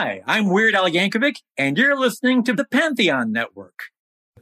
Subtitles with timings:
[0.00, 3.86] Hi, I'm Weird Al Yankovic, and you're listening to the Pantheon Network.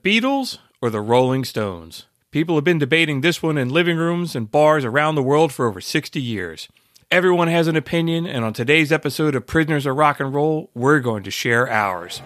[0.03, 2.05] Beatles or the Rolling Stones?
[2.31, 5.67] People have been debating this one in living rooms and bars around the world for
[5.67, 6.69] over 60 years.
[7.11, 11.01] Everyone has an opinion, and on today's episode of Prisoners of Rock and Roll, we're
[11.01, 12.21] going to share ours.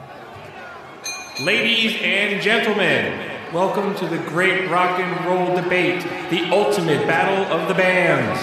[1.41, 7.69] Ladies and gentlemen, welcome to the great rock and roll debate, the ultimate battle of
[7.69, 8.41] the bands.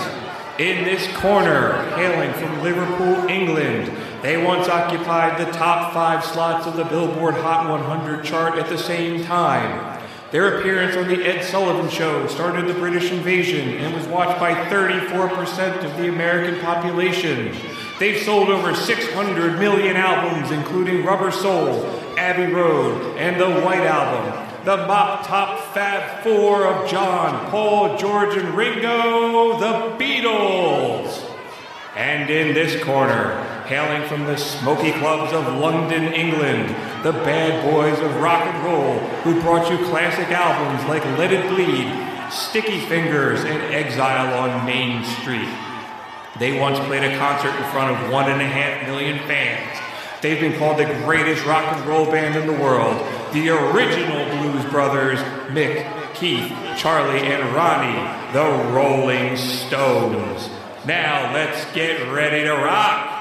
[0.60, 3.92] In this corner, hailing from Liverpool, England,
[4.22, 8.78] they once occupied the top five slots of the Billboard Hot 100 chart at the
[8.78, 10.02] same time.
[10.32, 14.54] Their appearance on The Ed Sullivan Show started the British invasion and was watched by
[14.54, 17.56] 34% of the American population.
[18.00, 21.86] They've sold over 600 million albums, including Rubber Soul,
[22.18, 24.46] Abbey Road, and The White Album.
[24.66, 31.24] The Mop Top Fab Four of John, Paul, George, and Ringo, the Beatles.
[31.96, 36.70] And in this corner, hailing from the smoky clubs of London, England,
[37.04, 41.50] the bad boys of rock and roll who brought you classic albums like Let It
[41.50, 45.50] Bleed, Sticky Fingers, and Exile on Main Street.
[46.40, 49.78] They once played a concert in front of one and a half million fans.
[50.22, 52.96] They've been called the greatest rock and roll band in the world,
[53.34, 55.20] the original Blues Brothers,
[55.50, 60.50] Mick, Keith, Charlie, and Ronnie, the Rolling Stones.
[60.86, 63.17] Now let's get ready to rock.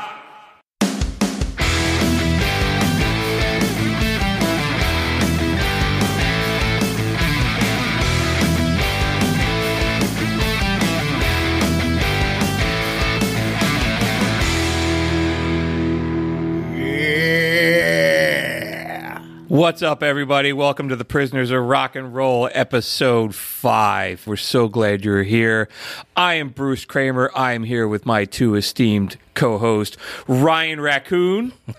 [19.56, 20.52] What's up, everybody?
[20.52, 24.22] Welcome to the Prisoners of Rock and Roll, episode five.
[24.26, 25.70] We're so glad you're here.
[26.14, 27.30] I am Bruce Kramer.
[27.34, 29.96] I am here with my two esteemed co hosts,
[30.28, 31.54] Ryan Raccoon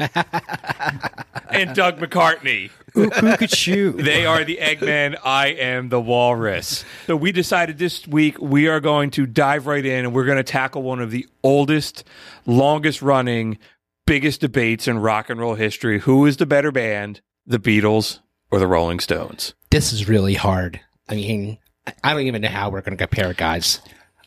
[1.52, 2.72] and Doug McCartney.
[2.96, 3.98] Who, who could shoot?
[3.98, 5.16] They are the Eggman.
[5.24, 6.84] I am the Walrus.
[7.06, 10.38] So we decided this week we are going to dive right in and we're going
[10.38, 12.04] to tackle one of the oldest,
[12.48, 13.60] longest running,
[14.08, 16.00] biggest debates in rock and roll history.
[16.00, 17.22] Who is the better band?
[17.48, 18.20] The Beatles,
[18.52, 19.54] or the Rolling Stones?
[19.72, 20.80] This is really hard.
[21.10, 21.58] I mean,
[22.04, 23.80] I don't even know how we're going to compare guys.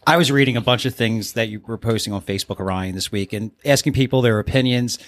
[0.06, 3.12] I was reading a bunch of things that you were posting on Facebook, Orion, this
[3.12, 4.98] week, and asking people their opinions.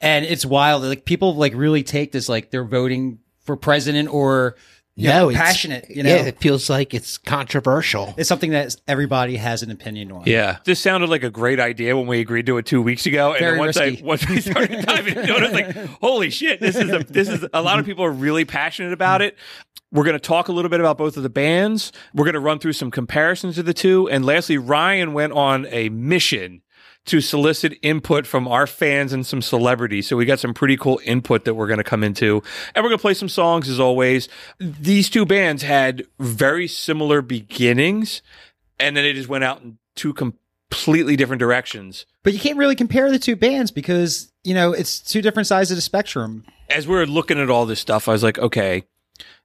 [0.00, 0.82] And it's wild.
[0.82, 4.56] Like people like really take this like they're voting for president or
[4.98, 5.88] you no, know, passionate.
[5.88, 8.14] You know, yeah, it feels like it's controversial.
[8.16, 10.24] It's something that everybody has an opinion on.
[10.26, 13.30] Yeah, this sounded like a great idea when we agreed to it two weeks ago,
[13.30, 14.02] and Very once risky.
[14.02, 16.58] I once we started diving into it, I was like, "Holy shit!
[16.58, 19.36] This is a this is a lot of people are really passionate about it."
[19.92, 21.92] We're going to talk a little bit about both of the bands.
[22.12, 25.66] We're going to run through some comparisons of the two, and lastly, Ryan went on
[25.70, 26.62] a mission
[27.06, 30.06] to solicit input from our fans and some celebrities.
[30.06, 32.42] So we got some pretty cool input that we're going to come into.
[32.74, 34.28] And we're going to play some songs as always.
[34.58, 38.20] These two bands had very similar beginnings
[38.78, 42.06] and then it just went out in two completely different directions.
[42.22, 45.70] But you can't really compare the two bands because, you know, it's two different sides
[45.70, 46.44] of the spectrum.
[46.70, 48.84] As we were looking at all this stuff, I was like, okay,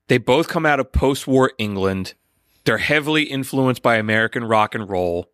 [0.07, 2.13] they both come out of post war England.
[2.65, 5.29] They're heavily influenced by American rock and roll.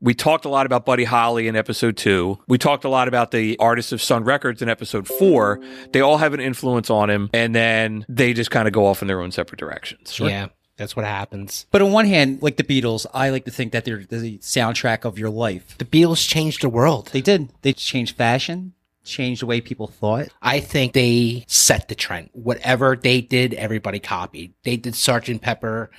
[0.00, 2.38] We talked a lot about Buddy Holly in episode two.
[2.48, 5.58] We talked a lot about the artists of Sun Records in episode four.
[5.92, 9.00] They all have an influence on him, and then they just kind of go off
[9.00, 10.18] in their own separate directions.
[10.20, 11.64] Yeah, that's what happens.
[11.70, 15.06] But on one hand, like the Beatles, I like to think that they're the soundtrack
[15.06, 15.78] of your life.
[15.78, 17.08] The Beatles changed the world.
[17.12, 17.50] They did.
[17.62, 20.28] They changed fashion, changed the way people thought.
[20.42, 22.28] I think they set the trend.
[22.34, 24.52] Whatever they did, everybody copied.
[24.62, 25.90] They did Sergeant Pepper,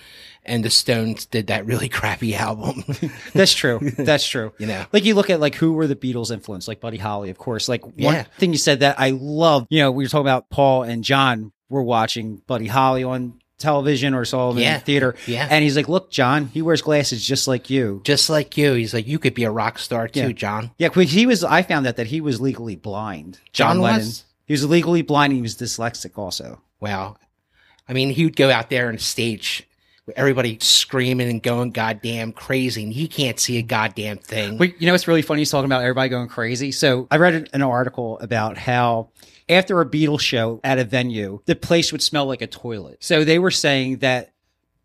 [0.48, 2.84] and the Stones did that really crappy album.
[3.34, 3.80] That's true.
[3.98, 4.54] That's true.
[4.60, 4.86] You know.
[4.94, 6.68] like you look at like who were the Beatles' influence?
[6.68, 7.68] Like Buddy Holly, of course.
[7.70, 8.24] Like one Yeah.
[8.38, 9.68] thing you said that I love.
[9.70, 14.14] You know, we were talking about Paul and John were watching Buddy Holly on television
[14.14, 15.16] or saw him in the theater.
[15.26, 15.48] Yeah.
[15.50, 18.94] and he's like, "Look, John, he wears glasses just like you." Just like you, he's
[18.94, 20.32] like, you could be a rock star too, Yeah.
[20.32, 20.72] John.
[20.78, 21.44] Yeah, because he was.
[21.44, 23.40] I found out that he was legally blind.
[23.54, 24.00] John Lennon.
[24.00, 24.24] was?
[24.46, 25.32] He was legally blind.
[25.32, 26.62] and He was dyslexic also.
[26.80, 27.18] Wow.
[27.90, 29.67] I mean, he would go out there on stage
[30.16, 34.58] everybody screaming and going goddamn crazy, and he can't see a goddamn thing.
[34.58, 35.42] But you know what's really funny?
[35.42, 36.72] He's talking about everybody going crazy.
[36.72, 39.10] So I read an- article about how
[39.50, 43.04] after a Beatles show at a venue, the place would smell like a toilet.
[43.04, 44.34] So they were saying that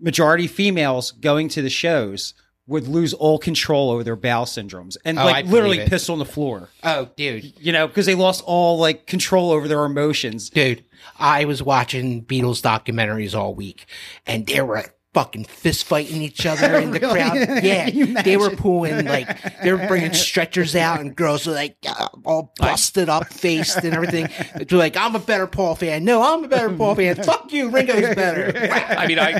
[0.00, 2.34] majority females going to the shows
[2.68, 5.88] would lose all control over their bowel syndromes and Oh, like literally it.
[5.88, 6.68] piss on the floor.
[6.84, 7.52] oh, dude.
[7.60, 10.48] You know, because they lost all like control over their emotions.
[10.48, 10.84] Dude,
[11.18, 13.86] I was watching Beatles documentaries all week,
[14.26, 14.84] and there were
[15.14, 17.36] fucking fist fighting each other in the crowd.
[17.62, 22.08] Yeah, they were pulling like they were bringing stretchers out, and girls were like uh,
[22.24, 24.28] all busted up, faced, and everything.
[24.68, 27.16] They're like, "I'm a better Paul fan." No, I'm a better Paul fan.
[27.22, 28.52] Fuck you, Ringo's better.
[28.72, 29.38] I mean, I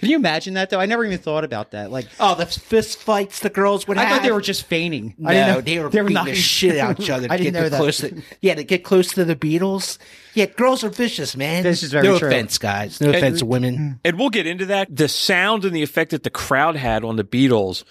[0.00, 0.80] Can you imagine that though?
[0.80, 1.90] I never even thought about that.
[1.90, 4.16] Like, Oh, the fist fights the girls would I have.
[4.18, 5.14] thought they were just feigning.
[5.18, 7.10] No, I didn't know they were they were beating knocking the shit out of each
[7.10, 7.28] other.
[7.28, 7.76] To I didn't get know the that.
[7.80, 9.98] Close to, yeah, to get close to the Beatles.
[10.34, 11.62] Yeah, girls are vicious, man.
[11.62, 12.28] This is very no true.
[12.28, 13.00] offense, guys.
[13.00, 14.00] No offense, to women.
[14.04, 14.94] and we'll get into that.
[14.94, 17.84] The sound and the effect that the crowd had on the Beatles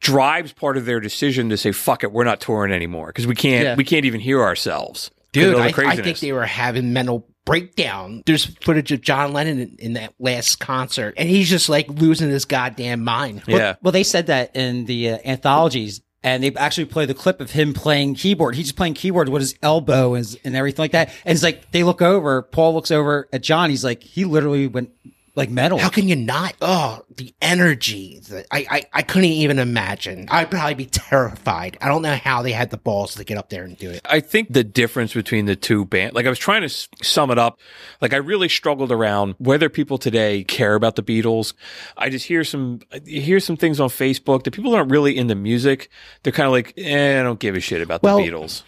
[0.00, 3.34] drives part of their decision to say, "Fuck it, we're not touring anymore" because we
[3.34, 3.74] can't Yeah.
[3.74, 5.10] we can't even hear ourselves.
[5.32, 8.22] Dude, I, I think they were having mental breakdown.
[8.24, 12.30] There's footage of John Lennon in, in that last concert, and he's just like losing
[12.30, 13.42] his goddamn mind.
[13.46, 13.74] yeah.
[13.82, 17.52] Well, they said that in the uh, anthologies, and they actually play the clip of
[17.52, 18.54] him playing keyboard.
[18.56, 21.10] He's just playing keyboard with his elbow and, and everything like that.
[21.24, 22.42] And it's like they look over.
[22.42, 23.70] Paul looks over at John.
[23.70, 24.90] He's like, he literally went
[25.38, 25.78] like metal.
[25.78, 26.54] How can you not?
[26.60, 28.18] Oh, the energy.
[28.18, 30.26] The, I, I, I couldn't even imagine.
[30.30, 31.78] I'd probably be terrified.
[31.80, 34.02] I don't know how they had the balls to get up there and do it.
[34.04, 37.38] I think the difference between the two bands, like I was trying to sum it
[37.38, 37.58] up,
[38.02, 41.54] like I really struggled around whether people today care about the Beatles.
[41.96, 45.88] I just hear some, hear some things on Facebook that people aren't really into music.
[46.24, 48.62] They're kind of like, eh, I don't give a shit about Well, the Beatles.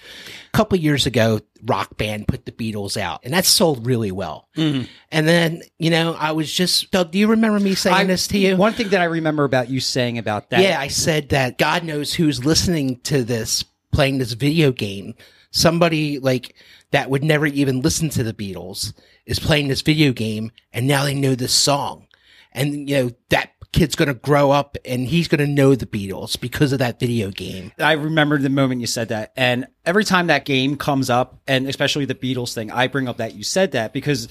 [0.53, 4.49] A couple years ago, Rock Band put the Beatles out, and that sold really well.
[4.57, 4.85] Mm-hmm.
[5.13, 8.27] And then, you know, I was just, Doug, do you remember me saying I- this
[8.29, 8.57] to you?
[8.57, 10.61] One thing that I remember about you saying about that.
[10.63, 15.15] Yeah, I said that God knows who's listening to this, playing this video game.
[15.53, 16.55] Somebody like
[16.91, 18.93] that would never even listen to the Beatles
[19.27, 22.07] is playing this video game and now they know this song.
[22.53, 25.87] And, you know, that kid's going to grow up and he's going to know the
[25.87, 27.73] Beatles because of that video game.
[27.79, 29.33] I remember the moment you said that.
[29.37, 33.19] And every time that game comes up, and especially the Beatles thing, I bring up
[33.19, 34.27] that you said that because,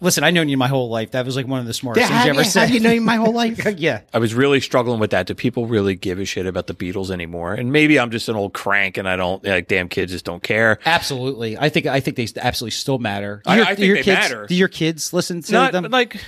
[0.00, 1.12] listen, I've known you my whole life.
[1.12, 2.60] That was like one of the smartest things have you ever you, said.
[2.66, 3.64] have you known my whole life?
[3.78, 4.02] yeah.
[4.12, 5.26] I was really struggling with that.
[5.26, 7.54] Do people really give a shit about the Beatles anymore?
[7.54, 10.42] And maybe I'm just an old crank and I don't, like, damn kids just don't
[10.42, 10.78] care.
[10.84, 11.56] Absolutely.
[11.56, 13.40] I think I think they absolutely still matter.
[13.46, 14.46] Do I- your, I do think your they kids, matter.
[14.46, 15.84] Do your kids listen to Not them?
[15.90, 16.22] like,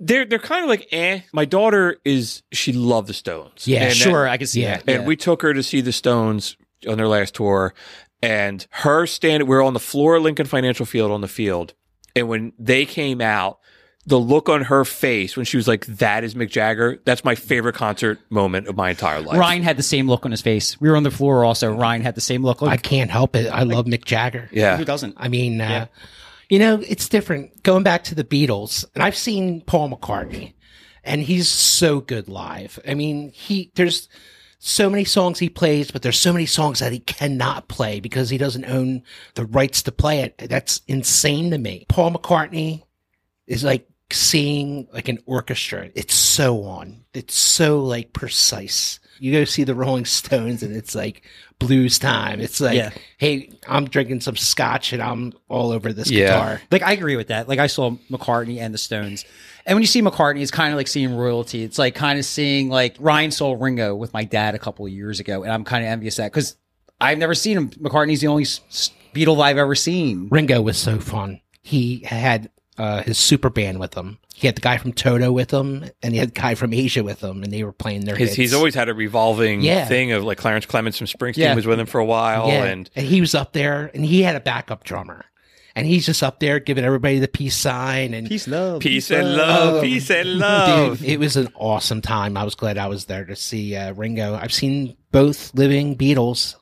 [0.00, 1.20] they're, they're kind of like, eh.
[1.32, 3.66] My daughter is, she loved the Stones.
[3.66, 4.76] Yeah, And sure, I can see yeah.
[4.78, 4.88] that.
[4.88, 5.06] And Yeah.
[5.06, 6.56] we took her to see the Stones
[6.88, 7.74] on their last tour,
[8.22, 9.48] and her stand.
[9.48, 11.74] We are on the floor of Lincoln Financial Field on the field,
[12.16, 13.58] and when they came out,
[14.04, 17.36] the look on her face when she was like, "That is Mick Jagger." That's my
[17.36, 19.38] favorite concert moment of my entire life.
[19.38, 20.80] Ryan had the same look on his face.
[20.80, 21.72] We were on the floor also.
[21.72, 22.62] Ryan had the same look.
[22.62, 23.46] I can't help it.
[23.46, 24.48] I love Mick Jagger.
[24.52, 25.14] yeah, who doesn't?
[25.16, 25.86] I mean, uh,
[26.52, 27.62] you know, it's different.
[27.62, 30.52] Going back to the Beatles, and I've seen Paul McCartney,
[31.02, 32.78] and he's so good live.
[32.86, 34.06] I mean, he there's
[34.58, 38.28] so many songs he plays, but there's so many songs that he cannot play because
[38.28, 39.02] he doesn't own
[39.34, 40.36] the rights to play it.
[40.36, 41.86] That's insane to me.
[41.88, 42.82] Paul McCartney
[43.46, 45.88] is like seeing like an orchestra.
[45.94, 47.06] It's so on.
[47.14, 49.00] It's so like precise.
[49.22, 51.22] You go see the Rolling Stones and it's like
[51.60, 52.40] blues time.
[52.40, 52.90] It's like, Yeah.
[53.18, 56.26] hey, I'm drinking some scotch and I'm all over this Yeah.
[56.26, 56.60] guitar.
[56.72, 57.48] Like I agree with that.
[57.48, 59.24] Like I saw McCartney and the Stones.
[59.64, 61.62] And when you see McCartney, it's kind of like seeing royalty.
[61.62, 64.92] It's like kind of seeing like Ryan saw Ringo with my dad a couple of
[64.92, 66.56] years ago, and I'm kind of envious of that because
[67.00, 67.70] I've never seen him.
[67.70, 70.26] McCartney's the only s- s- Beatle I've ever seen.
[70.32, 71.40] Ringo was so fun.
[71.62, 74.18] He had uh, his super band with him.
[74.34, 77.04] He had the guy from Toto with him, and he had the guy from Asia
[77.04, 78.36] with him, and they were playing their His, hits.
[78.36, 79.84] he's always had a revolving Yeah.
[79.84, 81.54] thing of like Clarence Clemons from Springsteen Yeah.
[81.54, 82.64] was with him for a while, yeah.
[82.64, 85.26] and and he was up there, and he had a backup drummer,
[85.76, 89.36] and he's just up there giving everybody the peace sign and Peace, love, peace and
[89.36, 90.98] love, peace and love.
[91.00, 92.36] Dude, it was an awesome time.
[92.38, 94.34] I was glad I was there to see uh, Ringo.
[94.34, 96.56] I've seen both living Beatles.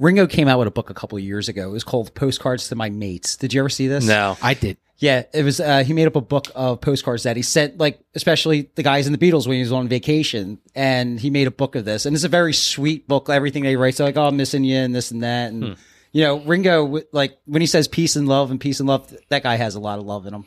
[0.00, 1.68] Ringo came out with a book a couple of years ago.
[1.68, 3.36] It was called Postcards to My Mates.
[3.36, 4.04] Did you ever see this?
[4.04, 4.78] No, I did.
[5.00, 5.60] Yeah, it was.
[5.60, 9.06] Uh, he made up a book of postcards that he sent, like especially the guys
[9.06, 12.04] in the Beatles when he was on vacation, and he made a book of this.
[12.04, 13.30] And it's a very sweet book.
[13.30, 15.76] Everything they write, so like, oh, I'm missing you and this and that, and
[16.12, 19.42] you know, Ringo, like when he says peace and love and peace and love, that
[19.42, 20.46] guy has a lot of love in him.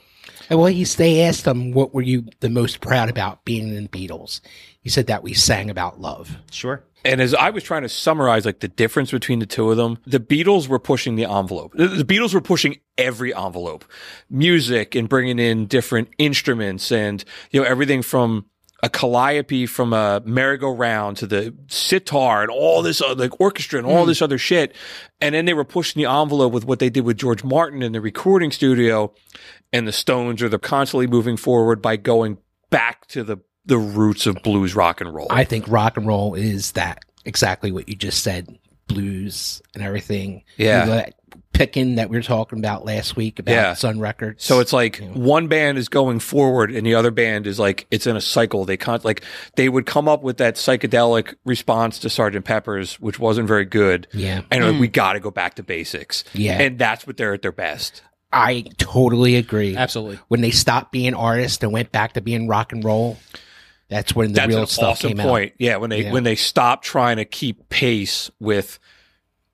[0.50, 3.83] And well, he's, they asked him, what were you the most proud about being in
[3.83, 4.41] the Beatles?
[4.83, 6.37] He said that we sang about love.
[6.51, 6.83] Sure.
[7.05, 9.97] And as I was trying to summarize like the difference between the two of them,
[10.05, 11.73] the Beatles were pushing the envelope.
[11.73, 13.85] The, Beatles were pushing every envelope,
[14.29, 18.45] music and bringing in different instruments and, you know, everything from
[18.81, 23.87] a calliope from a merry-go-round to the sitar and all this other, like orchestra and
[23.87, 24.09] all hmm.
[24.09, 24.75] this other shit.
[25.21, 27.93] And then they were pushing the envelope with what they did with George Martin in
[27.93, 29.13] the recording studio
[29.71, 32.37] and the Stones are they're constantly moving forward by going
[32.69, 35.27] back to the, the roots of blues rock and roll.
[35.29, 40.43] I think rock and roll is that exactly what you just said, blues and everything.
[40.58, 40.86] Yeah.
[40.86, 41.20] You let
[41.53, 43.74] picking that we were talking about last week about Yeah.
[43.75, 44.43] Sun Records.
[44.43, 48.08] So it's like one band is going forward and the other band is like it's
[48.08, 48.65] in a cycle.
[48.65, 49.24] They can't like
[49.55, 54.08] they would come up with that psychedelic response to Sergeant Pepper's, which wasn't very good.
[54.13, 54.41] Yeah.
[54.51, 54.93] And like, we mm.
[54.93, 56.24] got to go back to basics.
[56.34, 56.60] Yeah.
[56.60, 58.01] And that's what they're at their best.
[58.32, 59.77] I totally agree.
[59.77, 60.20] Absolutely.
[60.27, 63.17] When they stopped being artists and went back to being rock and roll,
[63.89, 65.53] that's when the That's real an stuff awesome came point.
[65.59, 65.77] Yeah.
[65.77, 66.11] When they Yeah.
[66.11, 68.79] when they stopped trying to keep pace with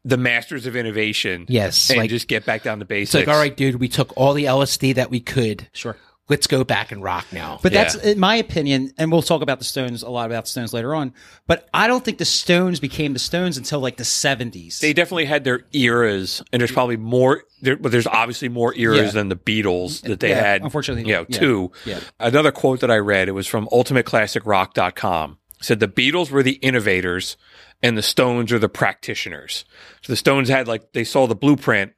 [0.05, 1.45] the masters of innovation.
[1.49, 3.15] Yes, And like- just get back down to basics.
[3.15, 5.67] It's like, all right, dude, we took all the LSD that we could.
[5.73, 5.97] Sure.
[6.29, 7.59] Let's go back and rock now.
[7.61, 7.83] But Yeah.
[7.83, 10.73] that's, in my opinion, and we'll talk about the Stones a lot about the Stones
[10.73, 11.13] later on.
[11.47, 14.79] But I don't think the Stones became the Stones until like the seventies.
[14.79, 17.43] They definitely had their eras, and there's probably more.
[17.61, 19.11] There, but there's obviously more eras Yeah.
[19.11, 20.61] than the Beatles that they Yeah, had.
[20.61, 21.39] unfortunately, you know, yeah.
[21.39, 21.71] two.
[21.85, 21.99] Yeah.
[22.19, 25.37] Another quote that I read, it was from UltimateClassicRock.com.
[25.59, 27.35] It said the Beatles were the innovators,
[27.83, 29.65] and the Stones are the practitioners.
[30.01, 31.93] So the Stones had like they saw the blueprint,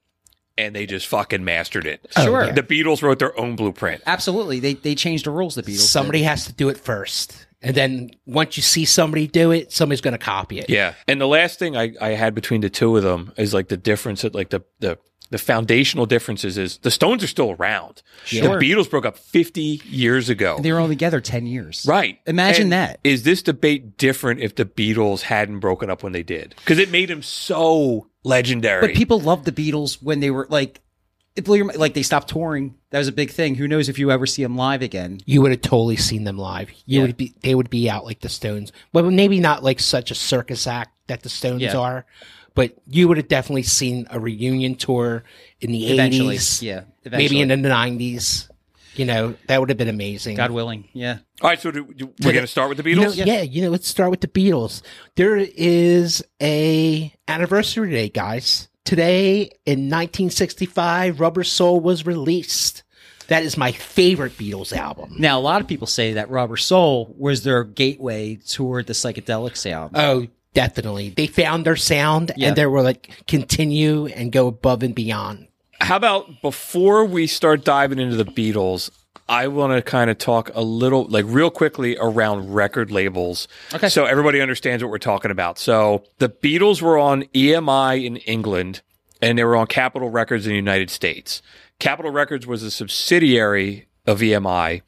[0.58, 2.08] and they just fucking mastered it.
[2.18, 2.46] Oh, sure.
[2.46, 2.52] yeah.
[2.52, 4.02] The Beatles wrote their own blueprint.
[4.06, 4.60] Absolutely.
[4.60, 5.56] They they changed the rules.
[5.56, 5.66] The Beatles.
[5.66, 5.80] did.
[5.80, 7.48] somebody has to do it first.
[7.64, 10.68] And then once you see somebody do it, somebody's going to copy it.
[10.68, 10.96] Yeah.
[11.08, 13.78] And the last thing I, I had between the two of them is like the
[13.78, 14.98] difference that like the, the,
[15.30, 18.02] the foundational differences is the Stones are still around.
[18.26, 18.58] Sure.
[18.60, 20.58] The Beatles broke up 50 years ago.
[20.60, 21.86] They were only together ten years.
[21.88, 22.20] right.
[22.26, 23.00] Imagine And that.
[23.04, 26.56] Is this debate different if the Beatles hadn't broken up when they did?
[26.58, 28.82] Because it made them so legendary.
[28.88, 30.82] But people loved the Beatles when they were like,
[31.36, 32.76] it blew your mi- like they stopped touring.
[32.90, 33.56] That was a big thing.
[33.56, 35.20] Who knows if you ever see them live again?
[35.26, 36.70] You would have totally seen them live.
[36.86, 37.06] You Yeah.
[37.08, 38.72] would be, they would be out like the Stones.
[38.92, 41.78] Well, maybe not like such a circus act that the Stones Yeah.
[41.78, 42.06] are,
[42.54, 45.24] but you would have definitely seen a reunion tour
[45.62, 46.62] in the Eventually, 80s.
[46.62, 46.82] yeah.
[47.10, 48.50] Maybe in the 90s.
[48.96, 50.36] You know, that would have been amazing.
[50.36, 51.20] God willing, yeah.
[51.42, 51.60] All right.
[51.60, 53.26] So do, do, we're going to start with the You know, Beatles?
[53.26, 53.42] yeah.
[53.42, 54.82] you know, let's start with the Beatles.
[55.16, 58.68] There is a anniversary day, guys.
[58.84, 62.84] Today in 1965, Rubber Soul was released.
[63.28, 65.16] That is my favorite Beatles album.
[65.18, 69.56] Now, a lot of people say that Rubber Soul was their gateway toward the psychedelic
[69.56, 69.92] sound.
[69.96, 71.12] Oh, definitely.
[71.12, 72.50] They found their sound Yeah.
[72.50, 75.48] and they were like, continue and go above and beyond.
[75.82, 78.92] How about before we start diving into the Beatles,
[79.28, 83.48] I want to kind of talk a little, like real quickly around record labels.
[83.74, 83.90] Okay.
[83.90, 85.58] So everybody understands what we're talking about.
[85.58, 88.82] So the Beatles were on EMI in England
[89.22, 91.42] and they were on Capitol Records in the United States.
[91.80, 94.82] Capitol Records was a subsidiary of EMI,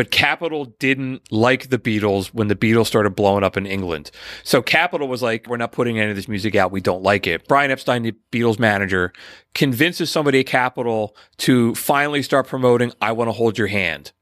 [0.00, 4.10] but Capitol didn't like the Beatles when the Beatles started blowing up in England.
[4.44, 6.72] So Capitol was like, we're not putting any of this music out.
[6.72, 7.46] We don't like it.
[7.46, 9.12] Brian Epstein, the Beatles manager,
[9.54, 14.12] convinces somebody at Capitol to finally start promoting I Want to Hold Your Hand.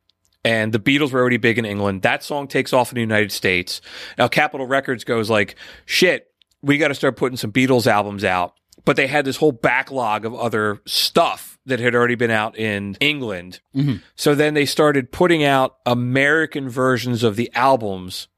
[0.45, 2.03] And the Beatles were already big in England.
[2.03, 3.81] That song takes off in the United States.
[4.19, 5.55] Now Capitol Records goes like,
[5.87, 8.55] shit, we got to start putting some Beatles albums out.
[8.85, 12.97] But they had this whole backlog of other stuff that had already been out in
[13.01, 13.61] England.
[13.75, 13.97] Mm-hmm.
[14.17, 18.29] So then they started putting out American versions of the albums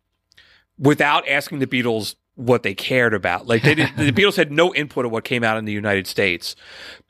[0.78, 3.46] without asking the Beatles what they cared about.
[3.46, 6.06] Like they did, the Beatles had no input of what came out in the United
[6.06, 6.56] States.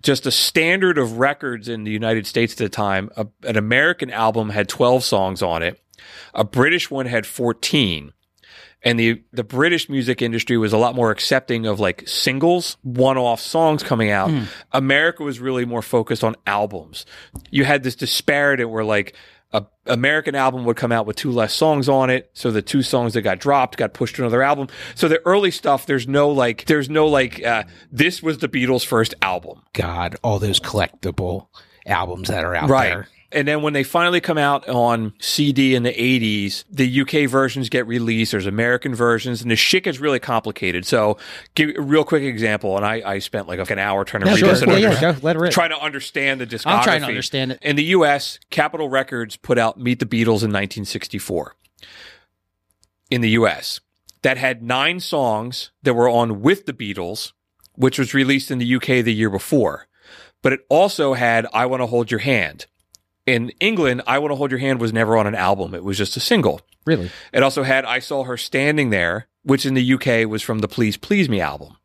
[0.02, 4.10] Just a standard of records in the United States at the time, a, an American
[4.10, 5.80] album had 12 songs on it.
[6.34, 8.12] A British one had 14.
[8.82, 13.18] And the, the British music industry was a lot more accepting of like singles, one
[13.18, 14.30] off songs coming out.
[14.72, 17.04] America was really more focused on albums.
[17.50, 19.14] You had this disparity where like
[19.52, 22.30] a American album would come out with two less songs on it.
[22.34, 24.68] So the two songs that got dropped got pushed to another album.
[24.94, 28.87] So the early stuff, there's no like, there's no like, uh, this was the Beatles'
[28.87, 29.60] first album.
[29.72, 31.49] God, all those collectible
[31.84, 32.88] albums that are out Right.
[32.90, 33.08] there.
[33.32, 37.68] And then when they finally come out on CD in the 80s, the UK versions
[37.68, 38.32] get released.
[38.32, 40.84] There's American versions, and the shit gets really complicated.
[40.84, 41.16] So,
[41.54, 42.76] give a real quick example.
[42.76, 44.49] And I, I spent like an hour trying to No, read sure.
[44.49, 46.66] this and Yeah, yeah, let her trying to understand the discography.
[46.78, 47.60] I'm trying to understand it.
[47.62, 51.54] In the US, Capitol Records put out Meet the Beatles in 1964.
[53.10, 53.80] In the US,
[54.22, 57.32] that had nine songs that were on with the Beatles,
[57.75, 59.87] which was released in the UK the year before.
[60.42, 62.66] But it also had I Want to Hold Your Hand.
[63.26, 65.74] In England, I Want to Hold Your Hand was never on an album.
[65.74, 66.60] It was just a single.
[66.86, 67.10] Really?
[67.32, 70.68] It also had I Saw Her Standing There, which in the UK was from the
[70.68, 71.76] Please Please Me album.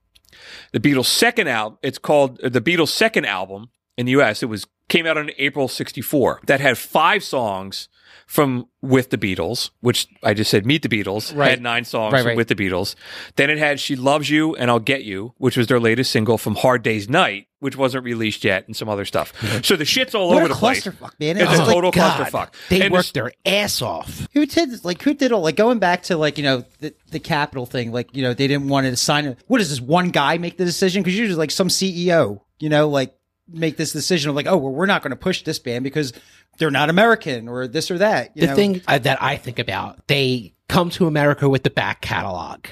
[0.72, 4.44] The Beatles' second album, it's called uh, the Beatles' second album in the US.
[4.44, 6.42] It was came out in April 64.
[6.46, 7.90] That had five songs
[8.28, 11.50] from With the Beatles, which I just said Meet the Beatles, Right.
[11.52, 12.38] had nine songs Right, from right.
[12.38, 12.96] With the Beatles.
[13.36, 16.38] Then it had She Loves You and I'll Get You, which was their latest single
[16.40, 19.32] from Hard Day's Night, which wasn't released yet, and some other stuff.
[19.64, 20.84] So the shit's all What over the place.
[20.84, 21.38] clusterfuck, man.
[21.38, 22.50] It's It's a total God, clusterfuck.
[22.70, 24.28] They And worked their ass off.
[24.34, 27.20] Who did like who did all like going back to like you know the the
[27.20, 29.40] Capitol thing like you know they didn't want to sign it.
[29.48, 31.04] What does this one guy make the decision?
[31.04, 33.14] Because usually like some CEO you know, like
[33.48, 36.14] make this decision of like, oh, well, we're not going to push this band because
[36.58, 38.32] they're not American or this or that.
[38.36, 38.56] You the know?
[38.56, 42.66] thing uh, that I think about, they come to America with the back catalog.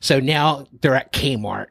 [0.00, 1.66] So now they're at Kmart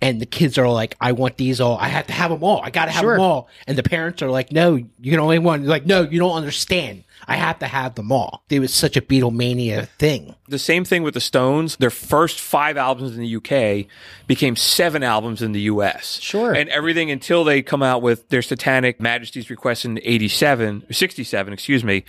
[0.00, 1.78] and the kids are like, I want these all.
[1.78, 2.60] I have to have them all.
[2.62, 3.12] I got to have Sure.
[3.14, 3.48] them all.
[3.66, 5.64] And the parents are like, no, you can only one.
[5.66, 7.04] Like, no, you don't understand.
[7.26, 8.44] I have to have them all.
[8.50, 10.34] It was such a Beatlemania thing.
[10.48, 11.76] The same thing with the Stones.
[11.76, 13.86] Their first five albums in the UK
[14.26, 16.18] became seven albums in the US.
[16.20, 16.52] Sure.
[16.52, 21.84] And everything until they come out with their Satanic Majesties Request in 87, 67, excuse
[21.84, 22.04] me,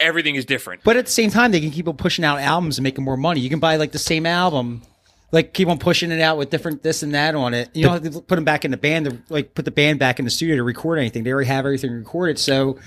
[0.00, 0.82] everything is different.
[0.84, 3.16] But at the same time, they can keep on pushing out albums and making more
[3.16, 3.40] money.
[3.40, 4.82] You can buy like the same album,
[5.32, 7.70] like keep on pushing it out with different this and that on it.
[7.74, 9.98] You don't have to put them back in the band to like put the band
[9.98, 11.24] back in the studio to record anything.
[11.24, 12.78] They already have everything recorded, so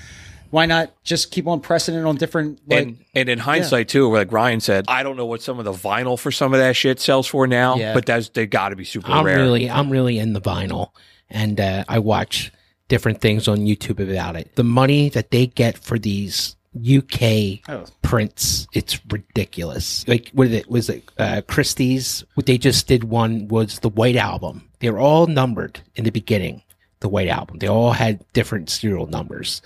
[0.52, 4.12] why not just keep on pressing it on different like and and in hindsight too,
[4.12, 6.76] like Ryan said, I don't know what some of the vinyl for some of that
[6.76, 7.94] shit sells for now, Yeah.
[7.94, 9.38] but that's they got to be super I'm rare.
[9.38, 10.90] really, I'm really in the vinyl,
[11.30, 12.52] and uh, I watch
[12.88, 14.56] different things on YouTube about it.
[14.56, 17.86] The money that they get for these UK Oh.
[18.02, 20.08] prints, it's ridiculous.
[20.08, 20.70] Like, what is it?
[20.70, 22.24] Was it uh, Christie's?
[22.36, 24.68] What they just did one was the White Album.
[24.80, 26.64] They were all numbered in the beginning.
[27.02, 27.60] The White Album.
[27.60, 29.62] They all had different serial numbers.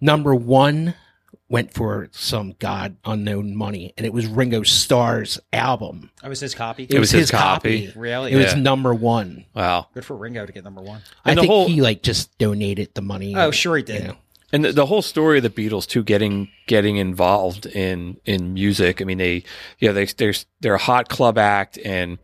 [0.00, 0.94] Number one
[1.48, 6.10] went for some god unknown money, and it was Ringo Starr's album.
[6.22, 6.86] I was his copy.
[6.90, 7.86] It, was, his, copy.
[7.86, 7.98] copy.
[7.98, 8.32] Really?
[8.32, 8.60] It was Yeah.
[8.60, 9.44] number one.
[9.54, 9.86] Wow.
[9.94, 11.02] Good for Ringo to get number one.
[11.24, 13.34] I And the think whole- he like just donated the money.
[13.36, 14.02] Oh, sure he did.
[14.02, 14.16] you know.
[14.52, 19.02] And the, the whole story of the Beatles too, getting getting involved in in music.
[19.02, 19.42] I mean, they
[19.80, 22.18] yeah, they they're they're a hot club act, and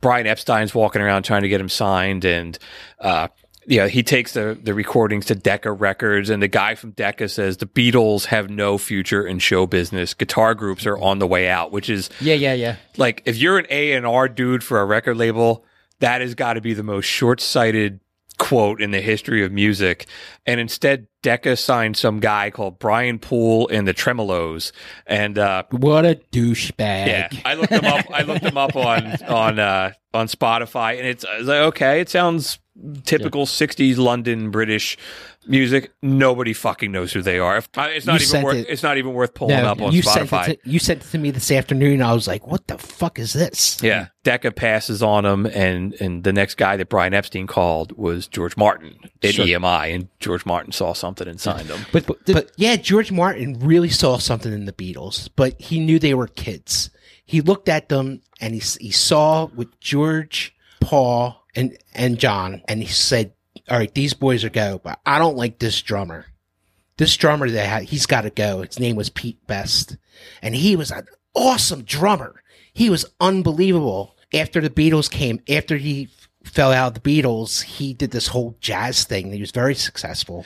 [0.00, 2.58] Brian Epstein's walking around trying to get him signed, and
[2.98, 3.28] uh,
[3.66, 7.56] yeah, he takes the the recordings to Decca Records, and the guy from Decca says
[7.56, 10.14] the Beatles have no future in show business.
[10.14, 12.76] Guitar groups are on the way out, which is Yeah, yeah, yeah.
[12.96, 15.64] like if you're an A and R dude for a record label,
[16.00, 18.00] that has got to be the most short sighted
[18.38, 20.06] quote in the history of music.
[20.44, 24.72] And instead, Decca signed some guy called Brian Poole and the Tremeloes,
[25.06, 27.06] and uh, What a douchebag.
[27.06, 28.04] yeah, I looked them up.
[28.12, 32.00] I looked them up on on uh, on Spotify, and it's, I was like, okay,
[32.00, 32.58] it sounds
[33.04, 34.96] typical '60s London British
[35.48, 35.92] music.
[36.02, 37.58] Nobody fucking knows who they are.
[37.76, 38.56] Uh, It's not You even worth.
[38.56, 40.48] it- It's not even worth pulling No, up on you Spotify.
[40.48, 42.02] it to, you sent it to me this afternoon.
[42.02, 46.24] I was like, "What the fuck is this?" Yeah, Decca passes on him, and and
[46.24, 49.46] the next guy that Brian Epstein called was George Martin at Sure.
[49.46, 51.86] EMI, and George Martin saw something and signed them.
[51.92, 56.14] But but, yeah, George Martin really saw something in the Beatles, but he knew they
[56.14, 56.90] were kids.
[57.24, 62.82] He looked at them and he he saw with George, Paul, and and John, and
[62.82, 63.32] he said,
[63.68, 66.26] "All right, these boys are go, but I don't like this drummer.
[66.98, 68.62] This drummer that had, he's got to go.
[68.62, 69.96] His name was Pete Best,
[70.40, 72.42] and he was an awesome drummer.
[72.72, 74.16] He was unbelievable.
[74.34, 76.08] After the Beatles came, after he
[76.44, 79.32] fell out of the Beatles, he did this whole jazz thing.
[79.32, 80.44] He was very successful.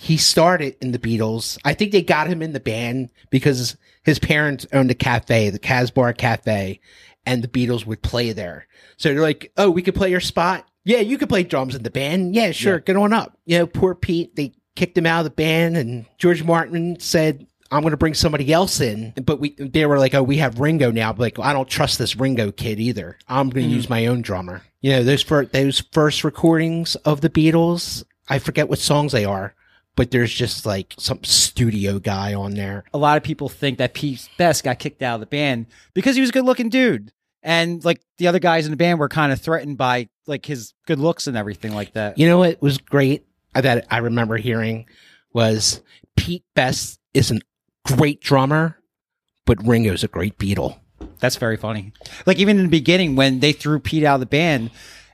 [0.00, 1.58] He started in the Beatles.
[1.64, 5.58] I think they got him in the band because his parents owned a cafe, the
[5.58, 6.80] Casbah Cafe,
[7.26, 8.66] and the Beatles would play there.
[8.98, 10.68] So they're like, "Oh, we could play your spot.
[10.84, 12.34] Yeah, you could play drums in the band.
[12.34, 14.36] Yeah, sure, get on up." You know, poor Pete.
[14.36, 18.14] They kicked him out of the band, and George Martin said, "I'm going to bring
[18.14, 21.38] somebody else in." But we, they were like, "Oh, we have Ringo now." But like,
[21.38, 23.16] I don't trust this Ringo kid either.
[23.28, 23.76] I'm going to hmm.
[23.76, 24.62] use my own drummer.
[24.80, 28.04] You know, those first those first recordings of the Beatles.
[28.28, 29.54] I forget what songs they are,
[29.96, 32.84] but there's just like some studio guy on there.
[32.92, 36.14] a lot of people think that Pete Best got kicked out of the band because
[36.14, 37.10] he was a good looking dude.
[37.42, 40.74] And like the other guys in the band were kind of threatened by like his
[40.86, 42.18] good looks and everything like that.
[42.18, 43.24] You know what was great
[43.54, 44.86] that I remember hearing
[45.32, 45.80] was
[46.16, 47.40] Pete Best is a
[47.84, 48.78] great drummer,
[49.46, 50.78] but Ringo's a great Beatle.
[51.20, 51.92] That's very funny.
[52.26, 54.70] Like even in the beginning when they threw Pete out of the band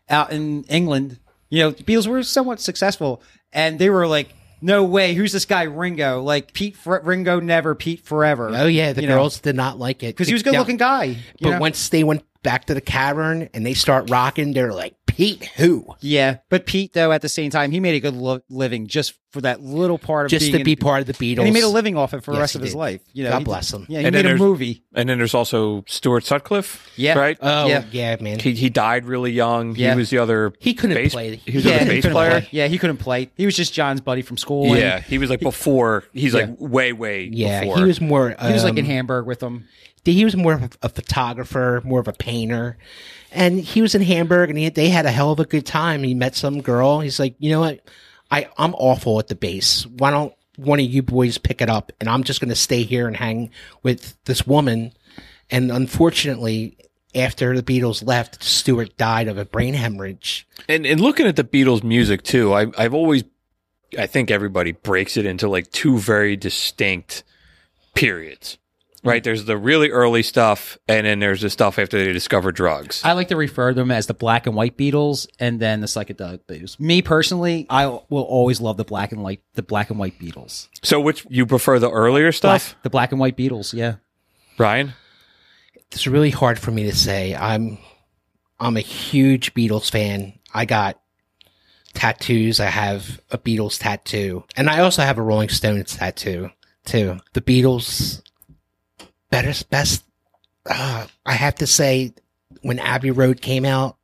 [0.09, 1.19] out in England,
[1.51, 5.45] you know, the Beatles were somewhat successful and they were like, no way, who's this
[5.45, 6.23] guy Ringo?
[6.23, 8.51] Like Pete Ringo never, Pete forever.
[8.51, 10.55] Oh yeah, the You know, girls did not like it because he was a good
[10.55, 11.19] looking guy.
[11.41, 11.59] But know?
[11.61, 15.87] once they went back to the cavern and they start rocking, they're like, Pete, who?
[16.01, 19.15] yeah, but Pete though at the same time he made a good lo- living just
[19.31, 21.39] for that little part of Just being to in- be part of the Beatles.
[21.39, 23.01] and he made a living off it for the rest he of his life.
[23.13, 23.85] You know, God bless him.
[23.89, 24.83] Yeah, he And made a movie.
[24.95, 26.89] And then there's also Stuart Sutcliffe.
[26.97, 27.17] Yeah.
[27.19, 27.37] right.
[27.41, 27.85] Oh Yeah.
[27.93, 28.39] yeah, man.
[28.41, 29.75] He he died really young.
[29.77, 29.93] Yeah.
[29.93, 30.53] He was the other.
[30.61, 31.37] He couldn't bass, play.
[31.37, 32.41] He was yeah, the bass player.
[32.41, 32.49] play.
[32.53, 33.31] Yeah, he couldn't play.
[33.37, 34.77] He was just John's buddy from school.
[34.77, 36.05] Yeah, he was like before.
[36.13, 37.29] He's like way way.
[37.33, 37.79] yeah, before.
[37.79, 38.35] he was more.
[38.41, 39.67] he was like in um, Hamburg with them.
[40.05, 42.77] He was more of a, a photographer, more of a painter.
[43.33, 46.03] And he was in Hamburg and he, they had a hell of a good time.
[46.03, 47.01] He met some girl.
[47.01, 47.81] He's like, you know what?
[48.31, 49.87] I, I'm awful at the bass.
[49.87, 51.93] Why don't one of you boys pick it up?
[52.01, 53.51] And I'm just going to stay here and hang
[53.83, 54.93] with this woman.
[55.51, 56.77] And unfortunately,
[57.15, 60.47] after the Beatles left, Stuart died of a brain hemorrhage.
[60.69, 63.25] And and looking at the Beatles music too, I I've always
[63.99, 67.23] I think everybody breaks it into like two very distinct
[67.95, 68.59] periods.
[69.05, 69.21] Right?
[69.21, 69.25] Mm-hmm.
[69.25, 73.03] There's the really early stuff and then there's the stuff after they discover drugs.
[73.05, 75.87] I like to refer to them as the black and white Beatles and then the
[75.87, 76.81] psychedelic Beatles.
[76.81, 80.69] Me personally, I will always love the black and white the black and white Beatles.
[80.83, 82.77] So which you prefer the earlier Black, stuff?
[82.83, 83.97] the black and white Beatles, yeah.
[84.59, 84.95] Ryan?
[85.93, 87.35] It's really hard for me to say.
[87.37, 87.79] I'm
[88.59, 90.33] I'm a huge Beatles fan.
[90.53, 90.99] I got
[91.93, 92.61] tattoos.
[92.61, 96.51] I have a Beatles tattoo, and I also have a Rolling Stones tattoo
[96.85, 97.19] too.
[97.33, 98.23] The Beatles,
[99.43, 100.05] best best.
[100.69, 102.15] Uh, I have to say,
[102.63, 103.97] when Abbey Road came out,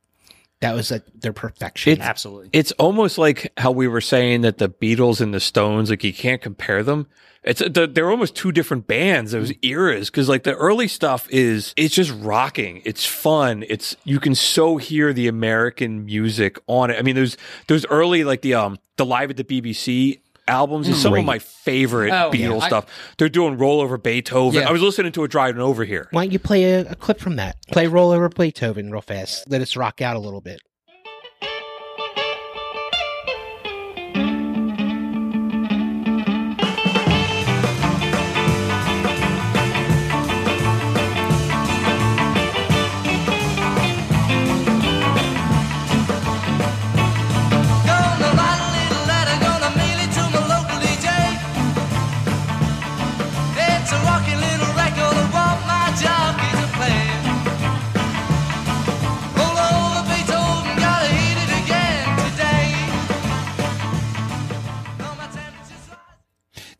[0.59, 1.93] that was a, their perfection.
[1.93, 2.49] It's- Absolutely.
[2.53, 6.13] It's almost like how we were saying that the Beatles and the Stones, like you
[6.13, 7.07] can't compare them.
[7.43, 9.31] It's the, they're almost two different bands.
[9.31, 12.83] Those eras, because like the early stuff is it's just rocking.
[12.85, 13.65] It's fun.
[13.67, 16.99] It's you can so hear the American music on it.
[16.99, 21.01] I mean, those those early like the um the live at the BBC albums is
[21.01, 22.47] some of my favorite Oh, yeah.
[22.47, 22.85] Beatles I- stuff.
[23.17, 24.61] They're doing Roll Over Beethoven.
[24.61, 24.69] Yeah.
[24.69, 26.07] I was listening to it driving over here.
[26.11, 27.57] Why don't you play a, a clip from that?
[27.71, 29.49] Play "Roll Over Beethoven" real fast.
[29.49, 30.61] Let us rock out a little bit.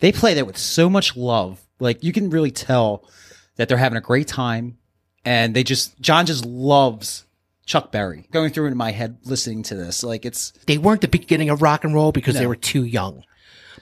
[0.01, 1.61] They play that with so much love.
[1.79, 3.05] Like you can really tell
[3.55, 4.77] that they're having a great time,
[5.25, 7.25] and they just John just loves
[7.65, 8.27] Chuck Berry.
[8.31, 11.61] Going through in my head listening to this, like it's they weren't the beginning of
[11.61, 12.49] rock and roll because they No.
[12.49, 13.23] were too young,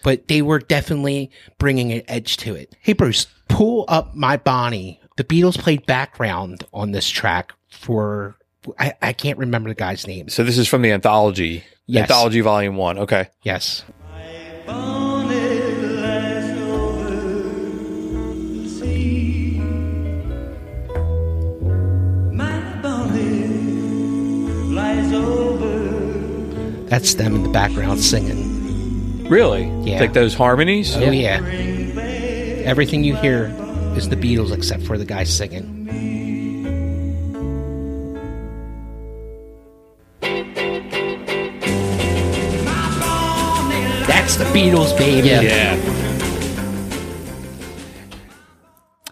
[0.04, 2.76] but they were definitely bringing an edge to it.
[2.82, 5.02] Hey, Bruce, pull up my Bonnie.
[5.18, 8.38] The Beatles played background on this track for,
[8.80, 10.30] I, I can't remember the guy's name.
[10.30, 12.04] So this is from the anthology, Yes.
[12.04, 12.98] anthology volume one.
[13.00, 13.28] Okay.
[13.44, 13.84] Yes.
[26.90, 29.28] That's them in the background singing.
[29.30, 29.70] Really?
[29.84, 30.00] Yeah.
[30.00, 30.98] Like those harmonies?
[30.98, 31.40] Oh, yeah.
[32.66, 33.46] Everything you hear
[33.96, 35.86] is the Beatles except for the guy singing.
[44.08, 45.28] That's the Beatles, baby.
[45.28, 45.42] Yeah.
[45.42, 46.09] Yeah.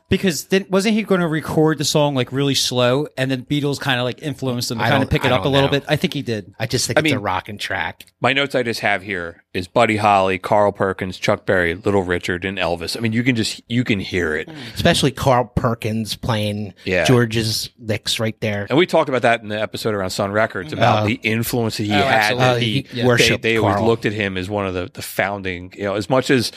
[0.09, 3.79] Because then wasn't he going to record the song like really slow, and then Beatles
[3.79, 5.43] kind of like influenced him to I kind of don't- pick it I up a
[5.45, 5.79] don't little know.
[5.79, 5.85] bit.
[5.87, 6.53] I think he did.
[6.59, 8.05] I just think I it's a mean- rocking track.
[8.19, 12.45] My notes I just have here is Buddy Holly, Carl Perkins, Chuck Berry, Little Richard,
[12.45, 12.95] and Elvis.
[12.97, 17.03] I mean, you can just you can hear it, Especially Carl Perkins playing Yeah.
[17.05, 18.65] George's licks right there.
[18.69, 21.77] and we talked about that in the episode around Sun Records about Uh, the influence
[21.77, 22.33] that he oh, had.
[22.33, 22.43] absolutely.
[22.45, 22.65] That Uh, he,
[22.95, 23.87] he they, worshipped they always Carl.
[23.87, 25.73] looked at him as one of the the founding.
[25.75, 26.51] You know, as much as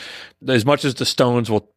[0.49, 1.69] as much as the Stones will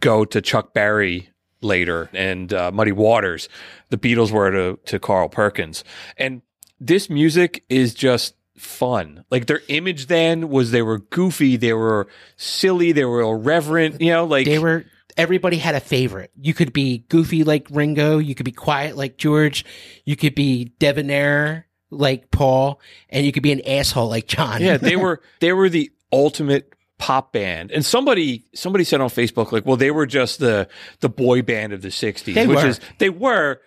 [0.00, 3.48] go to Chuck Berry later and uh, Muddy Waters,
[3.90, 5.84] the Beatles were to to Carl Perkins,
[6.16, 6.42] and
[6.80, 9.24] this music is just fun.
[9.30, 14.00] Like their image then was they were goofy, they were silly, they were irreverent.
[14.00, 14.84] You know, like They were
[15.16, 16.30] everybody had a favorite.
[16.40, 19.64] You could be goofy like Ringo, you could be quiet like George,
[20.04, 24.60] you could be debonair like Paul, and you could be an asshole like John.
[24.60, 26.72] yeah, they were they were the ultimate
[27.06, 27.70] pop band.
[27.70, 30.68] And somebody somebody said on Facebook like, well, they were just the
[31.00, 32.66] the boy band of the '60s, They which were.
[32.66, 33.60] is they were.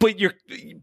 [0.00, 0.34] But you're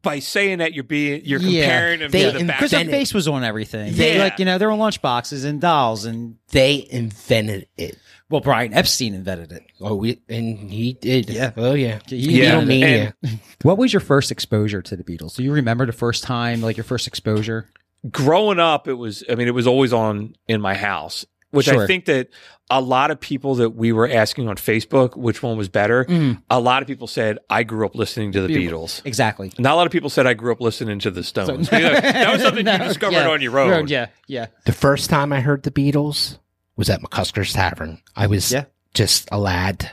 [0.01, 1.63] by saying that you're being you're Yeah.
[1.65, 2.59] comparing them They to the in- back.
[2.59, 3.91] Because their Invented- face was on everything.
[3.93, 4.15] Yeah.
[4.19, 7.97] like you know, they're on lunchboxes and dolls, and they invented it.
[8.29, 9.63] well, Brian Epstein invented it.
[9.81, 11.29] Oh, we, and he did.
[11.29, 11.51] Yeah.
[11.57, 11.99] Oh yeah.
[12.07, 12.61] He Yeah.
[12.61, 13.13] Beatlemania.
[13.63, 15.35] What was your first exposure to the Beatles?
[15.35, 17.67] Do you remember the first time, like your first exposure?
[18.09, 21.85] growing up, it was, I mean, it was always on in my house, which I
[21.87, 22.29] think that
[22.69, 26.41] a lot of people that we were asking on Facebook which one was better, Mm.
[26.51, 29.01] a lot of people said, I grew up listening to the Beatles.
[29.05, 29.51] Exactly.
[29.57, 31.71] Not a lot of people said I grew up listening to the Stones.
[31.71, 33.29] You know, that was something you discovered yeah.
[33.29, 33.87] on your own.
[33.87, 34.47] Yeah, yeah.
[34.65, 36.37] The first time I heard the Beatles
[36.75, 38.01] was at McCusker's Tavern.
[38.15, 38.65] I was Yeah.
[38.93, 39.91] just a lad,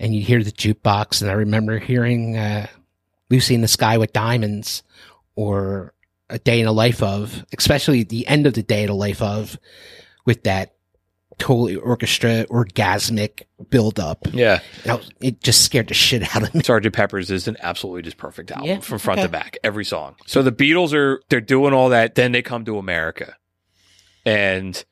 [0.00, 2.66] and you hear the jukebox, and I remember hearing uh,
[3.30, 4.82] "Lucy in the Sky with Diamonds"
[5.36, 5.94] or
[6.28, 9.22] "A Day in the Life of," especially the end of the day in the life
[9.22, 9.56] of,
[10.26, 10.74] with that
[11.38, 14.26] totally orchestra, orgasmic build up.
[14.32, 14.60] Yeah.
[15.20, 16.60] it just scared the shit out of me.
[16.60, 16.92] Sgt.
[16.92, 19.26] Pepper's is an absolutely just perfect album Yeah, from front okay.
[19.26, 20.16] to back, every song.
[20.26, 23.36] So the Beatles are they're doing all that, then they come to America.
[24.24, 24.82] And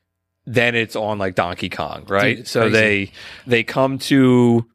[0.45, 2.37] then it's on like Donkey Kong, right?
[2.37, 2.73] Dude, so crazy.
[2.73, 3.11] they
[3.47, 4.65] they come to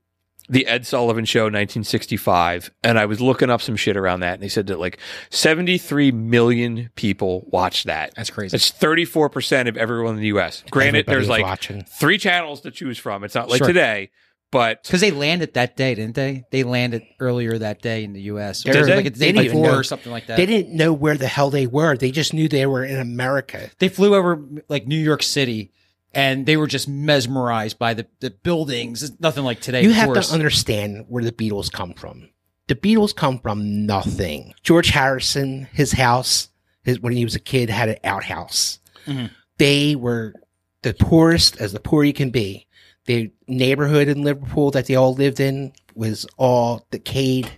[0.50, 4.42] the Ed Sullivan Show 1965 and I was looking up some shit around that and
[4.42, 4.98] they said that like
[5.30, 8.14] 73 million people watched that.
[8.16, 8.52] That's crazy.
[8.56, 10.62] That's 34% of everyone in the US.
[10.70, 11.84] Granted Everybody there's like watching.
[11.84, 13.24] three channels to choose from.
[13.24, 13.66] It's not like Sure.
[13.68, 14.10] today,
[14.50, 16.44] but Because they landed that day, didn't they?
[16.50, 18.62] They landed earlier that day in the U.S.
[18.64, 18.96] Did Or they?
[18.96, 19.78] like a They day didn't even before know.
[19.78, 20.36] or something like that.
[20.36, 21.96] They didn't know where the hell they were.
[21.96, 23.70] They just knew they were in America.
[23.78, 25.70] They flew over like New York City,
[26.12, 29.02] and they were just mesmerized by the, the buildings.
[29.02, 29.82] It's nothing like today.
[29.82, 30.28] You have course.
[30.28, 32.30] to understand where the Beatles come from.
[32.66, 34.54] The Beatles come from nothing.
[34.62, 36.48] George Harrison, his house,
[36.82, 38.78] his, when he was a kid, had an outhouse.
[39.06, 39.30] Mhm.
[39.58, 40.34] They were
[40.82, 42.66] the poorest as the poor you can be.
[43.06, 47.50] The neighborhood in Liverpool that they all lived in was all decayed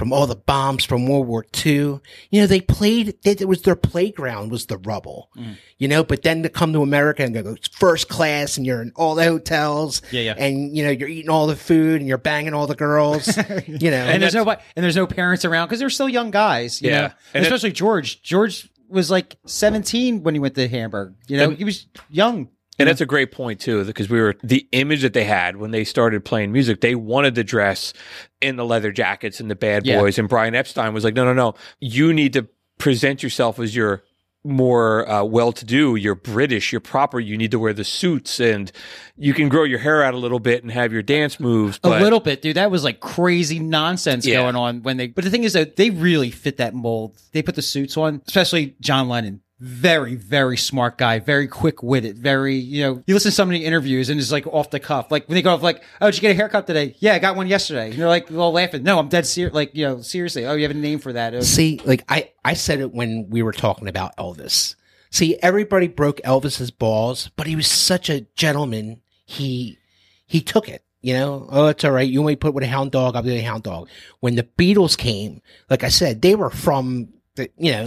[0.00, 2.00] from all the bombs from World War II.
[2.30, 5.58] You know, they played, it was their playground was the rubble, mm.
[5.76, 8.92] you know, but then to come to America and go first class and you're in
[8.96, 10.34] all the hotels Yeah, yeah.
[10.38, 13.26] and, you know, you're eating all the food and you're banging all the girls,
[13.66, 16.80] you know, and there's no and there's no parents around because they're still young guys.
[16.80, 17.00] You Yeah.
[17.00, 17.12] know?
[17.34, 18.22] And it- especially George.
[18.22, 21.14] George was like 17 when he went to Hamburg.
[21.28, 22.48] You know, And- he was young.
[22.80, 25.70] And that's a great point too, because we were the image that they had when
[25.70, 26.80] they started playing music.
[26.80, 27.92] They wanted to dress
[28.40, 30.00] in the leather jackets and the bad Yeah.
[30.00, 30.18] boys.
[30.18, 31.54] And Brian Epstein was like, "No, no, no!
[31.80, 34.02] You need to present yourself as you're
[34.42, 35.96] more uh, well-to-do.
[35.96, 36.72] You're British.
[36.72, 37.20] You're proper.
[37.20, 38.72] You need to wear the suits, and
[39.18, 41.78] you can grow your hair out a little bit and have your dance moves.
[41.78, 42.56] But a little bit, dude.
[42.56, 44.36] That was like crazy nonsense Yeah.
[44.36, 45.08] going on when they.
[45.08, 47.18] But the thing is that they really fit that mold.
[47.32, 49.42] They put the suits on, especially John Lennon.
[49.60, 51.18] Very, very smart guy.
[51.18, 52.18] Very quick witted.
[52.18, 55.10] Very, you know, you listen to so many interviews and it's like off the cuff.
[55.10, 57.18] Like when they go off, like, "Oh, did you get a haircut today?" Yeah, I
[57.18, 57.90] got one yesterday.
[57.90, 58.82] And they're like, all laughing.
[58.82, 59.54] No, I'm dead serious.
[59.54, 60.46] Like, you know, seriously.
[60.46, 61.44] Oh, you have a name for that?
[61.44, 64.76] See, like I, I said it when we were talking about Elvis.
[65.10, 69.02] See, everybody broke Elvis's balls, but he was such a gentleman.
[69.26, 69.78] He,
[70.26, 70.84] he took it.
[71.02, 72.08] You know, oh, it's all right.
[72.08, 73.16] You only put with a hound dog?
[73.16, 73.88] I'll do a hound dog.
[74.20, 77.86] When the Beatles came, like I said, they were from the, you know,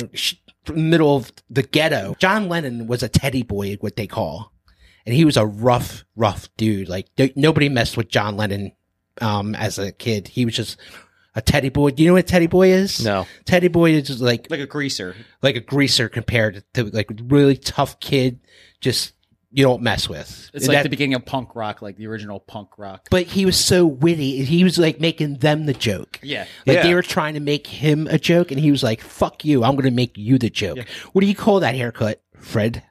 [0.74, 2.16] middle of the ghetto.
[2.20, 4.52] John Lennon was a teddy boy, what they call,
[5.06, 6.90] and he was a rough, rough dude.
[6.90, 8.72] Like th- nobody messed with John Lennon,
[9.22, 10.28] um, as a kid.
[10.28, 10.78] He was just
[11.36, 11.90] a teddy boy.
[11.92, 13.04] Do you know what a teddy boy is?
[13.04, 15.16] no, Teddy Boy is just like like a greaser.
[15.42, 18.40] like a greaser compared to like really tough kid.
[18.82, 19.14] Just
[19.56, 20.50] you don't mess with.
[20.54, 23.08] It's like That- the beginning of punk rock, like the original punk rock.
[23.12, 24.44] but he was so witty.
[24.44, 26.20] He was like making them the joke.
[26.24, 26.46] Yeah.
[26.66, 26.84] Like Yeah.
[26.84, 29.64] they were trying to make him a joke, and he was like, "Fuck you!
[29.64, 30.80] I'm going to make you the joke."
[31.14, 32.84] What do you call that haircut, Fred?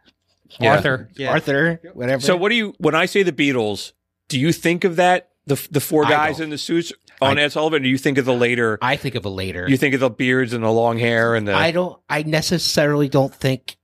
[0.61, 0.73] Yeah.
[0.77, 1.09] Arthur.
[1.17, 1.31] Yeah.
[1.31, 2.23] Arthur, whatever.
[2.23, 3.93] So what do you when I say the Beatles?
[4.29, 7.53] Do you think of that the the four guys in the suits on I- Ed
[7.53, 7.83] Sullivan?
[7.83, 8.79] Do you think of the later?
[8.83, 9.67] I think of a later.
[9.69, 11.99] you think of the beards and the long hair and the I don't.
[12.09, 13.77] I necessarily don't think.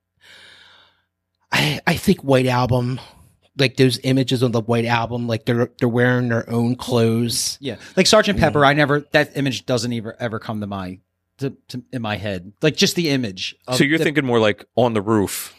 [1.53, 3.01] I I think White Album,
[3.57, 7.59] like those images on the White Album, like they're they're wearing their own clothes.
[7.61, 8.43] Yeah, like Sergeant Mm.
[8.43, 8.65] Pepper.
[8.65, 10.99] I never that image doesn't even ever come to my
[11.39, 12.53] to, to in my head.
[12.63, 13.55] Like just the image.
[13.67, 15.55] Of so you're the- thinking more like on the roof.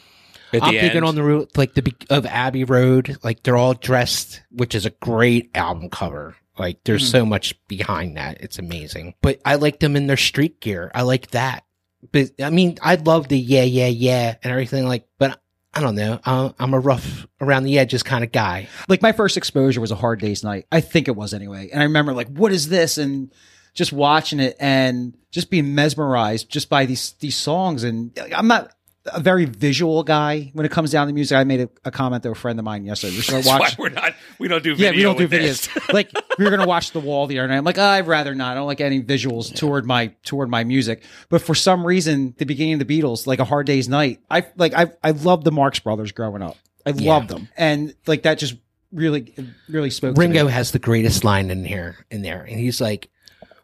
[0.51, 1.05] At I'm the thinking end.
[1.05, 4.89] on the route, like the of Abbey Road, like they're all dressed, which is a
[4.89, 6.35] great album cover.
[6.57, 7.11] Like there's Hmm.
[7.17, 8.41] so much behind that.
[8.41, 9.13] It's amazing.
[9.21, 10.91] But I like them in their street gear.
[10.95, 11.65] I like that.
[12.11, 15.39] But I mean, I love the yeah, yeah, yeah and everything like, but
[15.73, 16.19] I don't know.
[16.25, 18.67] I'm, a rough around the edges kind of guy.
[18.87, 20.65] like my first exposure was a Hard Day's Night.
[20.71, 21.69] I think it was anyway.
[21.71, 22.97] And I remember like, what is this?
[22.97, 23.31] And
[23.75, 27.83] just watching it and just being mesmerized just by these these songs.
[27.83, 28.71] And I'm not
[29.13, 31.37] a very visual guy when it comes down to music.
[31.37, 33.15] I made a, a comment to a friend of mine yesterday.
[33.17, 33.77] We're going to That's watch.
[33.77, 34.13] why we're not.
[34.39, 34.73] We don't do.
[34.73, 35.69] Yeah, we don't do videos.
[35.93, 37.57] like we were gonna watch The Wall the other night.
[37.57, 38.51] I'm like, "Oh, I'd rather not.
[38.51, 41.03] I don't like any visuals toward my toward my music.
[41.29, 44.45] But for some reason, the beginning of the Beatles, like a Hard Day's Night, I
[44.57, 46.57] like I I loved the Marx Brothers growing up.
[46.85, 47.13] I Yeah.
[47.13, 48.55] loved them, and like that just
[48.91, 49.33] really
[49.67, 50.15] really spoke.
[50.15, 50.51] to Ringo me.
[50.51, 52.41] has the greatest line in here, in there.
[52.43, 53.09] And he's like,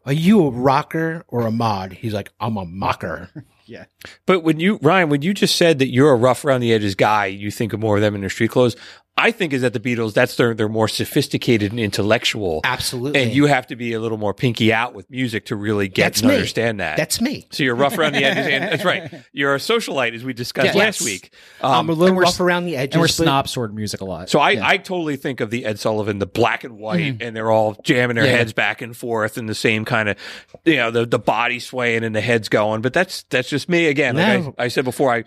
[0.05, 1.93] are you a rocker or a mod?
[1.93, 3.29] He's like, I'm a mocker.
[3.65, 3.85] yeah,
[4.25, 6.93] But when you Ryan, when you just said that you're a rough around the edges
[6.93, 8.75] guy, you think of more of them in their street clothes.
[9.17, 10.13] I think is that the Beatles.
[10.13, 13.21] That's their they're more sophisticated and intellectual, Absolutely.
[13.23, 16.03] and you have to be a little more pinky out with music to really get
[16.03, 16.35] That's and me.
[16.35, 16.97] understand that.
[16.97, 17.47] That's me.
[17.49, 19.09] so you're rough around the edges, and that's right.
[19.31, 20.79] You're a socialite, as we discussed Yeah.
[20.83, 21.05] last Yes.
[21.05, 21.31] week.
[21.61, 22.95] I'm Um, a little and we're rough around the edges.
[22.95, 24.29] and we're snobs toward music a lot.
[24.29, 24.67] So I, Yeah.
[24.67, 28.15] I totally think of the Ed Sullivan, the black and white, and they're all jamming
[28.17, 28.31] their Yeah.
[28.37, 30.17] heads back and forth and the same kind of,
[30.65, 32.81] you know, the the body swaying and the heads going.
[32.81, 34.17] But that's that's just me again.
[34.17, 34.55] Like No.
[34.57, 35.23] I, I said before, I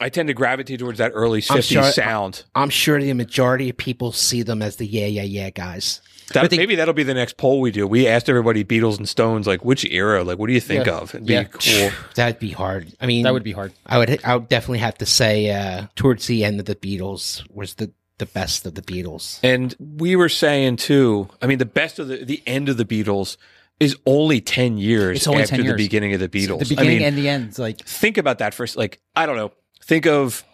[0.00, 2.44] I tend to gravitate towards that early I'm 50s sure- sound.
[2.54, 6.00] I'm sure the majority of people see them as the yeah, yeah, yeah guys.
[6.34, 7.86] That, they- maybe that'll be the next poll we do.
[7.86, 10.98] We asked everybody Beatles and Stones, like which era, like what do you think Yeah.
[10.98, 11.14] of?
[11.14, 11.44] It'd be Yeah.
[11.44, 11.90] cool.
[12.16, 12.92] That'd be hard.
[13.00, 13.72] I mean, That would be hard.
[13.86, 14.20] I would.
[14.24, 17.90] I would definitely have to say uh, towards the end of the Beatles was the
[18.18, 19.38] the best of the Beatles.
[19.44, 21.28] And we were saying too.
[21.40, 23.36] I mean, the best of the the end of the Beatles
[23.80, 26.58] is only ten years only after 10 the beginning of the Beatles.
[26.58, 27.58] The beginning I mean, and the end.
[27.58, 28.76] Like think about that first.
[28.76, 29.52] Like I don't know.
[29.88, 30.44] Think of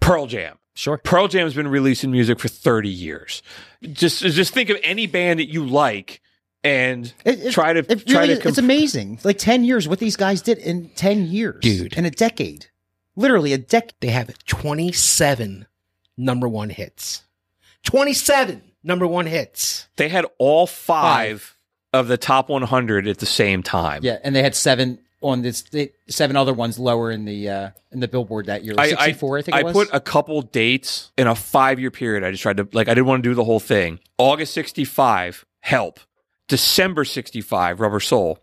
[0.00, 0.58] Pearl Jam.
[0.74, 0.98] sure.
[0.98, 3.42] Pearl Jam's been releasing music for 30 years.
[3.82, 6.20] Just just think of any band that you like
[6.62, 9.18] and It- it- try to It try really, to it's amazing.
[9.24, 11.94] Like ten years, what these guys did in ten years, Dude.
[11.96, 12.66] in a decade,
[13.16, 13.94] literally a decade.
[14.00, 15.66] They have 27
[16.16, 17.22] number one hits.
[17.84, 19.88] 27 number one hits.
[19.96, 21.56] they had all five,
[21.92, 24.00] of the top 100 at the same time.
[24.04, 27.70] Yeah, and they had seven on this, they, seven other ones lower in the uh
[27.92, 28.74] in the Billboard that year.
[28.78, 29.56] I, Sixty four, I, think.
[29.56, 29.72] It I was.
[29.72, 32.24] put a couple dates in a five year period.
[32.24, 33.98] I just tried to like I didn't want to do the whole thing.
[34.18, 36.00] August sixty five, Help.
[36.48, 38.38] December sixty five, Rubber Soul.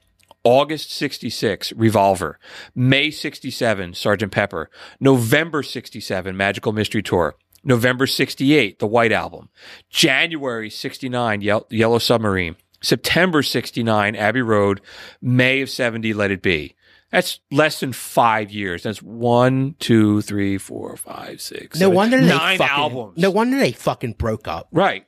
[0.46, 2.38] August 66, Revolver.
[2.76, 4.70] May 67, Sergeant Pepper.
[5.00, 7.36] November 67, Magical Mystery Tour.
[7.64, 9.48] November 68, The White Album.
[9.90, 12.58] January 69, Ye- Yellow Submarine.
[12.84, 14.82] September 69, Abbey Road.
[15.22, 16.76] May of 70, Let It Be.
[17.12, 18.84] That's less than five years.
[18.84, 21.80] That's one, two, three, four, five, six.
[21.80, 23.18] No seven, wonder they nine fucking, albums.
[23.18, 24.68] No wonder they fucking broke up.
[24.72, 25.06] right.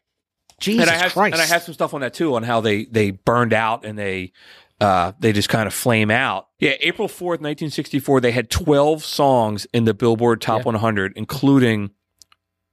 [0.58, 1.34] Jesus and I have Christ.
[1.34, 4.00] and I have some stuff on that too on how they they burned out and
[4.00, 4.32] they
[4.80, 6.48] uh they just kind of flame out.
[6.60, 8.22] Yeah, April fourth, nineteen sixty four.
[8.22, 10.66] They had twelve songs in the Billboard Top Yeah.
[10.68, 11.90] one hundred, including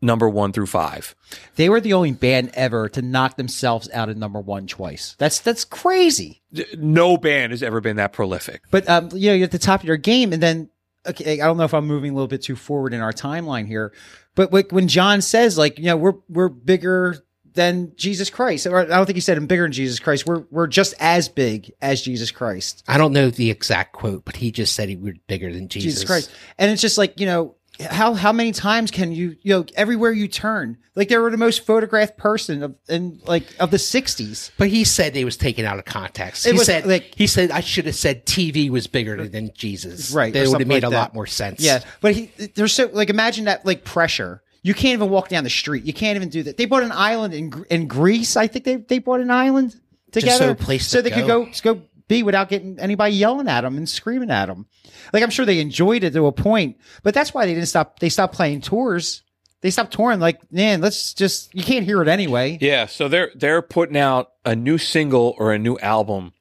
[0.02, 1.14] number one through five.
[1.56, 5.14] they were the only band ever to knock themselves out of number one twice.
[5.18, 6.42] That's that's crazy.
[6.76, 8.62] No band has ever been that prolific.
[8.70, 10.68] But um, you know, you're at the top of your game, and then
[11.06, 13.66] okay, I don't know if I'm moving a little bit too forward in our timeline
[13.66, 13.92] here,
[14.34, 18.84] but like when John says like, you know, we're we're bigger than Jesus Christ, I
[18.84, 20.26] don't think he said I'm bigger than Jesus Christ.
[20.26, 24.36] We're we're just as big as Jesus Christ, I don't know the exact quote, but
[24.36, 25.92] he just said he was bigger than Jesus.
[25.94, 27.54] Jesus Christ, and it's just like you know.
[27.80, 31.38] How how many times can you you know everywhere you turn like they were the
[31.38, 35.64] most photographed person of in like of the '60s But he said they was taken
[35.64, 36.46] out of context.
[36.46, 39.50] It he was, said like- he said I should have said TV was bigger than
[39.54, 40.12] Jesus.
[40.12, 40.96] Right, That would have made like a that.
[40.96, 41.60] lot more sense.
[41.60, 44.42] Yeah, but he, there's so like imagine that like pressure.
[44.62, 45.84] You can't even walk down the street.
[45.84, 46.56] You can't even do that.
[46.58, 48.36] They bought an island in in Greece.
[48.36, 49.74] I think they they bought an island
[50.12, 51.46] together so a place so they could go.
[51.46, 54.66] go go be without getting anybody yelling at them and screaming at them.
[55.12, 57.98] Like I'm sure they enjoyed it to a point, but that's why they didn't stop.
[57.98, 59.22] They stopped playing tours.
[59.62, 60.20] They stopped touring.
[60.20, 62.58] Like man, let's just you can't hear it anyway.
[62.60, 66.32] Yeah, so they're they're putting out a new single or a new album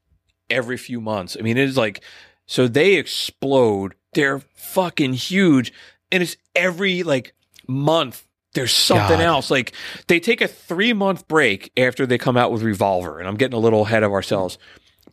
[0.49, 1.37] every few months.
[1.39, 2.01] I mean, it is like
[2.45, 3.95] so they explode.
[4.13, 5.71] They're fucking huge,
[6.11, 7.33] and it's every like
[7.67, 8.27] month.
[8.53, 9.25] There's something God.
[9.25, 9.49] else.
[9.49, 9.73] Like
[10.07, 13.57] they take a three month break after they come out with Revolver, and I'm getting
[13.57, 14.57] a little ahead of ourselves.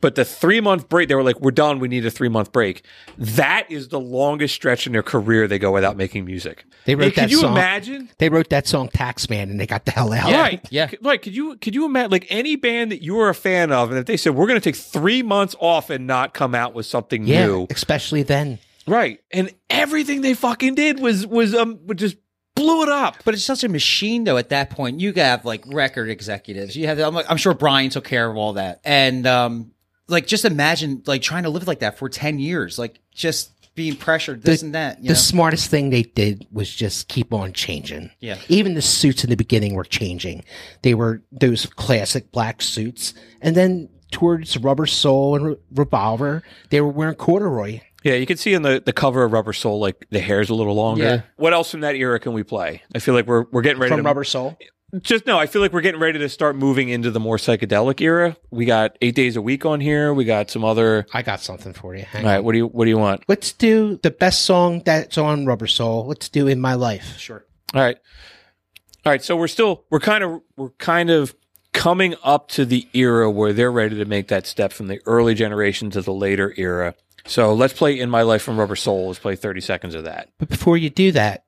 [0.00, 1.80] But the three month break, they were like, "We're done.
[1.80, 2.84] We need a three month break."
[3.16, 6.64] That is the longest stretch in their career they go without making music.
[6.84, 7.52] They wrote Hey, could that you song.
[7.52, 8.08] imagine?
[8.18, 10.30] They wrote that song Taxman and they got the hell out.
[10.32, 10.64] Right.
[10.70, 10.90] Yeah.
[11.02, 11.20] Right.
[11.20, 13.98] Could you could you imagine like any band that you were a fan of, and
[13.98, 16.86] if they said we're going to take three months off and not come out with
[16.86, 18.58] something Yeah, new, especially then.
[18.86, 19.20] right?
[19.32, 22.16] And everything they fucking did was was um just
[22.54, 23.16] blew it up.
[23.24, 24.36] But it's such a machine, though.
[24.36, 26.76] At that point, you have like record executives.
[26.76, 29.70] You have, I'm, like, I'm sure Brian took care of all that, and um,
[30.08, 33.94] like just imagine like trying to live like that for ten years, like just being
[33.94, 34.98] pressured, this and that.
[34.98, 35.20] You the know?
[35.20, 38.10] smartest thing they did was just keep on changing.
[38.18, 38.38] Yeah.
[38.48, 40.44] Even the suits in the beginning were changing.
[40.82, 43.14] They were those classic black suits.
[43.40, 47.80] And then towards Rubber Soul and Re- Revolver, they were wearing corduroy.
[48.02, 50.54] Yeah, you can see in the, the cover of Rubber Soul like the hair's a
[50.54, 51.04] little longer.
[51.04, 51.20] Yeah.
[51.36, 52.82] What else from that era can we play?
[52.94, 54.58] I feel like we're we're getting ready From to Rubber Soul?
[55.02, 55.38] Just no.
[55.38, 58.36] I feel like we're getting ready to start moving into the more psychedelic era.
[58.50, 60.14] We got eight days a week on here.
[60.14, 61.06] We got some other.
[61.12, 62.04] I got something for you.
[62.04, 62.44] Hang All right, on.
[62.44, 63.24] what do you what do you want?
[63.28, 66.06] Let's do the best song that's on Rubber Soul.
[66.06, 67.18] Let's do In My Life.
[67.18, 67.44] sure.
[67.74, 67.98] All right.
[69.04, 69.22] All right.
[69.22, 71.34] So we're still we're kind of we're kind of
[71.72, 75.34] coming up to the era where they're ready to make that step from the early
[75.34, 76.94] generation to the later era.
[77.26, 79.08] So let's play In My Life from Rubber Soul.
[79.08, 80.30] Let's play 30 seconds of that.
[80.38, 81.44] But before you do that,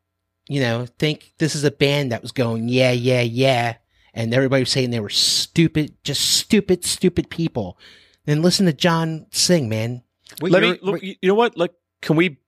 [0.51, 3.77] you know, think this is a band that was going, yeah, yeah, yeah.
[4.13, 7.79] And everybody was saying they were stupid, just stupid, stupid people.
[8.25, 10.03] Then listen to John sing, man.
[10.41, 11.57] What Let me look, you know what?
[11.57, 11.73] Like
[12.03, 12.39] can we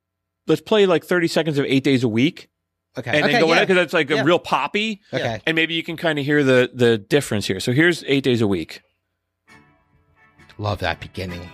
[0.48, 2.48] let's play like 30 seconds of 8 days a week
[2.98, 3.10] Okay.
[3.10, 3.60] and Okay, then go yeah.
[3.60, 5.40] in cuz it's like a real poppy okay.
[5.46, 7.60] and maybe you can kind of hear the the difference here.
[7.60, 8.82] So here's 8 days a week.
[10.58, 11.48] Love that beginning.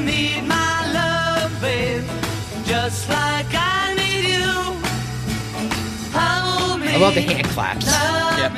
[0.00, 2.04] Need my love, babe.
[2.64, 4.50] Just like I need you.
[6.18, 6.88] Hold me.
[6.88, 7.84] I love the hand claps.
[8.38, 8.52] Yep.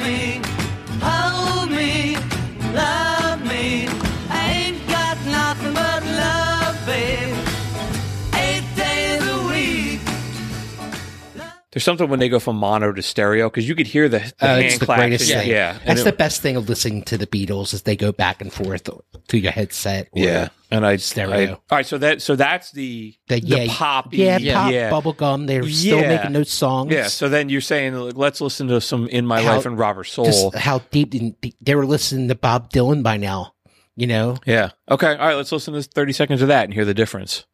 [11.75, 14.35] There's something when they go from mono to stereo because you could hear the, the
[14.41, 15.01] Uh, hand it's the claps.
[15.01, 15.51] greatest yeah, thing.
[15.51, 18.13] Yeah, And That's it- the best thing of listening to the Beatles is they go
[18.13, 18.89] back and forth
[19.29, 20.09] through your headset.
[20.13, 20.49] or yeah.
[20.71, 21.35] And I Stereo.
[21.35, 24.17] I- all right, so that so that's the The, the yeah, poppy.
[24.19, 24.91] yeah, yeah, pop yeah.
[24.91, 25.47] bubblegum.
[25.47, 26.17] They're still Yeah.
[26.17, 26.93] making those songs.
[26.93, 29.77] Yeah, so then you're saying like, let's listen to some "In My How- Life" and
[29.79, 33.53] "Rubber Soul." Just how deep in, they were listening to Bob Dylan by now.
[33.97, 34.71] You know, yeah.
[34.91, 35.11] Okay.
[35.15, 35.37] All right.
[35.37, 37.45] Let's listen to 30 seconds of that and hear the difference.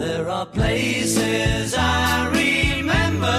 [0.00, 3.36] There are places I remember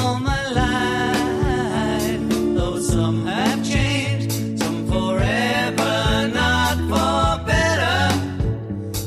[0.00, 8.16] all my life, though some have changed, some forever, not for better.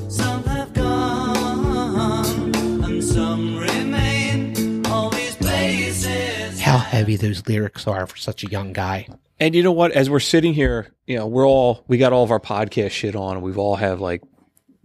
[0.09, 2.55] Some have gone,
[2.85, 4.85] and some remain.
[4.87, 6.61] All these places.
[6.61, 9.09] how heavy those lyrics are for such a young guy.
[9.41, 9.91] And you know what?
[9.91, 13.13] As we're sitting here, you know, we're all we got all of our podcast shit
[13.13, 13.35] on.
[13.35, 14.21] and We've all have like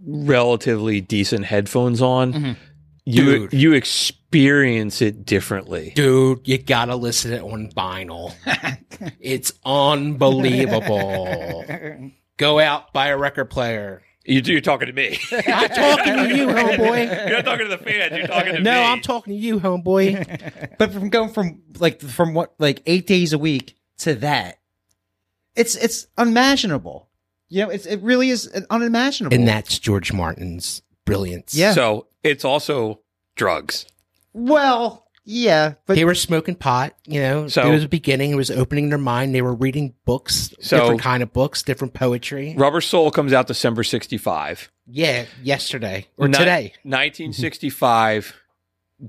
[0.05, 2.33] relatively decent headphones on.
[2.33, 2.51] Mm-hmm.
[3.05, 3.53] You Dude.
[3.53, 5.93] you experience it differently.
[5.95, 8.33] Dude, you gotta listen to it on vinyl.
[9.19, 11.65] it's unbelievable.
[12.37, 14.03] Go out, buy a record player.
[14.25, 15.17] You, you're talking to me.
[15.47, 17.27] I'm talking to you, homeboy.
[17.29, 18.15] you're not talking to the fans.
[18.15, 18.77] You're talking to No, me.
[18.77, 20.69] No, I'm talking to you, homeboy.
[20.77, 24.59] But from going from like from what like eight days a week to that,
[25.55, 27.08] it's it's unimaginable.
[27.49, 29.35] You know, it's it really is unimaginable.
[29.35, 31.53] And that's George Martin's brilliance.
[31.55, 31.73] Yeah.
[31.73, 33.01] So it's also
[33.35, 33.85] drugs.
[34.33, 37.47] well, yeah, but they were smoking pot, you know.
[37.47, 38.31] So- it was the beginning.
[38.31, 39.35] It was opening their mind.
[39.35, 42.55] They were reading books, So- different kind of books, different poetry.
[42.57, 44.71] Rubber Soul comes out December 65.
[44.87, 46.73] Yeah, yesterday or Ni- today.
[46.83, 48.33] 1965.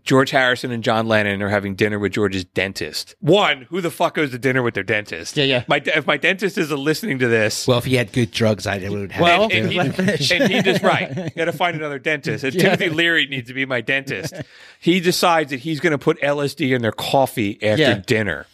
[0.04, 3.16] George Harrison and John Lennon are having dinner with George's dentist.
[3.20, 5.36] One, who the fuck goes to dinner with their dentist?
[5.36, 5.64] Yeah, yeah.
[5.66, 8.78] My if my dentist is listening to this, Well, if he had good drugs, I
[8.88, 9.20] would have.
[9.20, 9.56] Well, to.
[9.56, 10.30] and, let he, finish.
[10.30, 11.08] and he just right.
[11.16, 12.44] You got to find another dentist.
[12.44, 14.34] And Timothy Leary needs to be my dentist.
[14.78, 18.02] He decides that he's going to put LSD in their coffee after Yeah.
[18.06, 18.46] dinner,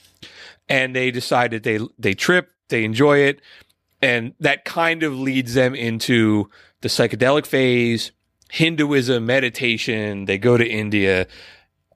[0.69, 3.41] and they decide that they they trip, they enjoy it,
[4.01, 6.49] and that kind of leads them into
[6.81, 8.13] the psychedelic phase,
[8.51, 10.25] Hinduism, meditation.
[10.27, 11.27] They go to India.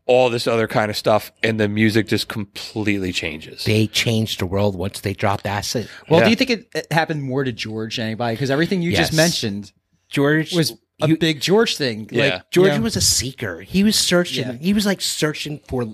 [0.07, 3.63] All this other kind of stuff, and the music just completely changes.
[3.65, 5.89] they changed the world once they dropped acid.
[6.09, 6.25] well, Yeah.
[6.25, 8.35] do you think it, it happened more to George than anybody?
[8.35, 9.71] Because everything you just mentioned
[10.09, 12.09] George was a you- big George thing.
[12.11, 12.25] Yeah.
[12.25, 13.61] Like George you know, was a seeker.
[13.61, 14.47] He was searching.
[14.49, 14.53] Yeah.
[14.55, 15.87] He was like searching for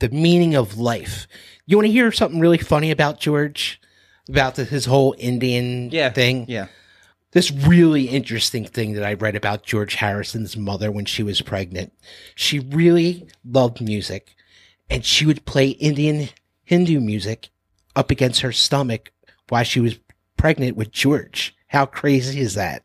[0.00, 1.28] the meaning of life.
[1.66, 3.80] You want to hear something really funny about George?
[4.28, 6.46] About the, his whole Indian yeah thing?
[6.48, 6.66] Yeah,
[7.32, 11.92] This really interesting thing that I read about George Harrison's mother when she was pregnant.
[12.34, 14.34] She really loved music
[14.88, 16.28] and she would play Indian
[16.64, 17.50] Hindu music
[17.94, 19.12] up against her stomach
[19.48, 19.98] while she was
[20.36, 21.54] pregnant with George.
[21.68, 22.82] How crazy is that?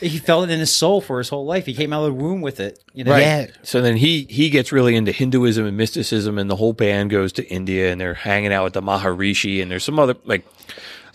[0.00, 1.66] he felt it in his soul for his whole life.
[1.66, 2.82] He came out of the womb with it.
[2.92, 3.46] You know, Yeah.
[3.62, 7.32] So then he he gets really into Hinduism and mysticism, and the whole band goes
[7.34, 10.46] to India, and they're hanging out with the Maharishi, and there's some other like.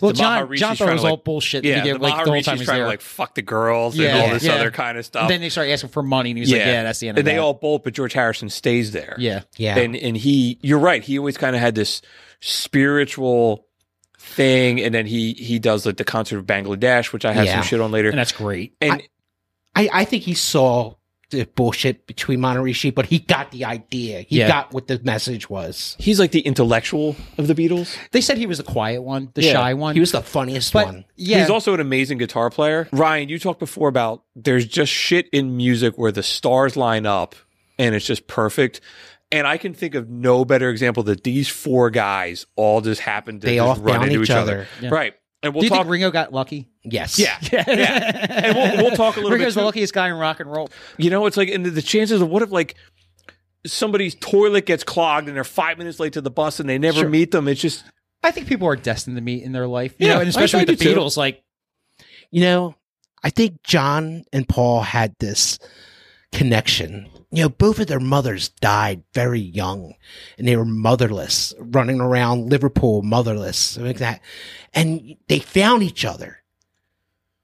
[0.02, 1.64] Well, the John, Maharishi's John thought trying it was to, all bullshit.
[1.64, 3.40] Yeah, to begin, the like, the whole time he was trying to like fuck the
[3.42, 4.54] girls Yeah, and all this yeah.
[4.56, 5.22] other kind of stuff.
[5.22, 7.16] And then they start asking for money, and he's was like, "Yeah, that's the end
[7.16, 9.14] of and they that." all bolt, but George Harrison stays there.
[9.18, 9.78] yeah, Yeah.
[9.78, 11.02] and and he, you're right.
[11.02, 12.02] He always kind of had this
[12.40, 13.66] spiritual
[14.18, 17.54] thing, and then he he does like the concert of Bangladesh, which I have Yeah.
[17.56, 18.08] some shit on later.
[18.10, 18.74] and that's great.
[18.80, 19.02] And
[19.74, 20.96] I, I think he saw the
[21.54, 24.22] bullshit between Maharishi, but he got the idea.
[24.22, 24.48] He Yeah.
[24.48, 25.96] got what the message was.
[25.98, 27.96] he's like the intellectual of the Beatles.
[28.12, 29.52] They said he was the quiet one, the Yeah.
[29.52, 29.94] shy one.
[29.94, 31.04] He was the funniest but one.
[31.16, 32.88] yeah, He's also an amazing guitar player.
[32.92, 37.34] Ryan, you talked before about there's just shit in music where the stars line up
[37.78, 38.80] and it's just perfect.
[39.30, 43.40] And I can think of no better example that these four guys all just happened
[43.40, 44.52] to They just all run into each each other.
[44.52, 44.66] other.
[44.82, 44.88] Yeah.
[44.90, 45.14] Right.
[45.42, 45.78] And we'll Do you talk.
[45.80, 46.68] think Ringo got lucky?
[46.84, 47.18] Yes.
[47.18, 48.40] yeah, yeah.
[48.44, 49.60] And we'll, we'll talk a little Ringo's bit.
[49.60, 50.68] the luckiest guy in rock and roll.
[50.98, 52.76] You know, it's like, and the, the chances of what if like
[53.66, 57.00] somebody's toilet gets clogged and they're five minutes late to the bus and they never
[57.00, 57.08] Sure.
[57.08, 57.48] meet them.
[57.48, 57.84] It's just
[58.22, 59.94] I think people are destined to meet in their life.
[59.98, 61.00] You Yeah, know, and I- especially I with the do too.
[61.00, 61.16] Beatles.
[61.16, 61.42] Like,
[62.30, 62.74] You know,
[63.24, 65.58] I think John and Paul had this
[66.32, 67.08] connection.
[67.32, 69.94] You know, both of their mothers died very young
[70.38, 74.20] and they were motherless, running around Liverpool motherless, like that.
[74.74, 76.42] And they found each other.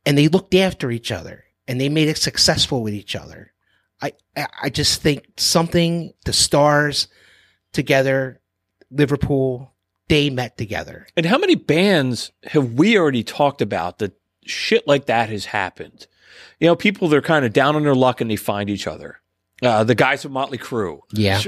[0.06, 3.52] and they looked after each other and they made it successful with each other.
[4.00, 7.08] I, I I just think something, the stars
[7.72, 8.40] together,
[8.90, 9.74] Liverpool,
[10.08, 11.06] they met together.
[11.16, 16.06] And how many bands have we already talked about that shit like that has happened?
[16.60, 19.17] You know, people they're kind of down on their luck and they find each other.
[19.62, 21.40] Uh, the guys of Motley Crue, Yeah.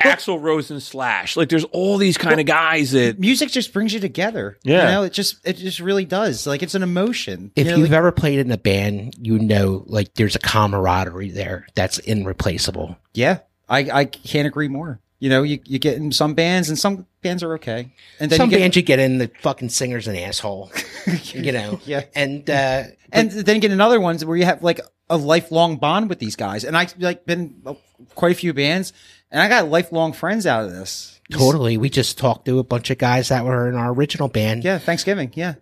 [0.00, 1.36] Axl Rose and Slash.
[1.36, 4.56] Like, there's all these kind of guys that Music just brings you together.
[4.62, 4.84] Yeah.
[4.86, 6.46] You know, it just it just really does.
[6.46, 7.50] Like it's an emotion.
[7.54, 10.38] If you know, you've like- ever played in a band, you know, like there's a
[10.38, 12.96] camaraderie there that's irreplaceable.
[13.12, 13.38] yeah,
[13.68, 15.00] I I can't agree more.
[15.20, 17.92] You know, you, you get in some bands and some bands are okay.
[18.18, 20.72] And then Some you get, bands you get in, the fucking singer's an asshole,
[21.32, 21.78] you know.
[21.84, 22.04] Yeah.
[22.14, 25.76] And uh, and then you get in other ones where you have like a lifelong
[25.76, 26.64] bond with these guys.
[26.64, 27.74] And I like been uh,
[28.14, 28.92] quite a few bands
[29.30, 31.20] and I got lifelong friends out of this.
[31.30, 34.64] totally, we just talked to a bunch of guys that were in our original band.
[34.64, 35.32] Yeah, Thanksgiving.
[35.34, 35.54] Yeah.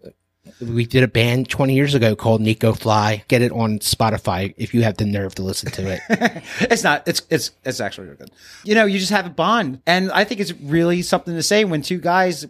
[0.61, 3.22] We did a band 20 years ago called Nico Fly.
[3.28, 6.00] Get it on Spotify if you have the nerve to listen to it.
[6.61, 8.30] it's not it's it's it's actually really good
[8.64, 11.64] you know you just have a bond and i think it's really something to say
[11.64, 12.46] when two guys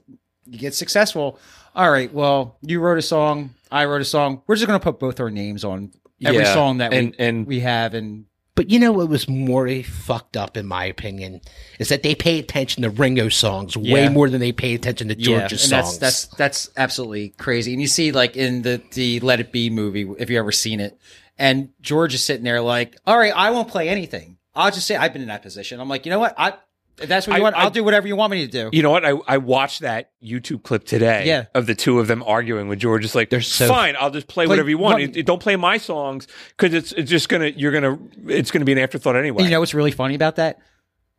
[0.50, 1.38] get successful
[1.74, 4.82] all right well you wrote a song i wrote a song we're just going to
[4.82, 5.90] put both our names on
[6.24, 8.24] every Yeah, song that and- we, and- we have and
[8.59, 11.42] But you know what was more fucked up, in my opinion,
[11.78, 15.14] is that they pay attention to Ringo songs way more than they pay attention to
[15.14, 15.98] George's and songs.
[16.00, 17.72] that's that's that's absolutely crazy.
[17.72, 20.80] And you see like in the the let it be movie if you ever seen
[20.80, 20.98] it
[21.38, 24.38] and george is sitting there like all right i won't play anything.
[24.56, 25.78] I'll just say i've been in that position.
[25.78, 26.34] I'm like you know what?
[26.36, 26.54] I
[27.01, 28.70] if that's what you I- want I- i'll do whatever you want me to do
[28.72, 29.05] You know what?
[29.05, 31.44] I, I watched that YouTube clip today Yeah.
[31.55, 33.05] of the two of them arguing with George.
[33.05, 34.94] It's like, They're so- fine, I'll just play Like, whatever you want.
[34.94, 36.26] what- It- it- don't play my songs
[36.57, 39.44] because it's it's just gonna you're gonna it's gonna be an afterthought anyway.
[39.44, 40.59] You know what's really funny about that?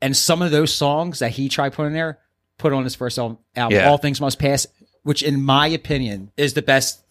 [0.02, 2.20] And some of those songs that he tried putting there,
[2.58, 3.90] put on his first album, album Yeah.
[3.90, 4.66] All Things Must Pass,
[5.04, 7.04] which in my opinion is the best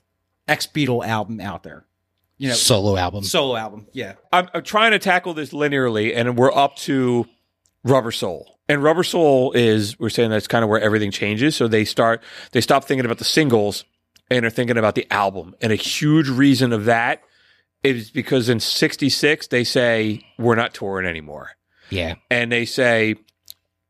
[0.46, 1.84] ex Beatle album out there.
[2.38, 3.24] You know, solo album.
[3.24, 3.88] solo album.
[3.92, 4.12] Yeah.
[4.32, 7.26] I'm, I'm trying to tackle this linearly, and we're up to
[7.82, 8.57] Rubber Soul.
[8.68, 11.56] And Rubber Soul is we're saying that's kind of where everything changes.
[11.56, 13.84] So they start they stop thinking about the singles
[14.30, 15.54] and are thinking about the album.
[15.60, 17.22] And a huge reason of that
[17.82, 21.50] is because in '66 they say we're not touring anymore,
[21.90, 22.16] yeah.
[22.30, 23.16] and they say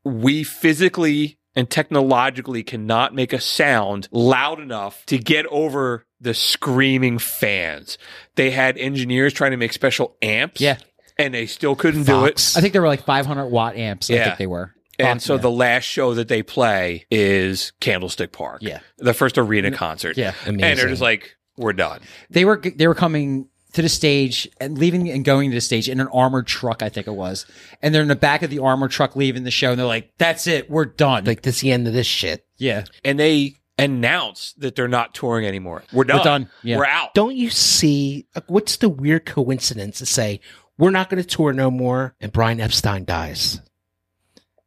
[0.03, 7.17] we physically and technologically cannot make a sound loud enough to get over the screaming
[7.17, 7.97] fans.
[8.35, 10.61] They had engineers trying to make special amps.
[10.61, 10.77] Yeah.
[11.19, 12.53] And they still couldn't do it.
[12.55, 14.09] I think they were like 500 watt amps.
[14.09, 14.23] I Yeah.
[14.25, 14.73] think they were.
[14.97, 15.41] And so Yeah.
[15.41, 18.61] the last show that they play is Candlestick Park.
[18.61, 18.79] Yeah.
[18.97, 20.17] The first arena concert.
[20.17, 20.33] Yeah.
[20.45, 21.99] And they're just like, we're done.
[22.29, 25.87] they were they were coming to the stage and leaving and going to the stage
[25.89, 27.45] in an armored truck, I think it was.
[27.83, 30.09] And they're in the back of the armored truck leaving the show and they're like,
[30.17, 31.25] That's it, we're done.
[31.25, 32.45] Like, this is the end of this shit.
[32.57, 32.85] yeah.
[33.05, 35.83] And they announce that they're not touring anymore.
[35.93, 36.17] We're done.
[36.17, 36.49] We're done.
[36.63, 36.77] Yeah.
[36.77, 37.13] We're out.
[37.13, 40.41] Don't you see what's the weird coincidence to say
[40.79, 43.61] we're not going to tour no more and Brian Epstein dies?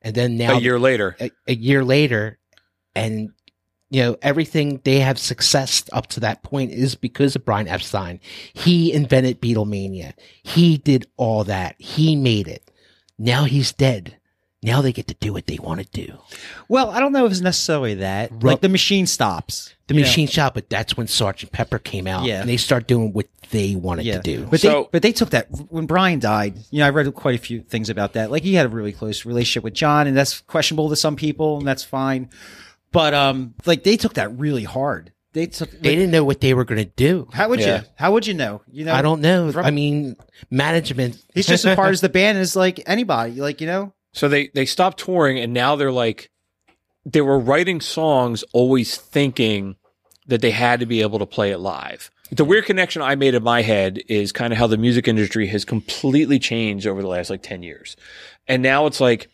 [0.03, 1.17] And then now a year later.
[1.21, 2.39] a, a year later
[2.95, 3.31] and
[3.91, 8.21] you know everything they have success up to that point is because of Brian Epstein.
[8.53, 10.13] He invented Beatlemania.
[10.43, 11.77] He did all that.
[11.79, 12.71] He made it.
[13.19, 14.17] Now he's dead.
[14.65, 16.19] Now they get to do what they want to do.
[16.69, 18.31] Well, I don't know if it's necessarily that.
[18.31, 19.75] Ru- Like the machine stops.
[19.89, 20.07] The You know?
[20.07, 22.41] machine shop, but that's when Sergeant Pepper came out, Yeah.
[22.41, 24.19] and they start doing what they wanted Yeah.
[24.19, 24.47] to do.
[24.49, 26.55] But So- they but they took that when Brian died.
[26.71, 28.31] You know, I read quite a few things about that.
[28.31, 31.59] Like he had a really close relationship with John, and that's questionable to some people,
[31.59, 32.29] and that's fine.
[32.93, 35.13] But um, like they took that really hard.
[35.35, 35.71] They took.
[35.73, 37.27] they didn't know what they were going to do.
[37.33, 37.79] how would Yeah.
[37.81, 37.87] you?
[37.97, 38.61] How would you know?
[38.71, 39.51] You know, I don't know.
[39.51, 40.15] From- I mean,
[40.51, 41.17] management.
[41.35, 43.41] He's just as part of the band as like anybody.
[43.41, 46.31] Like you know, So they they stopped touring and now they're like
[47.05, 49.77] they were writing songs always thinking
[50.27, 52.11] that they had to be able to play it live.
[52.31, 55.47] The weird connection I made in my head is kind of how the music industry
[55.49, 57.97] has completely changed over the last like 10 years.
[58.49, 59.29] And now it's like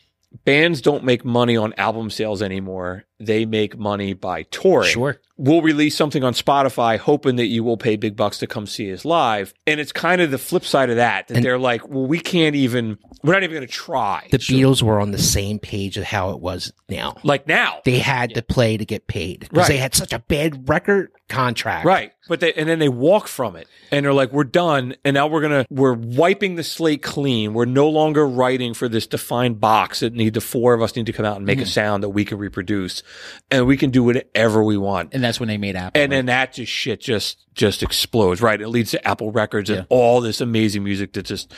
[0.44, 3.04] bands don't make money on album sales anymore.
[3.20, 5.20] They make money by touring Sure.
[5.36, 8.92] we'll release something on Spotify hoping that you will pay big bucks to come see
[8.92, 9.52] us live.
[9.66, 12.20] And it's kind of the flip side of that, that And- they're like, well, we
[12.20, 14.28] can't even, we're not even going to try.
[14.30, 17.16] The Beatles were on the same page of how it was now.
[17.24, 17.80] like now.
[17.84, 19.68] They had to play to get paid because Right.
[19.68, 21.84] they had such a bad record contract.
[21.84, 22.12] Right.
[22.26, 24.94] But they, and then they walk from it and they're like, we're done.
[25.04, 27.54] And now we're going to, we're wiping the slate clean.
[27.54, 31.06] We're no longer writing for this defined box that need the four of us need
[31.06, 31.68] to come out and make a mm-hmm.
[31.68, 33.02] sound that we can reproduce
[33.50, 35.14] and we can do whatever we want.
[35.14, 36.00] and that's when they made Apple.
[36.00, 39.84] and then that just shit just just explodes right it leads to apple records and
[39.88, 41.52] all this amazing music that just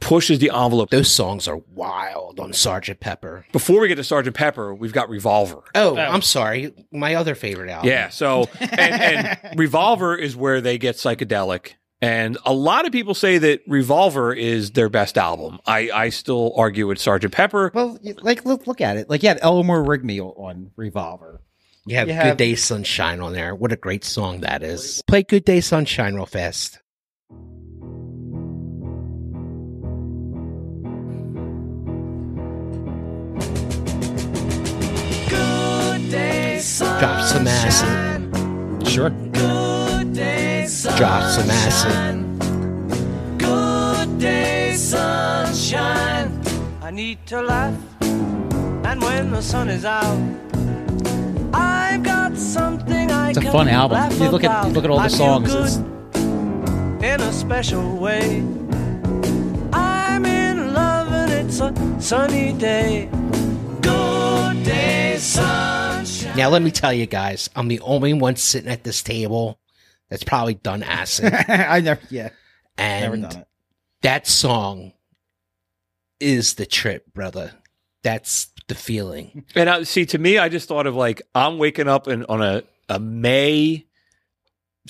[0.00, 3.44] pushes the envelope Those songs are wild on Sergeant Pepper.
[3.52, 6.00] before we get to sergeant pepper we've got revolver Oh, oh.
[6.00, 6.72] I'm sorry.
[6.90, 7.88] My other favorite album.
[7.88, 11.74] yeah so and, and revolver Revolver is where they get psychedelic.
[12.02, 15.58] And a lot of people say that Revolver is their best album.
[15.66, 17.70] I, I still argue with Sergeant Pepper.
[17.74, 19.08] Well, like look, look at it.
[19.08, 21.40] Like you had Eleanor Rigby on Revolver.
[21.86, 23.54] You have You Good have- Day Sunshine on there.
[23.54, 25.02] What a great song that is.
[25.06, 26.79] Play Good Day Sunshine real fast.
[36.60, 38.86] Drop some acid.
[38.86, 39.08] Sure.
[39.08, 43.38] Good day, Drop some acid.
[43.38, 46.38] Good day, sunshine.
[46.82, 50.18] I need to laugh, and when the sun is out,
[51.54, 53.96] I've got something I It's a can fun album.
[53.96, 54.66] laugh You look at- about.
[54.66, 58.44] you look at all the I feel songs, good in a special way.
[59.72, 63.08] I'm in love, and it's a sunny day.
[63.80, 65.89] Good day, sunshine.
[66.36, 69.58] Now, let me tell you guys, I'm the only one sitting at this table
[70.08, 71.34] that's probably done acid.
[71.48, 72.00] I never.
[72.08, 72.30] Yeah.
[72.78, 73.48] Never And done it.
[74.02, 74.92] that song
[76.18, 77.52] is the trip, brother.
[78.02, 79.44] That's the feeling.
[79.54, 82.40] And I, see, to me, I just thought of like I'm waking up in, on
[82.40, 83.86] a, a May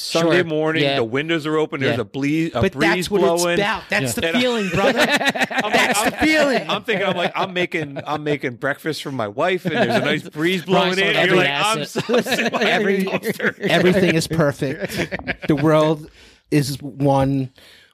[0.00, 0.44] Sunday Sure.
[0.44, 0.82] morning.
[0.82, 0.96] Yeah.
[0.96, 1.80] The windows are open.
[1.80, 2.00] There's Yeah.
[2.00, 2.24] a, ble-
[2.58, 3.50] a but breeze that's what blowing.
[3.54, 3.82] it's about.
[3.90, 4.20] That's Yeah.
[4.20, 4.98] the And I- feeling, brother.
[5.00, 6.70] I'm like, That's I'm, the feeling.
[6.70, 10.04] I'm thinking, I'm like, I'm making, I'm making breakfast for my wife, and there's a
[10.04, 11.06] nice breeze blowing Brian's in.
[11.06, 12.04] And you're every like, I'm asset.
[12.06, 13.08] so sitting Every-
[13.60, 15.46] Everything is perfect.
[15.48, 16.10] The world
[16.50, 17.50] is one.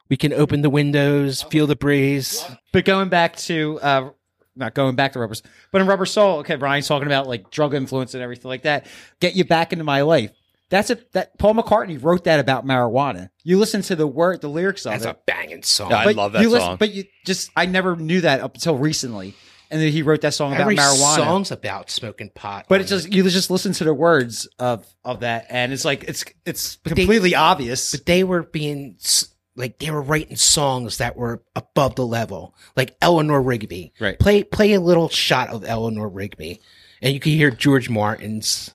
[0.09, 2.45] We can open the windows, feel the breeze.
[2.73, 4.11] But going back to uh
[4.59, 7.75] not going back to rubbers, but in Rubber Soul, okay, Brian's talking about like drug
[7.75, 8.87] influence and everything like that.
[9.21, 10.31] Get you back into my life.
[10.69, 13.29] That's a that Paul McCartney wrote that about marijuana.
[13.45, 14.99] You listen to the word, the lyrics of it.
[15.01, 15.11] That's it.
[15.11, 15.93] a banging song.
[15.93, 16.77] I love that you listen- song.
[16.79, 19.35] but you just I never knew that up until recently,
[19.71, 21.17] and then he wrote that song about marijuana.
[21.17, 22.67] song's about smoking pot.
[22.69, 26.03] but it's just you just listen to the words of of that, and it's like
[26.05, 27.93] it's it's completely obvious.
[27.93, 32.55] but they were being s- like they were writing songs that were above the level,
[32.77, 33.93] like Eleanor Rigby.
[34.01, 34.19] Right.
[34.19, 36.61] Play play a little shot of Eleanor Rigby,
[37.01, 38.73] and you can hear George Martin's.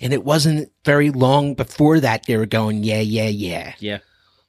[0.00, 3.74] And it wasn't very long before that they were going, yeah, yeah, yeah.
[3.78, 3.98] yeah,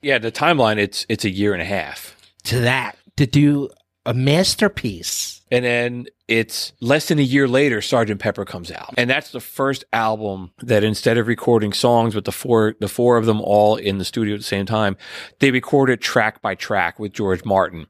[0.02, 2.16] Yeah, the timeline it's it's a year and a half.
[2.46, 3.70] To that, to do
[4.06, 5.42] a masterpiece.
[5.50, 9.40] And then it's less than a year later, Sergeant Pepper comes out, and that's the
[9.40, 13.78] first album that instead of recording songs with the four the four of them all
[13.78, 14.98] in the studio at the same time,
[15.40, 17.88] they recorded track by track with George Martin.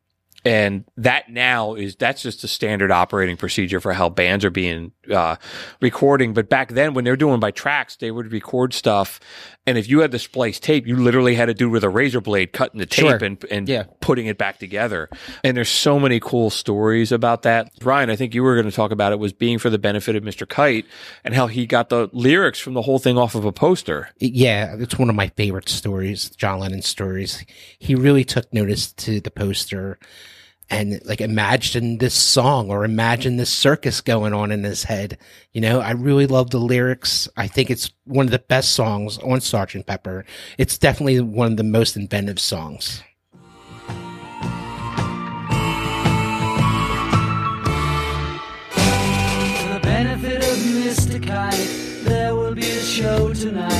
[0.47, 4.91] And that now is that's just a standard operating procedure for how bands are being
[5.13, 5.35] uh,
[5.81, 6.33] recording.
[6.33, 9.19] But back then, when they were doing by tracks, they would record stuff,
[9.65, 12.21] and if you had to splice tape, you literally had to do with a razor
[12.21, 13.15] blade cutting the tape Sure.
[13.23, 13.83] and and Yeah.
[13.99, 15.09] putting it back together.
[15.43, 17.69] And there's so many cool stories about that.
[17.81, 20.15] Ryan, I think you were going to talk about it was being for the benefit
[20.15, 20.47] of Mr.
[20.47, 20.85] Kite
[21.25, 24.09] and how he got the lyrics from the whole thing off of a poster.
[24.19, 27.43] Yeah, it's one of my favorite stories, John Lennon stories.
[27.79, 29.99] He really took notice to the poster
[30.69, 35.17] and like imagine this song or imagine this circus going on in his head.
[35.53, 37.29] You know, I really love the lyrics.
[37.37, 39.85] I think it's one of the best songs on Sgt.
[39.85, 40.25] Pepper.
[40.57, 43.03] It's definitely one of the most inventive songs.
[48.71, 51.25] For the benefit of Mr.
[51.25, 53.76] Kite, there will be a show tonight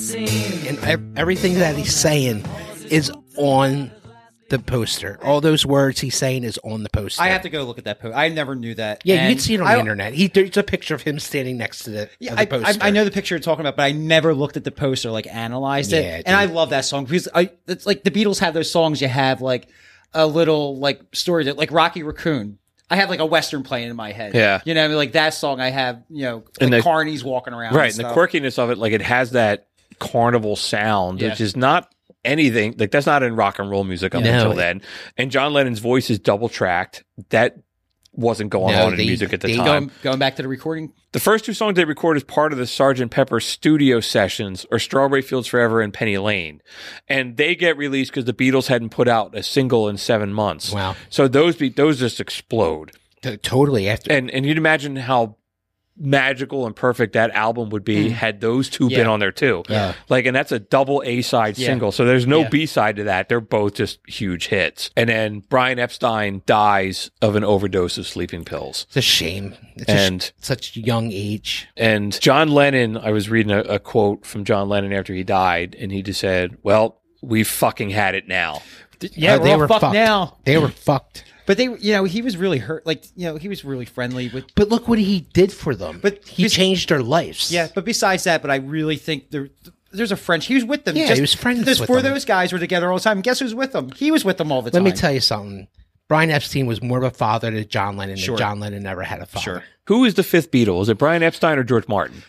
[0.00, 2.44] And ev- everything that he's saying
[2.90, 3.90] is on
[4.50, 5.18] the poster.
[5.24, 7.22] All those words he's saying is on the poster.
[7.22, 8.14] I have to go look at that post.
[8.16, 9.00] I never knew that.
[9.04, 10.12] Yeah, you And can see it on I- the internet.
[10.12, 12.46] He there's a picture of him standing next to the, Yeah, of the I, I,
[12.46, 12.82] poster.
[12.84, 15.26] I know the picture you're talking about, but I never looked at the poster, like
[15.26, 16.04] analyzed it.
[16.04, 19.00] Yeah, and I love that song because I, it's like the Beatles have those songs.
[19.00, 19.66] You have like
[20.14, 22.58] a little like story that, like Rocky Raccoon.
[22.88, 24.32] I have like a western playing in my head.
[24.32, 24.60] Yeah.
[24.64, 25.60] you know, I mean, like that song.
[25.60, 27.90] I have you know, And the- Carney's walking around, Right.
[27.90, 28.30] And And the stuff.
[28.30, 29.66] quirkiness of it, like it has that
[29.98, 31.30] carnival sound, Yeah.
[31.30, 31.92] which is not
[32.24, 34.32] anything like that's not in rock and roll music up No.
[34.32, 34.82] until then.
[35.16, 37.04] And John Lennon's voice is double tracked.
[37.30, 37.56] That
[38.12, 39.64] wasn't going No, on in they- music at the time.
[39.66, 42.58] Going, going back to the recording, The first two songs they record as part of
[42.58, 43.10] the Sgt.
[43.10, 46.60] Pepper studio sessions are Strawberry Fields Forever and Penny Lane.
[47.08, 50.72] And they get released because the Beatles hadn't put out a single in seven months.
[50.72, 50.94] Wow.
[51.08, 52.92] So those be, those just explode.
[53.22, 55.36] T- totally after And and you'd imagine how
[55.98, 59.62] magical and perfect that album would be had those two been on there too.
[59.68, 59.94] Yeah.
[60.08, 61.66] Like, and that's a double A side Yeah.
[61.68, 61.92] single.
[61.92, 62.48] So there's no Yeah.
[62.48, 63.28] B side to that.
[63.28, 64.90] They're both just huge hits.
[64.96, 68.84] And then Brian Epstein dies of an overdose of sleeping pills.
[68.88, 69.54] It's a shame.
[69.76, 71.66] It's And- a sh- such young age.
[71.76, 75.76] And John Lennon, I was reading a, a quote from John Lennon after he died,
[75.78, 78.62] and he just said, Well, we fucking had it now.
[79.00, 79.94] Yeah, Uh, they were fucked fucked.
[79.94, 80.36] now.
[80.44, 81.24] They were fucked.
[81.46, 82.84] But they, you know, he was really hurt.
[82.86, 84.44] Like, you know, he was really friendly with.
[84.54, 86.00] But look what he did for them.
[86.02, 87.52] But he bes- changed their lives.
[87.52, 89.48] Yeah, but besides that, but I really think there,
[89.92, 90.46] there's a French.
[90.46, 90.96] He was with them.
[90.96, 93.20] Yeah, he was friends Those with four of those guys were together all the time.
[93.20, 93.90] Guess who's with them?
[93.92, 94.82] He was with them all the time.
[94.82, 95.68] Let me tell you something.
[96.08, 98.36] Brian Epstein was more of a father to John Lennon Sure.
[98.36, 99.42] than John Lennon never had a father.
[99.42, 99.64] Sure.
[99.88, 100.80] Who is the fifth Beatle?
[100.82, 102.22] Is it Brian Epstein or George Martin?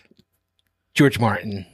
[0.94, 1.66] George Martin.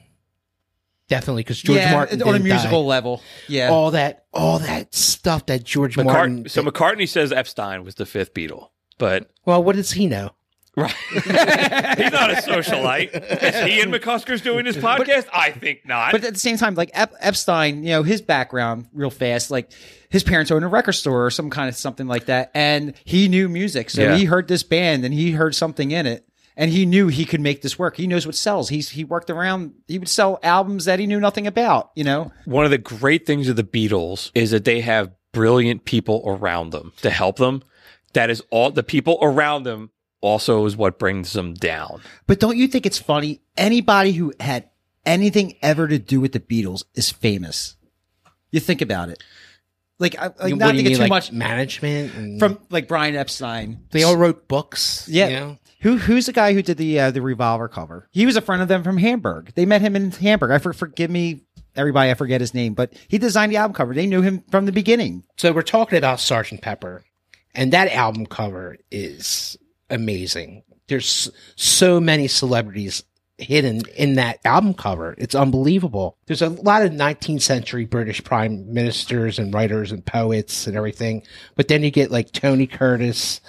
[1.18, 2.88] Definitely, because George yeah, Martin on a musical die.
[2.90, 3.22] level.
[3.48, 3.70] Yeah.
[3.70, 6.44] all that, all that stuff that George Martin.
[6.46, 10.32] McCart- so McCartney says Epstein was the fifth Beatle, but well, what does he know?
[10.76, 10.92] right.
[11.12, 11.26] he's
[12.12, 13.14] not a socialite.
[13.44, 15.28] Is he and McCusker's doing this podcast?
[15.32, 16.12] I think not.
[16.12, 19.72] But at the same time, like Ep- Epstein, you know, his background real fast, like
[20.10, 22.50] his parents owned a record store or some kind of something like that.
[22.56, 23.92] And he knew music.
[23.92, 24.16] So Yeah.
[24.16, 26.28] he heard this band and he heard something in it.
[26.56, 27.98] And he knew he could make this work.
[27.98, 28.70] He knows what sells.
[28.70, 29.74] He's he worked around.
[29.88, 31.92] He would sell albums that he knew nothing about.
[31.96, 35.86] You know, One of the great things of the Beatles is that they have brilliant
[35.86, 37.64] people around them to help them.
[38.14, 39.90] That is all the people around them
[40.22, 42.02] also is what brings them down.
[42.28, 43.42] But don't you think it's funny?
[43.58, 44.70] Anybody who had
[45.06, 47.76] anything ever to do with the Beatles is famous.
[48.52, 49.24] You think about it.
[50.00, 52.60] Like, I, like You- not what to get mean, too like much management and from
[52.70, 53.86] like Brian Epstein.
[53.92, 55.08] They all wrote books.
[55.10, 55.28] Yeah.
[55.28, 55.58] you know?
[55.84, 58.08] Who who's the guy who did the uh, the revolver cover?
[58.12, 59.52] He was a friend of them from Hamburg.
[59.56, 60.52] They met him in Hamburg.
[60.52, 61.42] I for, forgive me,
[61.76, 62.10] everybody.
[62.10, 63.94] I forget his name, but he designed the album cover.
[63.94, 65.24] They knew him from the beginning.
[65.38, 67.04] So we're talking about Sergeant Pepper,
[67.54, 69.58] and that album cover is
[69.90, 70.64] amazing.
[70.88, 73.04] There's so many celebrities
[73.38, 75.16] hidden in that album cover.
[75.18, 76.18] It's unbelievable.
[76.28, 81.24] There's a lot of 19th century British prime ministers and writers and poets and everything,
[81.56, 83.42] but then you get like Tony Curtis,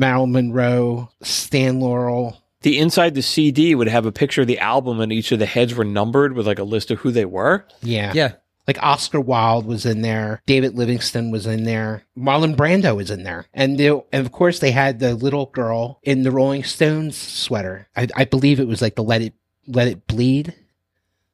[0.00, 2.42] Marilyn Monroe, Stan Laurel.
[2.62, 5.46] The inside the CD would have a picture of the album and each of the
[5.46, 7.66] heads were numbered with like a list of who they were.
[7.82, 8.12] Yeah.
[8.14, 8.32] Yeah,
[8.66, 13.22] Like Oscar Wilde was in there, David Livingstone was in there, Marlon Brando was in
[13.24, 17.16] there, and they, and of course they had the little girl in the Rolling Stones
[17.16, 17.88] sweater.
[17.96, 19.34] I, I believe it was like the Let It
[19.66, 20.54] Let It Bleed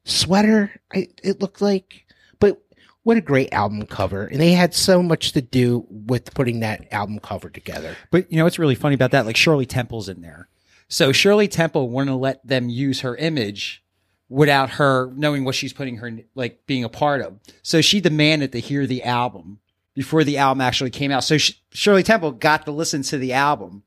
[0.05, 0.81] sweater.
[0.93, 2.06] I, it looked like, but
[3.07, 6.93] what a great album cover, and they had so much to do with putting that
[6.93, 7.97] album cover together.
[8.11, 9.27] but you know what's really funny about that?
[9.27, 10.49] Like Shirley Temple's in there.
[10.89, 13.85] So Shirley Temple wanted to let them use her image
[14.29, 17.39] without her knowing what she's putting her like being a part of.
[17.63, 19.61] So she demanded to hear the album
[19.95, 21.23] before the album actually came out.
[21.23, 23.85] So Sh- Shirley Temple got to listen to the album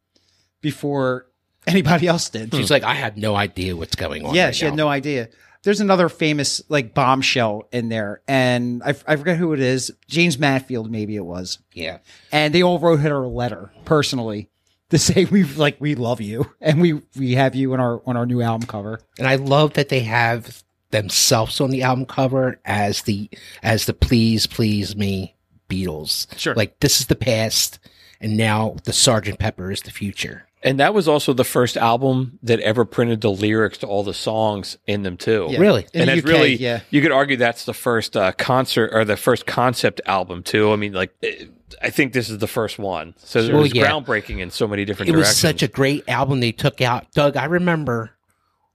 [0.61, 1.25] before
[1.67, 2.55] anybody else did.
[2.55, 4.33] She's like, I had no idea what's going on.
[4.33, 5.27] Yeah, right she had no idea.
[5.63, 9.91] There's another famous like bombshell in there, and I, I forget who it is.
[10.07, 11.97] Jayne Mansfield, maybe it was, Yeah,
[12.31, 14.49] and they all wrote her a letter personally
[14.89, 18.15] to say we like we love you and we we have you on our on
[18.17, 18.99] our new album cover.
[19.17, 23.29] and I love that they have themselves on the album cover as the
[23.61, 25.35] as the please please me
[25.69, 26.25] Beatles.
[26.37, 26.55] Sure.
[26.55, 27.77] like this is the past,
[28.19, 30.47] and now the Sergeant Pepper is the future.
[30.61, 34.13] And that was also the first album that ever printed the lyrics to all the
[34.13, 35.47] songs in them too.
[35.49, 35.59] Yeah.
[35.59, 35.87] Really?
[35.93, 36.81] In and that's UK, really yeah.
[36.89, 40.71] you could argue that's the first uh, concert or the first concept album too.
[40.73, 41.45] I mean, like eh,
[41.81, 43.85] I think this is the first one, so it Well, was yeah.
[43.89, 47.09] groundbreaking in so many different It was such a great album they took out.
[47.13, 48.11] Doug, I remember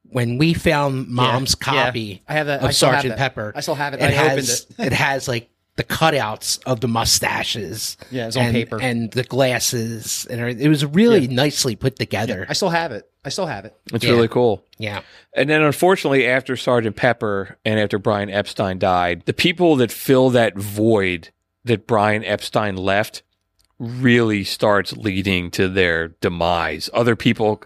[0.04, 3.16] when we found Mom's Yeah, copy I have that- of I Sergeant.
[3.16, 3.52] Pepper.
[3.54, 4.00] I still have it.
[4.00, 4.92] It I has opened it.
[4.94, 7.96] has like the cutouts of the mustaches.
[8.10, 8.80] Yeah, it's on and, paper.
[8.80, 10.64] and the glasses and everything.
[10.64, 12.46] It was really nicely put together.
[12.48, 13.10] I still have it.
[13.24, 13.74] I still have it.
[13.92, 14.10] it's yeah.
[14.10, 14.64] really cool.
[14.78, 15.00] yeah.
[15.34, 20.30] And then, unfortunately, after Sergeant Pepper and after Brian Epstein died, the people that fill
[20.30, 21.30] that void
[21.64, 23.22] that Brian Epstein left
[23.78, 26.88] really starts leading to their demise.
[26.92, 27.62] Other people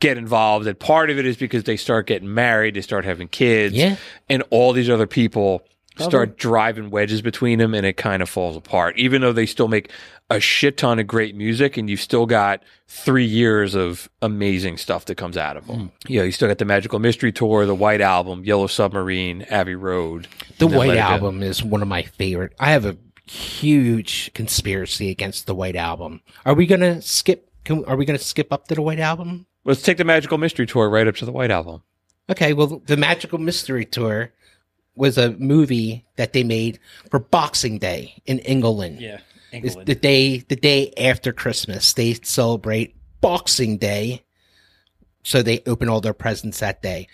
[0.00, 3.26] get involved, and part of it is because they start getting married, they start having
[3.26, 3.96] kids, Yeah.
[4.28, 5.62] and all these other people
[5.98, 8.98] start driving wedges between them, and it kind of falls apart.
[8.98, 9.90] Even though they still make
[10.30, 15.06] a shit ton of great music, and you've still got three years of amazing stuff
[15.06, 15.76] that comes out of them.
[15.78, 16.12] Hmm.
[16.12, 19.74] You know, you still got the Magical Mystery Tour, the White Album, Yellow Submarine, Abbey
[19.74, 20.28] Road.
[20.58, 22.54] The White Album is one of my favorite.
[22.58, 22.96] I have a
[23.30, 26.22] huge conspiracy against the White Album.
[26.44, 27.50] Are we gonna skip?
[27.64, 29.46] Can, are we gonna skip up to the White Album?
[29.64, 31.82] Let's take the Magical Mystery Tour right up to the White Album.
[32.30, 32.52] Okay.
[32.52, 34.32] Well, the Magical Mystery Tour
[34.98, 36.78] was a movie that they made
[37.10, 39.00] for Boxing Day in England.
[39.00, 39.20] Yeah.
[39.52, 41.94] It's the day the day after Christmas.
[41.94, 44.24] They celebrate Boxing Day.
[45.24, 47.06] so they open all their presents that day.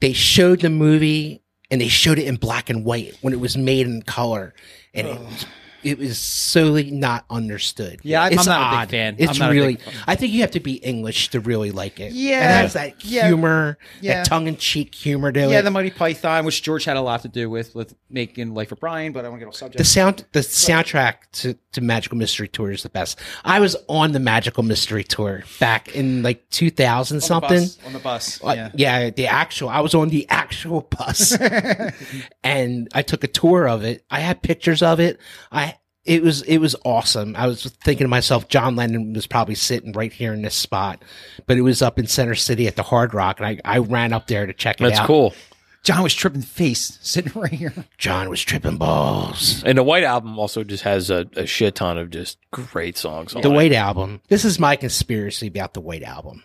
[0.00, 3.56] They showed the movie and they showed it in black and white when it was
[3.56, 4.54] made in color,
[4.92, 5.46] and it was
[5.84, 8.00] it was solely not understood.
[8.02, 9.16] Yeah, I'm- it's I'm not a big fan.
[9.18, 9.76] It's really.
[9.76, 9.94] fan.
[10.06, 12.12] I think you have to be English to really like it.
[12.12, 14.14] Yeah, it has that humor, yeah.
[14.18, 15.62] that tongue in cheek humor to Yeah, it.
[15.62, 18.80] the Monty Python, which George had a lot to do with with making Life of
[18.80, 19.78] Brian, but I want to get off subject.
[19.78, 24.12] the sound the soundtrack to, to magical mystery tour is the best i was on
[24.12, 28.40] the magical mystery tour back in like 2000 something on the bus.
[28.44, 28.70] Uh, yeah.
[28.74, 31.36] yeah the actual i was on the actual bus
[32.44, 35.18] and i took a tour of it i had pictures of it
[35.50, 35.73] i
[36.04, 39.92] it was it was awesome i was thinking to myself john lennon was probably sitting
[39.92, 41.02] right here in this spot
[41.46, 44.12] but it was up in center city at the hard rock and i, I ran
[44.12, 45.34] up there to check it That's out That's cool.
[45.82, 47.72] John was tripping face sitting right here.
[47.98, 51.98] john was tripping balls And the White Album also just has a, a shit ton
[51.98, 53.54] of just great songs on The it.
[53.54, 54.22] White Album.
[54.28, 56.42] This is my conspiracy about the White Album.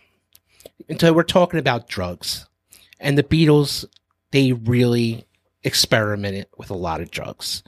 [0.90, 2.48] And so we're talking about drugs.
[3.00, 3.86] And the Beatles,
[4.32, 5.24] they really
[5.64, 7.64] experimented with a lot of drugs.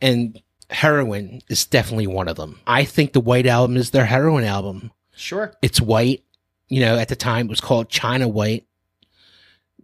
[0.00, 0.40] And
[0.74, 2.60] heroin is definitely one of them.
[2.66, 4.90] I think the White Album is their heroin album.
[5.16, 5.54] Sure.
[5.62, 6.22] It's white.
[6.68, 8.66] You know, at the time it was called China White.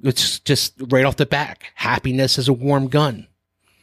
[0.02, 1.72] It's just right off the back.
[1.74, 3.26] Happiness is a warm gun.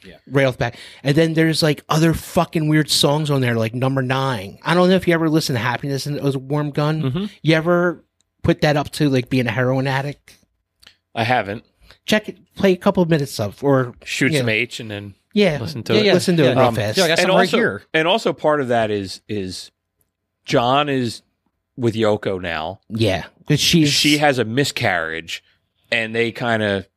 [0.03, 0.17] Yeah.
[0.27, 0.77] Right off the back.
[1.03, 4.57] And then there's like other fucking weird songs on there, like number nine.
[4.63, 7.03] I don't know if you ever listen to Happiness and it was a warm gun.
[7.03, 7.29] Mhm.
[7.43, 8.03] You ever
[8.41, 10.37] put that up to like being a heroin addict?
[11.13, 11.63] I haven't.
[12.05, 14.39] Check it, play a couple of minutes of, or Shoot Yeah.
[14.39, 16.05] some H and then yeah, listen to yeah, it.
[16.05, 16.97] yeah, listen to it real Um, fast.
[16.97, 17.83] yeah, I got and some right also, here.
[17.93, 19.71] and also part of that is is
[20.45, 21.21] John is
[21.77, 22.79] with Yoko now.
[22.89, 25.43] yeah, because she's she has a miscarriage,
[25.91, 26.87] and they kind of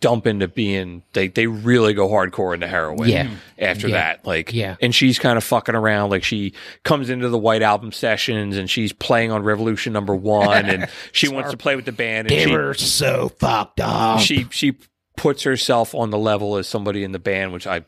[0.00, 3.08] dump into being they they really go hardcore into heroin.
[3.08, 3.30] Yeah.
[3.58, 3.94] After Yeah.
[3.94, 4.76] that, like Yeah.
[4.80, 6.10] and she's kind of fucking around.
[6.10, 6.52] Like she
[6.84, 11.28] comes into the White Album sessions, and she's playing on Revolution Number One, and she
[11.28, 14.20] wants to play with the band, and they she were so fucked up.
[14.20, 14.76] she she
[15.18, 17.84] puts herself on the level as somebody in the band, which I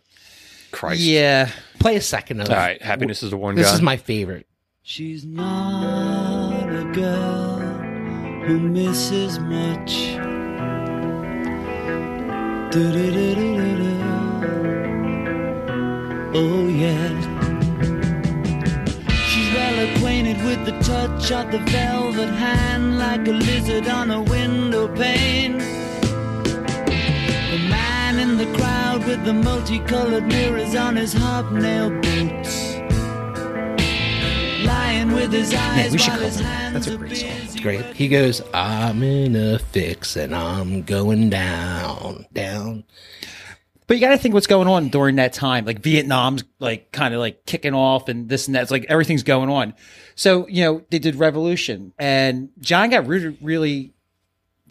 [0.73, 1.01] Christ.
[1.01, 1.51] Yeah.
[1.79, 2.51] play a second of.
[2.51, 3.63] All right, happiness is the one girl.
[3.63, 3.77] This gun.
[3.77, 4.47] is my favorite.
[4.83, 7.59] She's not a girl
[8.47, 10.17] who misses much.
[16.33, 17.09] Oh, yeah.
[19.27, 24.23] She's well acquainted with the touch of the velvet hand, like a lizard on a
[24.23, 25.59] window pane.
[27.51, 32.77] The man in the crowd with the multicolored mirrors on his hobnail boots.
[34.65, 36.45] Lying with his eyes we should while his cover that.
[36.45, 37.31] hands That's a great song.
[37.41, 37.61] busy.
[37.61, 37.85] Great.
[37.87, 42.85] He goes, I'm in a fix and I'm going down, down.
[43.89, 45.65] But you got to think what's going on during that time.
[45.65, 48.63] Like Vietnam's like kind of like kicking off and this and that.
[48.63, 49.75] It's like everything's going on.
[50.15, 53.93] So, you know, they did Revolution and John got really, really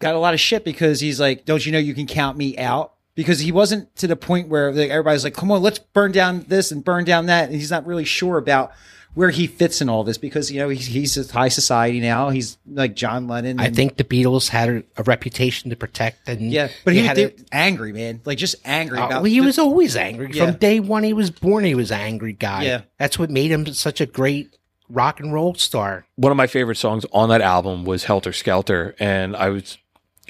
[0.00, 2.58] got a lot of shit because he's like, don't you know you can count me
[2.58, 2.94] out?
[3.14, 6.44] Because he wasn't to the point where like, everybody's like, come on, let's burn down
[6.48, 7.44] this and burn down that.
[7.50, 8.72] And he's not really sure about
[9.14, 12.30] where he fits in all this because, you know, he's, he's a high society now.
[12.30, 13.58] He's like John Lennon.
[13.60, 16.28] I and- think the Beatles had a, a reputation to protect.
[16.28, 18.20] And yeah, but he had was a- angry, man.
[18.24, 20.46] Like just angry Uh, about well, he the- was always angry Yeah.
[20.46, 21.02] from day one.
[21.02, 21.64] He was born.
[21.64, 22.62] He was an angry guy.
[22.62, 22.82] Yeah.
[22.98, 24.56] that's what made him such a great
[24.88, 26.06] rock and roll star.
[26.16, 29.76] one of my favorite songs on that album was Helter Skelter, and I was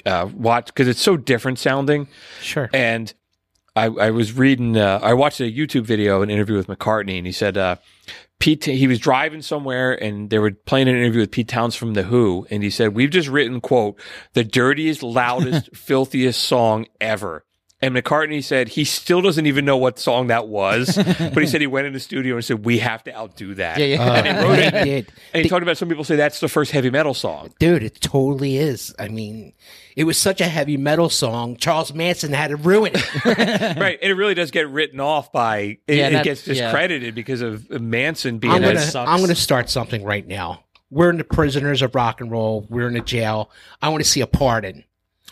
[0.05, 2.07] uh, watched because it's so different sounding.
[2.41, 2.69] Sure.
[2.73, 3.13] And
[3.75, 7.25] I, I was reading, uh, I watched a YouTube video, an interview with McCartney, and
[7.25, 7.77] he said uh,
[8.39, 11.93] Pete, he was driving somewhere, and they were playing an interview with Pete Towns from
[11.93, 13.99] the Who, and he said, "We've just written quote
[14.33, 17.45] the dirtiest, loudest, filthiest song ever."
[17.83, 21.61] And McCartney said he still doesn't even know what song that was, but he said
[21.61, 24.03] he went in the studio and said, "We have to outdo that." Yeah, yeah.
[24.03, 24.73] Uh, And he wrote it.
[24.73, 25.11] they did.
[25.33, 27.53] And he talked about some people say that's the first heavy metal song.
[27.59, 28.93] Dude, it totally is.
[28.99, 29.53] I mean,
[29.95, 31.57] it was such a heavy metal song.
[31.57, 33.25] Charles Manson had to ruin it.
[33.77, 33.97] right.
[33.99, 36.53] And it really does get written off by, it, Yeah, it that- gets yeah.
[36.65, 38.91] discredited because of Manson being I'm gonna.
[38.95, 40.63] I'm gonna start something right now.
[40.91, 42.67] We're in the prisoners of rock and roll.
[42.69, 43.49] We're in a jail.
[43.81, 44.83] I want to see a pardon.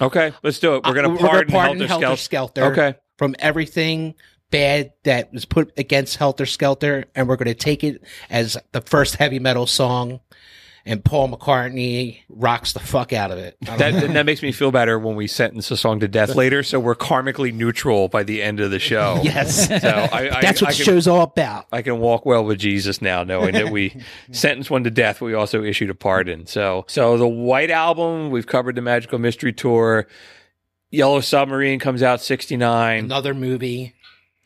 [0.01, 0.83] Okay, let's do it.
[0.85, 2.61] We're going Uh, to pardon, Helter, Helter Skelter.
[2.61, 2.63] Skelter.
[2.71, 2.97] Okay.
[3.17, 4.15] From everything
[4.51, 8.81] bad that was put against Helter Skelter, and we're going to take it as the
[8.81, 10.21] first heavy metal song,
[10.85, 13.57] and Paul McCartney rocks the fuck out of it.
[13.61, 16.79] That, that makes me feel better when we sentence a song to death later, so
[16.79, 19.19] we're karmically neutral by the end of the show.
[19.23, 21.67] yes, So I, I, that's what I the can, show's all about.
[21.71, 24.01] I can walk well with Jesus now, knowing that we
[24.31, 25.19] sentenced one to death.
[25.19, 26.45] but We also issued a pardon.
[26.47, 30.07] So, so the White Album, we've covered the Magical Mystery Tour.
[30.91, 33.05] Yellow Submarine comes out sixty nine.
[33.05, 33.93] Another movie.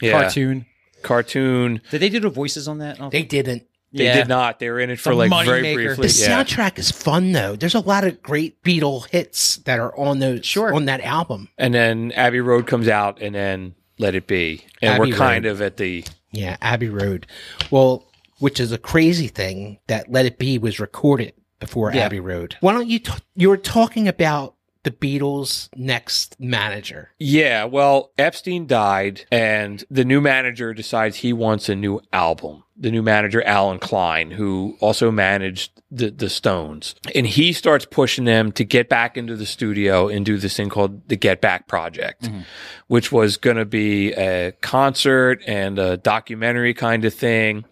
[0.01, 0.65] Yeah, cartoon.
[1.01, 1.81] cartoon.
[1.89, 2.99] Did they do the voices on that?
[3.11, 3.63] They didn't.
[3.93, 4.15] They Yeah.
[4.15, 4.59] did not.
[4.59, 5.75] They were in it for The like very maker.
[5.95, 6.07] briefly.
[6.07, 6.43] The yeah.
[6.43, 7.55] soundtrack is fun though.
[7.55, 10.73] There's a lot of great Beatle hits that are on those Sure.
[10.73, 11.49] on that album.
[11.57, 15.45] And then Abbey Road comes out, and then Let It Be, and Abbey we're kind
[15.45, 17.27] of at the Yeah, Abbey Road.
[17.69, 18.07] Well,
[18.39, 22.05] which is a crazy thing that Let It Be was recorded before Yeah.
[22.05, 22.55] Abbey Road.
[22.59, 22.97] Why don't you?
[22.99, 27.11] T- you were talking about the Beatles' next manager.
[27.17, 32.63] Yeah, well, Epstein died, and the new manager decides he wants a new album.
[32.75, 36.95] The new manager, Allen Klein, who also managed the, the Stones.
[37.15, 40.69] And he starts pushing them to get back into the studio and do this thing
[40.69, 42.41] called the Get Back Project, mm-hmm.
[42.87, 47.63] which was going to be a concert and a documentary kind of thing.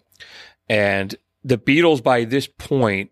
[0.68, 3.10] And the Beatles, by this point,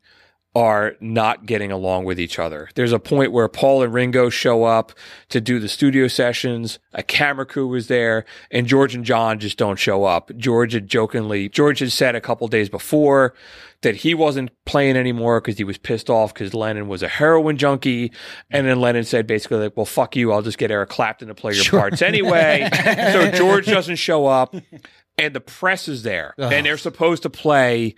[0.55, 2.68] are not getting along with each other.
[2.74, 4.92] There's a point where Paul and Ringo show up
[5.28, 6.80] to do the studio sessions.
[6.92, 10.32] A camera crew was there and George and John just don't show up.
[10.36, 13.32] George had jokingly, George had said a couple days before
[13.82, 17.57] that he wasn't playing anymore because he was pissed off because Lennon was a heroin
[17.57, 18.12] junkie.
[18.51, 20.32] And then Lennon said basically like, well, fuck you.
[20.32, 22.68] I'll just get Eric Clapton to play your parts anyway.
[23.12, 24.55] so George doesn't show up
[25.16, 27.94] and the press is there and they're supposed to play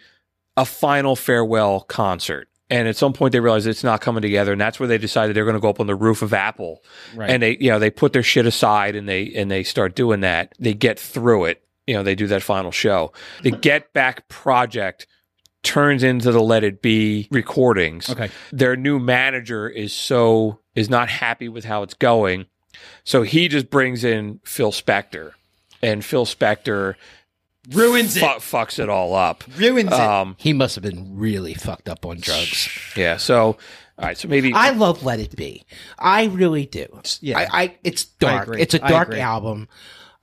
[0.56, 2.48] a final farewell concert.
[2.70, 5.36] And at some point they realize it's not coming together, and that's where they decided
[5.36, 6.82] they're going to go up on the roof of Apple.
[7.14, 7.28] Right.
[7.28, 10.20] And they, you know, they put their shit aside and they and they start doing
[10.20, 10.54] that.
[10.58, 11.62] They get through it.
[11.86, 13.12] You know, they do that final show.
[13.42, 15.06] The Get Back project
[15.62, 18.08] turns into the Let It Be recordings.
[18.08, 18.30] Okay.
[18.52, 22.46] Their new manager is so is not happy with how it's going,
[23.04, 25.32] so he just brings in Phil Spector,
[25.82, 26.94] and Phil Spector
[27.70, 29.44] Ruins fu- fucks it all up.
[29.56, 29.92] Ruins it.
[29.92, 32.68] Um, He must have been really fucked up on drugs.
[32.96, 33.16] yeah.
[33.18, 33.56] So, all
[33.98, 34.18] right.
[34.18, 35.64] So maybe I love Let It Be.
[35.98, 36.86] I really do.
[37.20, 37.38] Yeah.
[37.38, 38.48] I, I it's dark.
[38.48, 38.60] agree.
[38.62, 39.20] it's a dark agree.
[39.20, 39.68] album.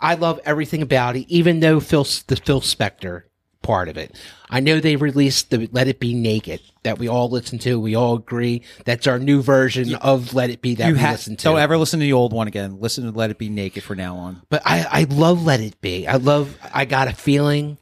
[0.02, 3.24] I love everything about it, even though Phil the Phil Spector
[3.62, 4.16] part of it.
[4.50, 7.80] I know they released the Let It Be Naked that we all listen to.
[7.80, 11.12] We all agree that's our new version of Let It Be that you we ha-
[11.12, 11.44] listen to.
[11.44, 12.80] don't ever listen to the old one again.
[12.80, 14.42] Listen to Let It Be Naked from now on.
[14.50, 16.08] but I, I love Let It Be.
[16.08, 16.58] I love.
[16.74, 17.78] I got a feeling.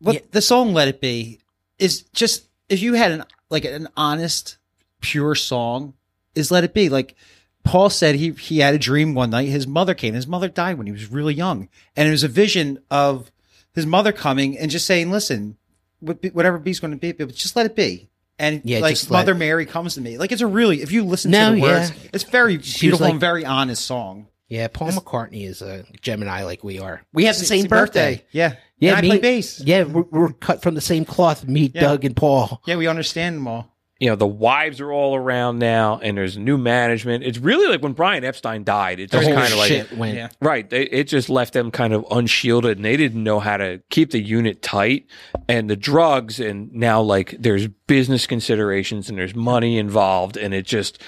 [0.00, 1.40] What the song "Let It Be"
[1.78, 4.58] is just if you had an like an honest,
[5.00, 5.94] pure song,
[6.34, 7.14] is "Let It Be." Like
[7.62, 9.48] Paul said, he he had a dream one night.
[9.48, 10.14] His mother came.
[10.14, 13.30] His mother died when he was really young, and it was a vision of
[13.74, 15.56] his mother coming and just saying, "Listen,
[16.00, 18.08] whatever be's going to be, but just let it be."
[18.38, 20.90] And Yeah, like just let- Mother Mary comes to me, like it's a really if
[20.90, 22.10] you listen No, to the words, yeah.
[22.12, 24.26] it's very beautiful like- and very honest song.
[24.48, 27.02] Yeah, Paul McCartney is a Gemini like we are.
[27.12, 28.22] We have the same It's birthday.
[28.30, 29.60] yeah, Yeah, And I play bass.
[29.60, 31.46] Yeah, we're, we're cut from the same cloth.
[31.48, 31.80] Me, Yeah.
[31.80, 32.60] Doug, and Paul.
[32.66, 33.73] yeah, we understand them all.
[34.00, 37.22] You know the wives are all around now, and there's new management.
[37.24, 38.98] It's really like when Brian Epstein died.
[39.00, 40.16] It The just kind of like shit went.
[40.16, 40.28] Yeah.
[40.40, 40.68] Right.
[40.68, 44.10] They, it just left them kind of unshielded and they didn't know how to keep
[44.10, 45.06] the unit tight.
[45.48, 50.66] And the drugs, and now like there's business considerations and there's money involved, and it
[50.66, 51.00] just.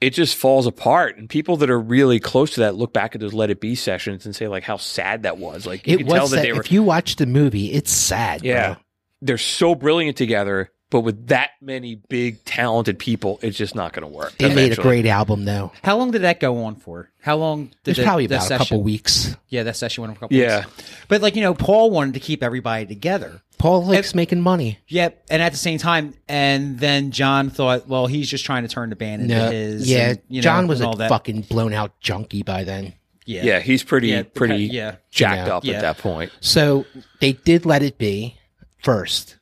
[0.00, 3.20] It just falls apart, and people that are really close to that look back at
[3.20, 5.66] those "Let It Be" sessions and say like how sad that was.
[5.66, 6.44] Like you It can was tell that sad.
[6.44, 8.44] they were, If you watch the movie, it's sad.
[8.44, 8.82] yeah, bro.
[9.22, 14.02] they're so brilliant together, but with that many big talented people, it's just not going
[14.10, 14.36] to work.
[14.38, 15.72] They made a great album, though.
[15.82, 17.10] How long did that go on for?
[17.20, 19.36] How long did It's the- probably the about a session- couple weeks.
[19.48, 20.64] Yeah, that session went on a couple Yeah.
[20.66, 20.70] weeks.
[21.08, 23.42] But like, you know, Paul wanted to keep everybody together.
[23.58, 24.78] Paul likes making money.
[24.86, 25.24] Yep.
[25.30, 28.88] And at the same time, and then John thought, well, he's just trying to turn
[28.90, 29.90] the band into No, his.
[29.90, 31.08] yeah, and, you know, John was a all that.
[31.08, 32.92] fucking blown out junkie by then.
[33.26, 33.42] Yeah.
[33.44, 34.94] Yeah, he's pretty Yeah, pretty yeah.
[35.10, 35.56] jacked Yeah.
[35.56, 35.74] up Yeah.
[35.74, 36.30] at that point.
[36.40, 36.86] So
[37.20, 38.36] they did let it be
[38.82, 39.36] first,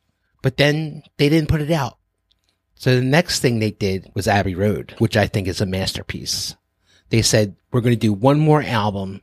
[0.46, 1.98] but then they didn't put it out.
[2.76, 6.54] So the next thing they did was Abbey Road, which I think is a masterpiece.
[7.08, 9.22] They said, we're going to do one more album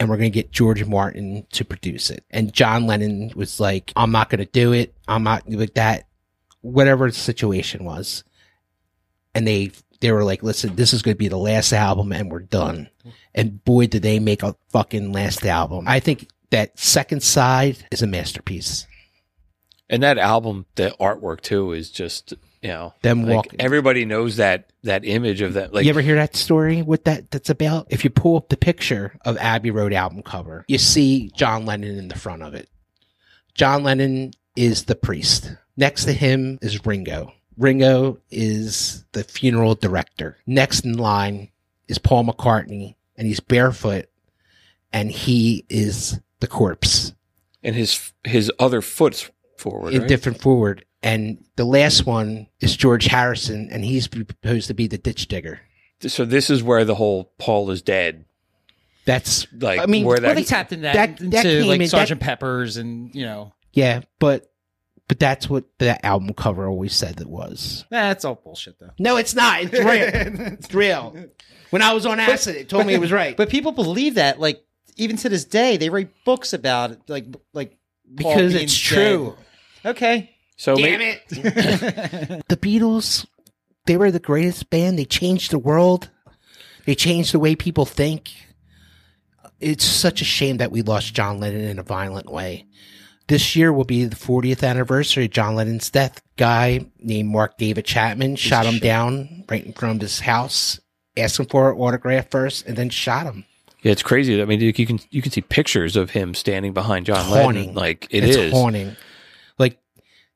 [0.00, 2.24] and we're going to get George Martin to produce it.
[2.30, 4.94] And John Lennon was like, I'm not going to do it.
[5.06, 6.08] I'm not like that,
[6.62, 8.24] whatever the situation was.
[9.34, 12.32] And they, they were like, listen, this is going to be the last album and
[12.32, 12.88] we're done.
[13.34, 15.84] And boy, did they make a fucking last album.
[15.86, 18.86] I think that second side is a masterpiece.
[19.90, 23.60] And that album, the artwork too, is just you know Them like, walking.
[23.60, 25.74] Everybody knows that that image of that.
[25.74, 26.82] Like you ever hear that story?
[26.82, 27.88] What that that's about?
[27.90, 31.98] If you pull up the picture of Abbey Road album cover, you see John Lennon
[31.98, 32.68] in the front of it.
[33.54, 35.52] John Lennon is the priest.
[35.76, 37.32] Next to him is Ringo.
[37.58, 40.38] Ringo is the funeral director.
[40.46, 41.50] Next in line
[41.88, 44.06] is Paul McCartney, and he's barefoot,
[44.92, 47.12] and he is the corpse.
[47.62, 49.30] and his his other foot's
[49.62, 49.94] forward.
[49.94, 50.08] right?
[50.08, 50.84] different forward.
[51.02, 55.60] And the last one is George Harrison, and he's supposed to be the ditch digger.
[56.06, 58.24] so this is where the whole Paul is dead.
[59.04, 61.80] That's Like I mean, where Well, that they tapped into that, That- into that like
[61.80, 64.48] in- Sergeant Pepper's and, you know, yeah, but
[65.08, 67.84] But that's what the album cover always said it was.
[67.90, 68.90] That's all bullshit though.
[69.00, 69.62] No, it's not.
[69.62, 70.52] It's real.
[70.52, 71.16] it's real.
[71.70, 73.36] When I was on acid, it told me it was right.
[73.36, 74.62] But people believe that, like
[74.96, 77.70] even to this day, they write books about it, like like
[78.20, 79.34] Paul because being it's dead.
[79.82, 79.90] True.
[79.90, 81.28] Okay, So Damn ma- it.
[82.48, 83.26] the Beatles,
[83.86, 84.98] they were the greatest band.
[84.98, 86.10] They changed the world.
[86.86, 88.30] They changed the way people think.
[89.60, 92.66] It's such a shame that we lost John Lennon in a violent way.
[93.28, 96.20] This year will be the 40th anniversary of John Lennon's death.
[96.36, 100.80] Guy named Mark David Chapman shot him down right in front of his house,
[101.16, 103.44] asked him for an autograph first, and then shot him.
[103.82, 104.42] Yeah, it's crazy.
[104.42, 107.60] I mean, you can you can see pictures of him standing behind John Haunting.
[107.68, 107.74] Lennon.
[107.74, 108.52] Like it it's is.
[108.52, 108.96] haunting.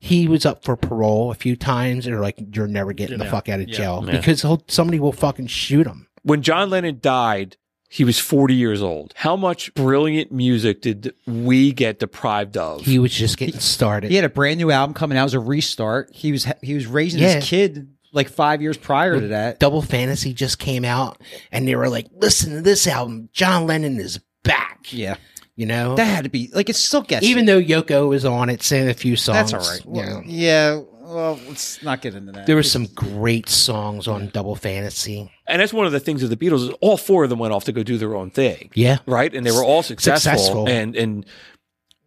[0.03, 3.24] Like he was up for parole a few times, and like, "You're never getting the
[3.24, 3.30] Yeah.
[3.30, 3.76] fuck out of Yeah.
[3.76, 4.16] jail Yeah.
[4.18, 7.57] because he'll, somebody will fucking shoot him." When John Lennon died,
[7.88, 9.12] he was 40 years old.
[9.16, 12.84] How much brilliant music did we get deprived of?
[12.84, 14.11] He was just getting started.
[14.11, 15.22] he had a brand new album coming out.
[15.22, 16.11] It was a restart.
[16.12, 17.36] He was he was raising Yeah.
[17.36, 19.61] his kid like five years prior to that.
[19.61, 21.20] Double Fantasy just came out,
[21.53, 23.28] and they were like, "Listen to this album.
[23.32, 25.16] John Lennon is back." Yeah,
[25.57, 28.51] You know, that had to be like it's still gets even though Yoko was on
[28.51, 29.51] it, sang a few songs.
[29.51, 29.85] that's all right.
[29.85, 30.23] you Well, know.
[30.27, 32.47] yeah, well, let's not get into that.
[32.47, 35.33] There were some great songs on Double Fantasy.
[35.47, 37.55] and that's one of the things of the Beatles is all four of them went
[37.55, 38.71] off to go do their own thing.
[38.75, 39.33] Yeah, Right?
[39.35, 40.31] And they were all successful.
[40.33, 40.69] Successful.
[40.69, 41.25] And and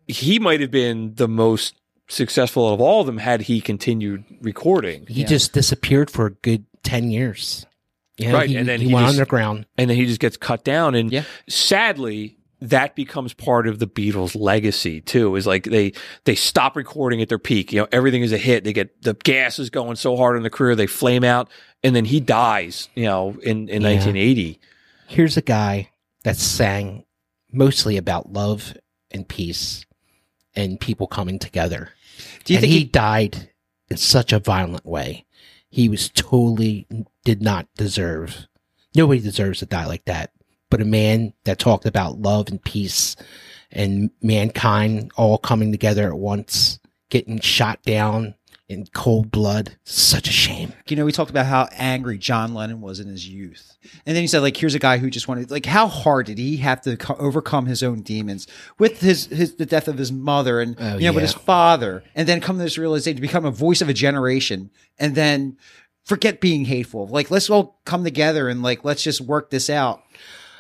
[0.07, 1.73] he might have been the most
[2.07, 5.05] successful of all of them had he continued recording.
[5.07, 5.27] he Yeah.
[5.27, 7.65] just disappeared for a good ten years.
[8.17, 9.65] You know, Right, he, and then he, he went just- underground.
[9.77, 11.23] and then he just gets cut down and Yeah.
[11.47, 15.93] sadly that becomes part of the Beatles legacy too is like they
[16.25, 19.13] they stop recording at their peak you know everything is a hit they get the
[19.13, 21.49] gas is going so hard in the career they flame out
[21.83, 23.89] and then he dies you know in in Yeah.
[23.89, 24.59] 1980
[25.09, 25.89] Here's a guy
[26.23, 27.03] that sang
[27.51, 28.77] mostly about love
[29.09, 29.83] and peace
[30.53, 31.89] and people coming together.
[32.43, 33.49] Do you and think he, he, died
[33.89, 35.25] in such a violent way?
[35.71, 36.87] He was totally
[37.25, 38.47] did not deserve.
[38.93, 40.31] Nobody deserves to die like that.
[40.69, 43.15] But a man that talked about love and peace
[43.71, 48.35] and mankind all coming together at once, getting shot down
[48.67, 49.75] in cold blood.
[49.83, 50.73] Such a shame.
[50.87, 54.21] you know we talked about how angry John Lennon was in his youth, and then
[54.21, 56.81] he said like, "Here's a guy who just wanted like how hard did he have
[56.81, 58.45] to co- overcome his own demons
[58.77, 62.03] with his his the death of his mother and Oh, you know with his father,
[62.13, 65.57] and then come to this realization to become a voice of a generation, and then
[66.05, 67.07] forget being hateful.
[67.07, 70.03] Like let's all come together and like let's just work this out."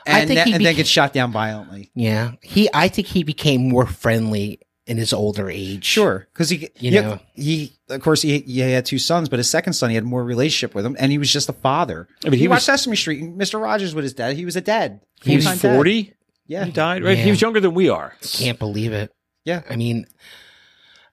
[0.07, 1.91] I And, think that- he and then beca- get shot down violently.
[1.95, 2.31] Yeah.
[2.41, 5.85] He I think he became more friendly in his older age.
[5.85, 7.19] Sure, because he, You yeah, know.
[7.35, 10.23] he, of course, he, he had two sons, but his second son, he had more
[10.23, 12.07] relationship with him, and he was just a father.
[12.25, 13.61] I mean, he he, was- watched Sesame Street, and Mr.
[13.61, 14.35] Rogers with his dad.
[14.35, 15.01] He was a dad.
[15.23, 15.75] he was Full-time dad.
[15.75, 16.13] 40
[16.47, 17.23] Yeah, he died right Yeah.
[17.23, 19.11] he was younger than we are Can't believe it.
[19.45, 19.61] yeah.
[19.69, 20.07] I mean,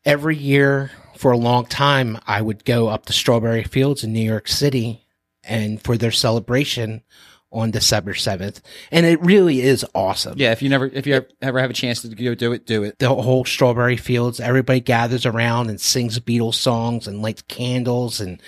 [0.05, 4.20] every year for a long time, I would go up to Strawberry Fields in New
[4.26, 5.07] York City
[5.45, 7.03] and for their celebration
[7.57, 8.61] on December 7th.
[8.90, 10.34] And it really is awesome.
[10.36, 12.82] Yeah, if you never, if you ever have a chance to go do it, do
[12.84, 12.98] it.
[12.98, 18.40] The whole Strawberry Fields, everybody gathers around and sings Beatles songs and lights candles, and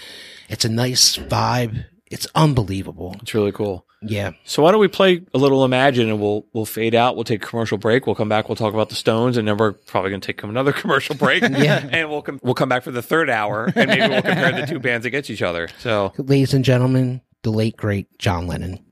[0.48, 1.84] it's a nice vibe.
[2.10, 3.16] It's unbelievable.
[3.20, 4.30] it's really cool Yeah.
[4.44, 7.44] so why don't we play a little imagine and we'll we'll fade out we'll take
[7.44, 10.08] a commercial break we'll come back we'll talk about the stones and then we're probably
[10.08, 11.86] going to take another commercial break Yeah.
[11.92, 14.66] and we'll come we'll come back for the third hour and maybe we'll compare the
[14.66, 18.82] two bands against each other so Ladies and gentlemen, the late, great John Lennon.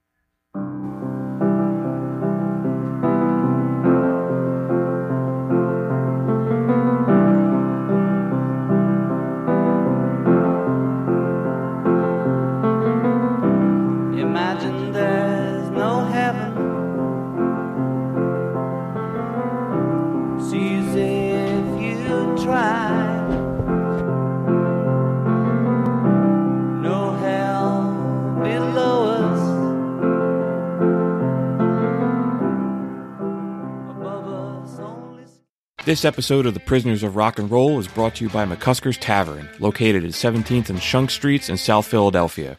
[35.86, 38.98] This episode of the Prisoners of Rock and Roll is brought to you by McCusker's
[38.98, 42.58] Tavern, located at 17th and Shunk Streets in South Philadelphia.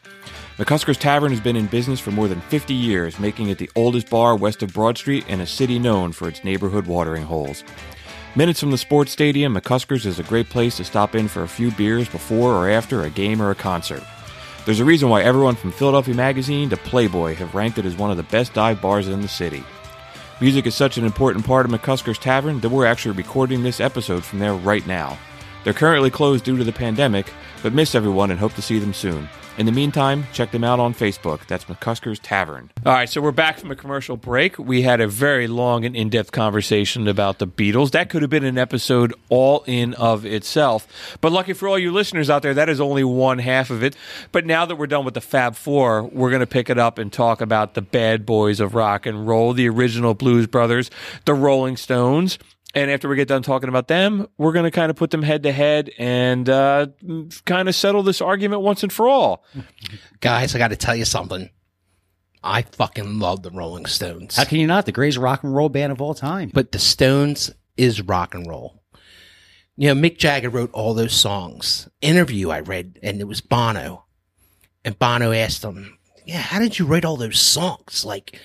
[0.56, 4.08] McCusker's Tavern has been in business for more than 50 years, making it the oldest
[4.08, 7.64] bar west of Broad Street and a city known for its neighborhood watering holes.
[8.34, 11.48] Minutes from the sports stadium, McCusker's is a great place to stop in for a
[11.48, 14.02] few beers before or after a game or a concert.
[14.64, 18.10] There's a reason why everyone from Philadelphia Magazine to Playboy have ranked it as one
[18.10, 19.62] of the best dive bars in the city.
[20.40, 24.22] Music is such an important part of McCusker's Tavern that we're actually recording this episode
[24.22, 25.18] from there right now.
[25.64, 28.94] They're currently closed due to the pandemic, but miss everyone and hope to see them
[28.94, 29.28] soon.
[29.58, 31.44] In the meantime, check them out on Facebook.
[31.48, 32.70] That's McCusker's Tavern.
[32.86, 34.56] All right, so we're back from a commercial break.
[34.56, 37.90] We had a very long and in depth conversation about the Beatles.
[37.90, 41.18] That could have been an episode all in of itself.
[41.20, 43.96] But lucky for all you listeners out there, that is only one half of it.
[44.30, 46.98] But now that we're done with the Fab Four, we're going to pick it up
[46.98, 50.88] and talk about the bad boys of rock and roll, the original Blues Brothers,
[51.24, 52.38] the Rolling Stones.
[52.74, 55.22] And after we get done talking about them, we're going to kind of put them
[55.22, 56.88] head to head and uh,
[57.46, 59.42] kind of settle this argument once and for all.
[60.20, 61.48] Guys, I got to tell you something.
[62.42, 64.36] I fucking love the Rolling Stones.
[64.36, 64.86] How can you not?
[64.86, 66.50] The greatest rock and roll band of all time.
[66.52, 68.82] but the Stones is rock and roll.
[69.76, 71.88] You know, Mick Jagger wrote all those songs.
[72.00, 74.04] Interview I read, and it was Bono.
[74.84, 78.04] And Bono asked him, Yeah, how did you write all those songs?
[78.04, 78.40] Like,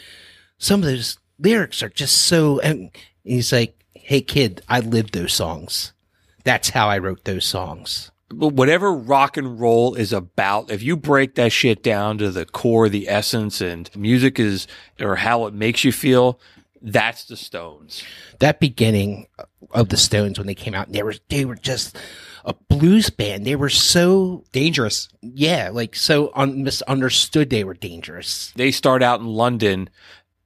[0.57, 2.59] some of those lyrics are just so.
[2.59, 2.91] And
[3.23, 5.93] he's like, Hey, kid, I lived those songs.
[6.43, 8.11] That's how I wrote those songs.
[8.29, 12.45] But whatever rock and roll is about, if you break that shit down to the
[12.45, 14.67] core, the essence, and music is,
[14.99, 16.37] or how it makes you feel,
[16.81, 18.03] that's the Stones.
[18.39, 19.27] That beginning
[19.71, 21.97] of the Stones when they came out, they were they were just
[22.43, 23.45] a blues band.
[23.45, 25.07] They were so Dangerous.
[25.21, 27.49] yeah, like so un- misunderstood.
[27.49, 28.51] They were dangerous.
[28.57, 29.89] They start out in London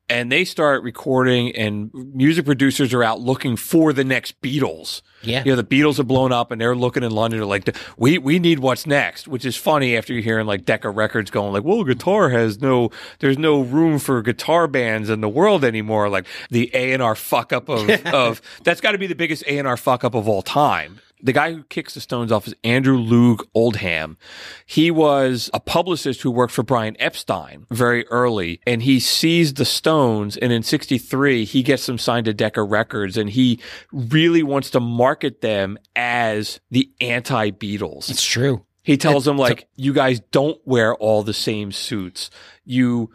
[0.09, 5.01] and they start recording, and music producers are out looking for the next Beatles.
[5.21, 5.43] Yeah.
[5.43, 7.39] You know, the Beatles have blown up and they're looking in London.
[7.39, 10.89] They're like, we, we need what's next, which is funny after you're hearing like Decca
[10.89, 15.29] Records going like, well, guitar has no, there's no room for guitar bands in the
[15.29, 16.07] world anymore.
[16.07, 20.03] Like the A&R fuck up of, of, that's got to be the biggest A&R fuck
[20.03, 20.99] up of all time.
[21.21, 24.17] The guy who kicks the Stones off is Andrew Loog Oldham.
[24.65, 29.65] He was a publicist who worked for Brian Epstein very early, and he sees the
[29.65, 30.37] Stones.
[30.37, 33.59] And in '63, he gets them signed to Decca Records, and he
[33.91, 38.09] really wants to market them as the anti-Beatles.
[38.09, 38.63] It's true.
[38.83, 42.29] He tells them like, you guys don't wear all the same suits.
[42.63, 43.11] You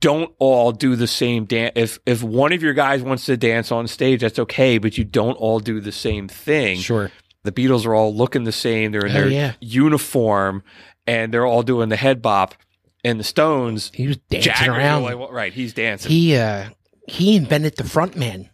[0.00, 1.72] don't all do the same dance.
[1.76, 5.04] If if one of your guys wants to dance on stage, that's okay, but you
[5.04, 6.78] don't all do the same thing.
[6.78, 7.10] Sure.
[7.44, 8.90] The Beatles are all looking the same.
[8.92, 9.52] They're in Oh, their yeah.
[9.60, 10.62] uniform,
[11.06, 12.54] and they're all doing the head bop.
[13.04, 15.02] And the Stones, He was dancing Jagger, around.
[15.02, 15.52] like, well, right?
[15.52, 16.10] He's dancing.
[16.10, 16.70] He, he uh
[17.06, 18.48] he invented the front man,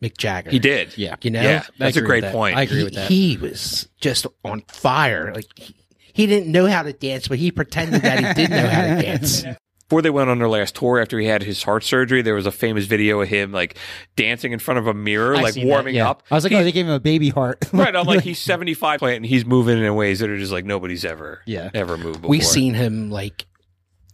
[0.00, 0.50] Mick Jagger.
[0.50, 0.96] He did.
[0.96, 1.16] Yeah.
[1.22, 1.42] You know?
[1.42, 2.32] yeah, that's a great that.
[2.32, 2.56] point.
[2.56, 3.08] I agree he, with that.
[3.10, 5.34] he was just on fire.
[5.34, 5.74] Like he,
[6.12, 9.02] he didn't know how to dance, but he pretended that he did know how to
[9.02, 9.44] dance.
[9.88, 12.46] before they went on their last tour after he had his heart surgery, there was
[12.46, 13.78] a famous video of him like
[14.16, 16.10] dancing in front of a mirror, I like seen that, warming yeah.
[16.10, 16.24] up.
[16.30, 17.64] I was like, oh, they gave him a baby heart.
[17.72, 17.94] right.
[17.94, 21.04] I'm like, he's 75 playing, and he's moving in ways that are just like nobody's
[21.04, 21.70] ever, Yeah.
[21.72, 22.30] ever moved before.
[22.30, 23.46] We seen him like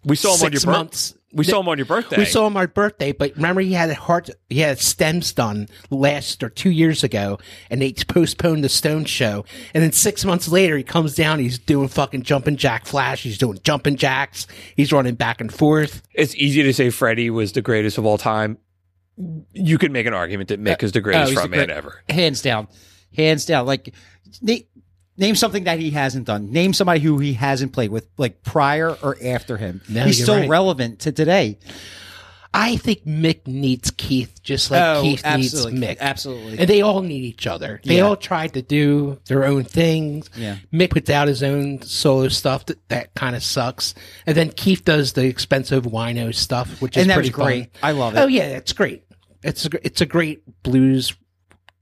[0.05, 1.19] we saw him on your six birthday.
[1.35, 2.17] We saw him on your birthday.
[2.19, 5.35] We saw him on my birthday, but remember he had a heart, he had stents
[5.35, 7.39] done last or two years ago,
[7.71, 9.45] and they postponed the Stone show.
[9.73, 13.39] And then six months later, he comes down, he's doing fucking jumping jack flash, he's
[13.39, 14.47] doing jumping jacks,
[14.77, 16.03] he's running back and forth.
[16.15, 18.59] It's easy to say Freddie was the greatest of all time.
[19.53, 22.03] You could make an argument that Mick uh, is the Oh, greatest the frontman ever.
[22.09, 22.69] hands down,
[23.17, 23.67] hands down.
[23.67, 23.95] Like,
[24.41, 24.55] na-
[25.17, 26.51] name something that he hasn't done.
[26.53, 29.81] Name somebody who he hasn't played with, like prior or after him.
[29.89, 30.49] No, He's still right.
[30.49, 31.59] relevant to today.
[32.55, 35.81] I think Mick needs Keith just like Oh, Keith absolutely.
[35.81, 35.99] needs Mick.
[36.01, 36.59] Absolutely.
[36.59, 37.81] And they all need each other.
[37.83, 38.03] They Yeah.
[38.03, 40.29] all tried to do their own things.
[40.37, 40.57] Yeah.
[40.71, 43.95] Mick puts out his own solo stuff that, that kind of sucks.
[44.27, 47.73] And then Keith does the X-Pensive Wino stuff, which is And that pretty great.
[47.73, 47.89] fun.
[47.89, 48.19] I love it.
[48.19, 49.05] Oh yeah, it's great.
[49.43, 51.15] It's a, it's a great blues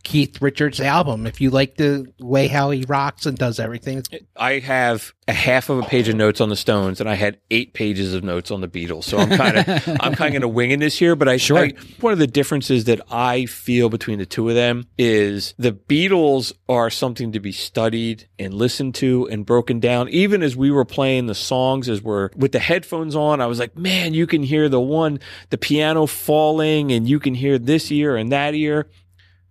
[0.02, 1.27] Keith Richards album.
[1.27, 4.02] If you like the way how he rocks and does everything,
[4.36, 7.39] I have a half of a page of notes on the Stones, and I had
[7.51, 9.05] eight pages of notes on the Beatles.
[9.05, 11.14] So I'm kind of I'm kind of winging this here.
[11.14, 11.59] But I, Sure.
[11.59, 15.72] I one of the differences that I feel between the two of them is the
[15.72, 20.09] Beatles are something to be studied and listened to and broken down.
[20.09, 23.59] Even as we were playing the songs, as we're with the headphones on, I was
[23.59, 25.20] like, man, you can hear the one
[25.51, 28.89] the piano falling, and you can hear this ear and that ear.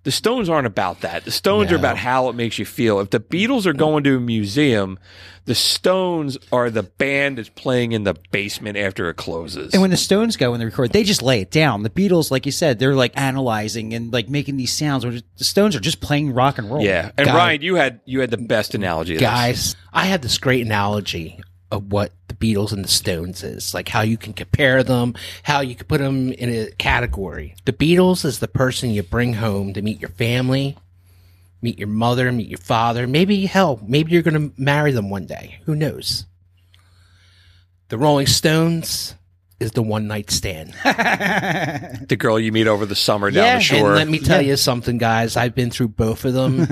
[0.03, 1.25] The Stones aren't about that.
[1.25, 3.01] The Stones are about how it makes you feel.
[3.01, 4.97] If the Beatles are going to a museum,
[5.43, 9.73] the Stones are the band that's playing in the basement after it closes.
[9.73, 11.83] And when the Stones go and they record, they just lay it down.
[11.83, 15.05] The Beatles, like you said, they're like analyzing and like making these sounds.
[15.05, 16.81] Where the Stones are just playing rock and roll.
[16.81, 19.15] yeah, and Guy- Ryan, you had you had the best analogy.
[19.15, 19.29] Of this.
[19.29, 23.89] guys, I had this great analogy of what the Beatles and the Stones is, like
[23.89, 25.13] how you can compare them,
[25.43, 27.55] how you can put them in a category.
[27.65, 30.77] The Beatles is the person you bring home to meet your family,
[31.61, 33.07] meet your mother, meet your father.
[33.07, 35.59] Maybe hell, maybe you're going to marry them one day.
[35.65, 36.25] Who knows?
[37.89, 39.15] The Rolling Stones
[39.59, 40.73] is the one night stand.
[42.09, 43.87] The girl you meet over the summer down Yeah, the shore.
[43.87, 45.35] And let me tell you something, guys.
[45.37, 46.67] I've been through both of them,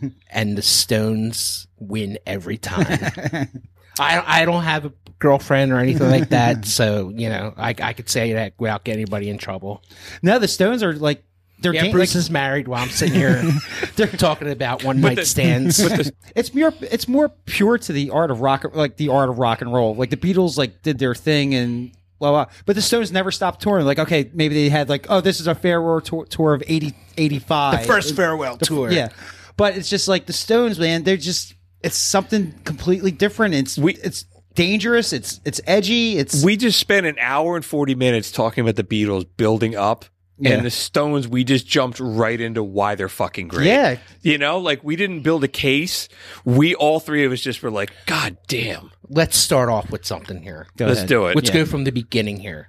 [0.30, 3.48] and the Stones win every time.
[3.98, 7.92] I I don't have a girlfriend or anything like that, so you know I I
[7.92, 9.82] could say that without getting anybody in trouble.
[10.22, 11.22] no, the Stones are like
[11.58, 13.42] they're Yeah, ga- Bruce like, is married while I'm sitting here
[13.96, 15.80] they're talking about one night stands.
[16.36, 19.62] it's more it's more pure to the art of rock like the art of rock
[19.62, 19.94] and roll.
[19.94, 22.52] Like the Beatles like did their thing and blah blah.
[22.66, 23.86] But the Stones never stopped touring.
[23.86, 26.92] Like okay, maybe they had like oh this is a farewell tour, tour of 80,
[27.16, 27.80] 85.
[27.80, 28.90] the first farewell tour.
[28.90, 29.08] Yeah.
[29.56, 31.04] But it's just like the Stones, man.
[31.04, 33.54] They're just it's something completely different.
[33.54, 34.24] It's We- it's
[34.54, 35.12] dangerous.
[35.12, 36.18] It's it's edgy.
[36.18, 40.04] It's we just spent an hour and 40 minutes talking about the Beatles building up.
[40.38, 40.50] Yeah.
[40.50, 43.68] And the Stones, we just jumped right into why they're fucking great.
[43.68, 43.96] Yeah.
[44.20, 46.10] You know, like we didn't build a case.
[46.44, 48.90] We, all three of us just were like, God damn.
[49.08, 50.66] Let's start off with something here.
[50.76, 51.08] Go Let's ahead.
[51.08, 51.36] do it.
[51.36, 52.68] Let's go from the beginning here.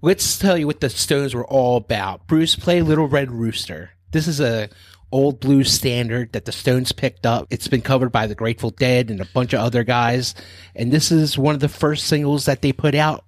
[0.00, 2.26] Let's tell you what the Stones were all about.
[2.26, 3.90] Bruce play Little Red Rooster.
[4.12, 4.70] This is a
[5.14, 7.46] old blues standard that the Stones picked up.
[7.48, 10.34] It's been covered by the Grateful Dead and a bunch of other guys.
[10.74, 13.24] And this is one of the first singles that they put out.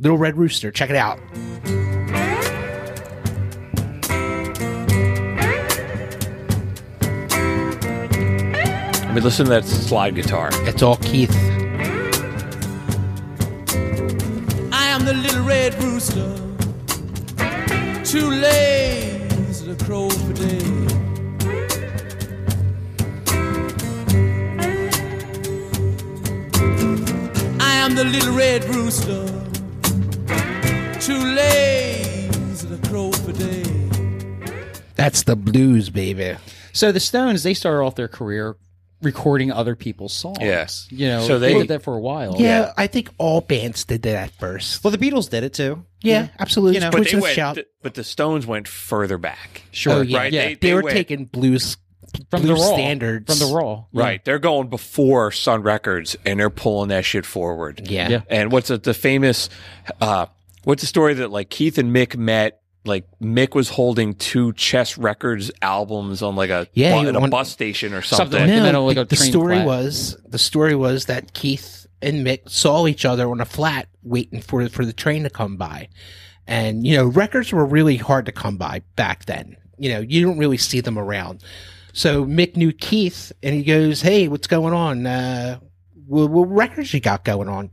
[0.00, 0.72] Little Red Rooster.
[0.72, 1.20] Check it out.
[9.04, 10.48] I mean, listen to that slide guitar.
[10.66, 11.30] It's all Keith.
[14.72, 16.34] I am the little red rooster,
[18.04, 20.81] too lazy to crow for day.
[27.82, 29.26] Am the little red rooster,
[31.00, 33.62] too lazy to crow for day.
[34.94, 36.36] That's the blues, baby.
[36.72, 38.56] So the Stones, they started off their career
[39.02, 40.38] recording other people's songs.
[40.40, 40.86] Yes.
[40.90, 42.36] You know, So they, they- did that for a while.
[42.38, 44.84] Yeah, I think all bands did that at first.
[44.84, 45.84] Well, the Beatles did it too.
[46.02, 46.74] yeah, absolutely.
[46.76, 47.56] You know, But they went, shout.
[47.56, 49.62] th- but the Stones went further back.
[49.72, 49.94] Sure.
[49.94, 50.18] Oh, yeah.
[50.18, 50.32] Right?
[50.32, 50.42] Yeah.
[50.42, 51.76] They, they, they were went- taking blues
[52.30, 52.74] From the blues raw.
[52.74, 53.84] standards From the raw.
[53.92, 54.24] Right.
[54.24, 57.88] They're going before Sun Records and they're pulling that shit forward.
[57.90, 58.08] Yeah.
[58.08, 58.20] Yeah.
[58.28, 59.48] And what's the, the famous,
[60.00, 60.26] uh,
[60.64, 62.60] what's the story that like Keith and Mick met?
[62.84, 67.14] Like Mick was holding two Chess Records albums on like a, Yeah, bu- he at
[67.16, 68.40] a won- bus station or Something something.
[68.40, 68.62] like that.
[68.62, 69.66] metal, like a the train story flat.
[69.66, 74.40] was the story was that Keith and Mick saw each other on a flat waiting
[74.40, 75.88] for for the train to come by,
[76.48, 79.56] and you know records were really hard to come by back then.
[79.78, 81.44] You know you don't really see them around.
[81.92, 85.06] So Mick knew Keith, and he goes, "Hey, what's going on?
[85.06, 85.58] Uh,
[86.06, 87.70] what, what records you got going on?"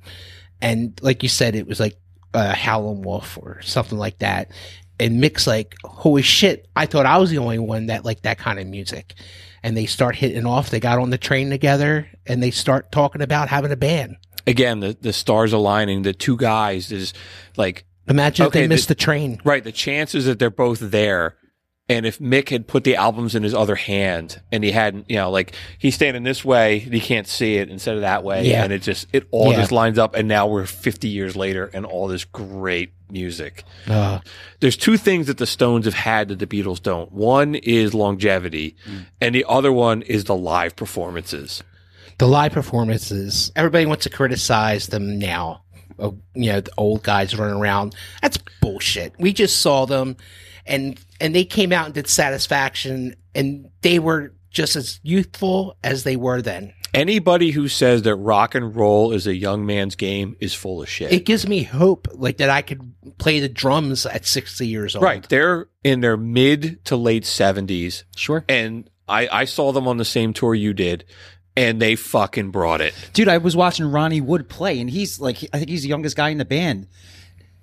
[0.61, 1.97] And like you said, it was like
[2.33, 4.51] uh, Howlin' Wolf or something like that.
[4.99, 6.67] And Mick's like, "Holy shit!
[6.75, 9.13] I thought I was the only one that liked that kind of music."
[9.63, 10.69] And they start hitting off.
[10.69, 14.15] They got on the train together, and they start talking about having a band.
[14.47, 17.13] Again, the, the stars aligning, the two guys is
[17.57, 19.39] like, Imagine Okay, if they the- missed the train.
[19.43, 21.35] right, the chances that they're both there.
[21.89, 25.15] And if Mick had put the albums in his other hand and he hadn't, you
[25.15, 28.45] know, like he's standing this way, and he can't see it instead of that way.
[28.47, 28.63] Yeah.
[28.63, 29.57] And it just, it all Yeah.
[29.57, 30.13] just lines up.
[30.15, 33.63] And now we're 50 years later and all this great music.
[33.87, 34.19] Uh,
[34.59, 37.11] There's two things that the Stones have had that the Beatles don't.
[37.11, 38.75] One is longevity
[39.19, 41.63] and the other one is the live performances.
[42.19, 43.51] the live performances.
[43.55, 45.61] Everybody wants to criticize them now.
[45.97, 47.95] Oh, you know, the old guys running around.
[48.21, 49.13] That's bullshit.
[49.19, 50.17] We just saw them,
[50.69, 56.03] and and they came out and did Satisfaction, and they were just as youthful as
[56.03, 56.73] they were then.
[56.91, 60.89] Anybody who says that rock and roll is a young man's game is full of
[60.89, 61.11] shit.
[61.11, 65.03] It gives me hope, like that I could play the drums at sixty years old.
[65.03, 65.27] right.
[65.27, 68.03] They're in their mid to late 70s.
[68.15, 68.43] Sure.
[68.49, 71.05] And I, I saw them on the same tour you did,
[71.55, 72.93] and they fucking brought it.
[73.13, 76.15] Dude, I was watching Ronnie Wood play, and he's like, I think he's the youngest
[76.15, 76.87] guy in the band.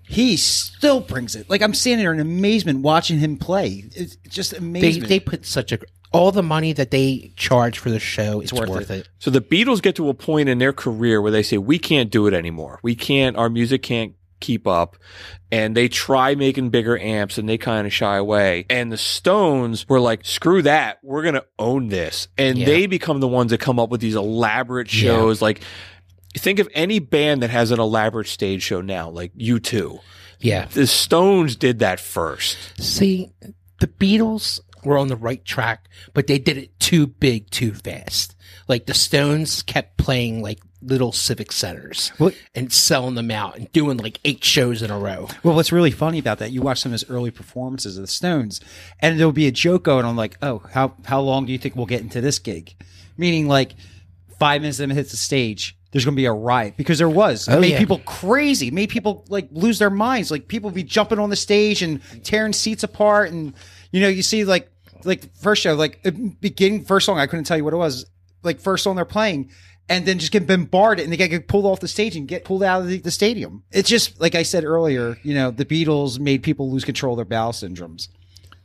[0.08, 1.50] He still brings it.
[1.50, 3.84] Like I'm standing there in amazement watching him play.
[3.94, 5.04] It's just They amazing.
[5.04, 5.78] they put such a
[6.12, 8.40] all the money that they charge for the show.
[8.40, 9.00] It's, worth worth, it.
[9.00, 9.08] it.
[9.18, 12.10] So the Beatles get to a point in their career where they say, we can't
[12.10, 12.78] do it anymore.
[12.82, 14.96] We can't, our music can't keep up.
[15.50, 18.66] And they try making bigger amps and they kind of shy away.
[18.70, 20.98] And the Stones were like, screw that.
[21.02, 22.28] We're going to own this.
[22.38, 22.66] And Yeah.
[22.66, 25.10] they become the ones that come up with these elaborate Yeah.
[25.10, 25.42] shows.
[25.42, 25.60] Like,
[26.38, 30.00] think of any band that has an elaborate stage show now, like U2.
[30.40, 30.66] Yeah.
[30.66, 32.56] The Stones did that first.
[32.80, 33.32] See,
[33.80, 38.36] the Beatles were on the right track, but they did it too big, too fast.
[38.68, 43.70] Like the Stones kept playing like little civic centers What- and selling them out and
[43.72, 45.28] doing like eight shows in a row.
[45.42, 48.06] Well, what's really funny about that, you watch some of his early performances of the
[48.08, 48.60] Stones,
[49.00, 51.74] and there'll be a joke going on like, "Oh, how how long do you think
[51.76, 52.74] we'll get into this gig?"
[53.16, 53.74] Meaning, like
[54.38, 57.08] five minutes of them hits the stage, there's going to be a riot because there
[57.08, 57.48] was.
[57.48, 57.78] It Oh, made yeah.
[57.78, 58.68] people crazy.
[58.68, 60.30] It made people like lose their minds.
[60.30, 63.30] Like people be jumping on the stage and tearing seats apart.
[63.30, 63.54] And
[63.92, 64.70] you know, you see like
[65.04, 66.04] like first show, like
[66.40, 67.18] beginning first song.
[67.18, 68.06] I couldn't tell you what it was.
[68.42, 69.50] Like first song they're playing.
[69.88, 72.64] And then just get bombarded, and they get pulled off the stage and get pulled
[72.64, 73.62] out of the, the stadium.
[73.70, 75.16] It's just like I said earlier.
[75.22, 78.08] You know, the Beatles made people lose control of their bowel syndromes.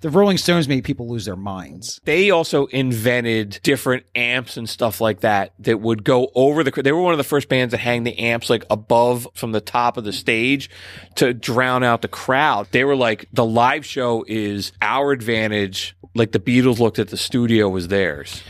[0.02, 2.02] The Rolling Stones made people lose their minds.
[2.06, 6.72] They also invented different amps and stuff like that that would go over the.
[6.72, 9.61] They were one of the first bands to hang the amps like above from the
[9.61, 10.72] top of the stage
[11.15, 12.68] to drown out the crowd.
[12.72, 15.95] They were like the live show is our advantage.
[16.15, 18.41] Like the Beatles looked at the studio as theirs.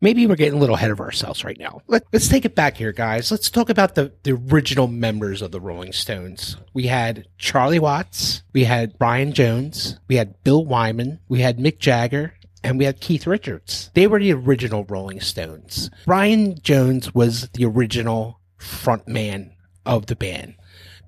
[0.00, 1.80] Maybe we're getting a little ahead of ourselves right now.
[1.86, 3.30] Let, let's take it back here, guys.
[3.30, 6.56] Let's talk about the, the original members of the Rolling Stones.
[6.72, 11.78] We had Charlie Watts, we had Brian Jones, we had Bill Wyman, we had Mick
[11.78, 13.90] Jagger, and we had Keith Richards.
[13.94, 15.90] They were the original Rolling Stones.
[16.04, 19.52] Brian Jones was the original front man
[19.86, 20.54] of the band.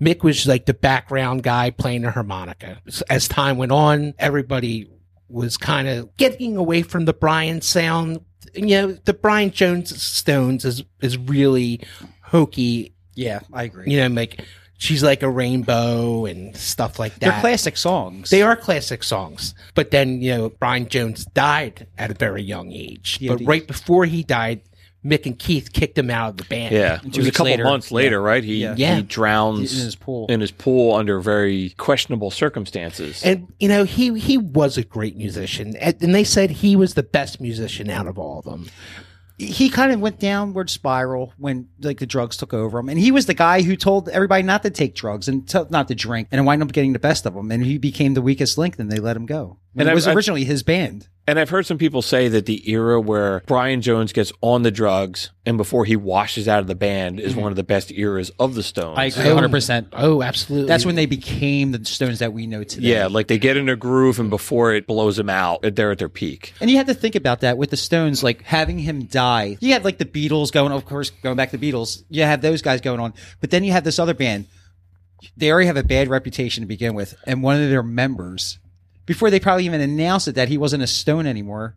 [0.00, 2.80] Mick was like the background guy playing the harmonica.
[3.10, 4.90] As time went on, everybody
[5.28, 8.20] was kind of getting away from the Brian sound.
[8.54, 11.80] You know, the Brian Jones Stones is is really
[12.22, 12.94] hokey.
[13.14, 13.92] Yeah, I agree.
[13.92, 14.40] You know, like
[14.80, 17.20] she's like a rainbow and stuff like that.
[17.20, 18.30] They're classic songs.
[18.30, 19.54] They are classic songs.
[19.74, 23.18] But then, you know, Brian Jones died at a very young age.
[23.20, 24.62] Yeah, but right before he died,
[25.04, 26.74] Mick and Keith kicked him out of the band.
[26.74, 27.64] Yeah, it was a couple later.
[27.64, 28.26] months later, Yeah.
[28.26, 28.44] right?
[28.44, 28.74] He Yeah.
[28.76, 28.96] Yeah.
[28.96, 30.26] he drowns In his pool.
[30.28, 33.22] in his pool under very questionable circumstances.
[33.24, 36.94] And you know he he was a great musician, and, and they said he was
[36.94, 38.66] the best musician out of all of them.
[39.38, 43.10] he kind of went downward spiral when like the drugs took over him, and he
[43.10, 46.28] was the guy who told everybody not to take drugs and to, not to drink,
[46.30, 48.76] and it wound up getting the best of him, and he became the weakest link.
[48.76, 49.56] Then they let him go.
[49.72, 51.08] And And it I've- was I've- originally his band.
[51.26, 54.70] And I've heard some people say that the era where Brian Jones gets on the
[54.70, 57.42] drugs and before he washes out of the band is mm-hmm.
[57.42, 58.98] one of the best eras of the Stones.
[58.98, 59.88] I agree, hundred percent.
[59.92, 60.66] Oh, oh, absolutely.
[60.66, 62.88] That's when they became the Stones that we know today.
[62.88, 65.92] Yeah, like they get in a groove and before it blows them out, uh, they're
[65.92, 66.52] at their peak.
[66.60, 69.56] And you have to think about that with the Stones, like having him die.
[69.60, 72.02] You have like the Beatles going, of course, going back to the Beatles.
[72.08, 74.46] You have those guys going on, but then you have this other band.
[75.36, 78.58] They already have a bad reputation to begin with, and one of their members,
[79.10, 81.74] before they probably even announced it that he wasn't a Stone anymore,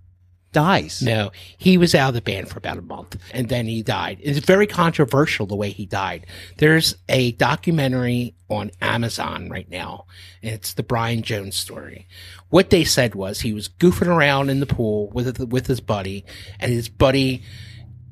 [0.52, 1.02] dies.
[1.02, 4.20] No, he was out of the band for about a month and then he died.
[4.22, 6.28] It's very controversial the way he died.
[6.60, 10.06] There's a documentary on Amazon right now,
[10.44, 12.08] and it's the Brian Jones story.
[12.50, 16.26] What they said was he was goofing around in the pool with with his buddy,
[16.60, 17.42] and his buddy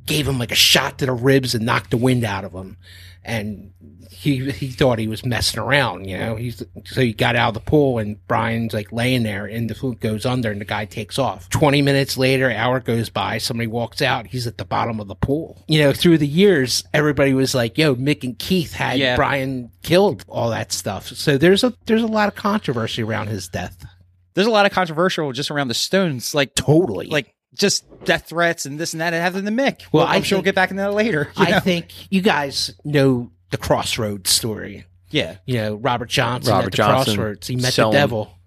[0.07, 2.75] gave him like a shot to the ribs and knocked the wind out of him.
[3.23, 3.71] And
[4.09, 6.35] he he thought he was messing around, you know.
[6.35, 9.75] He's so he got out of the pool and Brian's like laying there and the
[9.75, 11.47] food goes under and the guy takes off.
[11.49, 15.15] Twenty minutes later, hour goes by, somebody walks out, he's at the bottom of the
[15.15, 15.63] pool.
[15.67, 19.15] You know, through the years, everybody was like, Yo, Mick and Keith had Yeah.
[19.15, 21.07] Brian killed, all that stuff.
[21.07, 23.85] So there's a there's a lot of controversy around his death.
[24.33, 27.07] There's a lot of controversial just around the Stones, like Totally.
[27.07, 29.81] like just death threats and this and that, and having the Mick.
[29.91, 31.31] Well, Well, I'm I sure we'll get back into that later.
[31.37, 31.59] I know?
[31.59, 34.85] think you guys know the Crossroads story.
[35.09, 35.37] yeah.
[35.45, 37.47] you know, Robert Johnson Robert at the Johnson crossroads.
[37.47, 38.37] He met selling- the devil.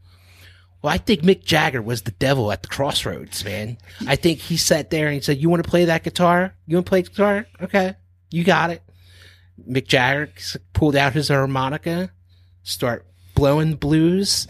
[0.82, 3.78] Well, I think Mick Jagger was the devil at the crossroads, man.
[4.06, 6.54] I think he sat there and he said, You want to play that guitar?
[6.66, 7.46] You want to play guitar?
[7.62, 7.94] Okay.
[8.30, 8.82] You got it.
[9.66, 10.30] Mick Jagger
[10.74, 12.10] pulled out his harmonica,
[12.64, 14.46] start blowing the blues.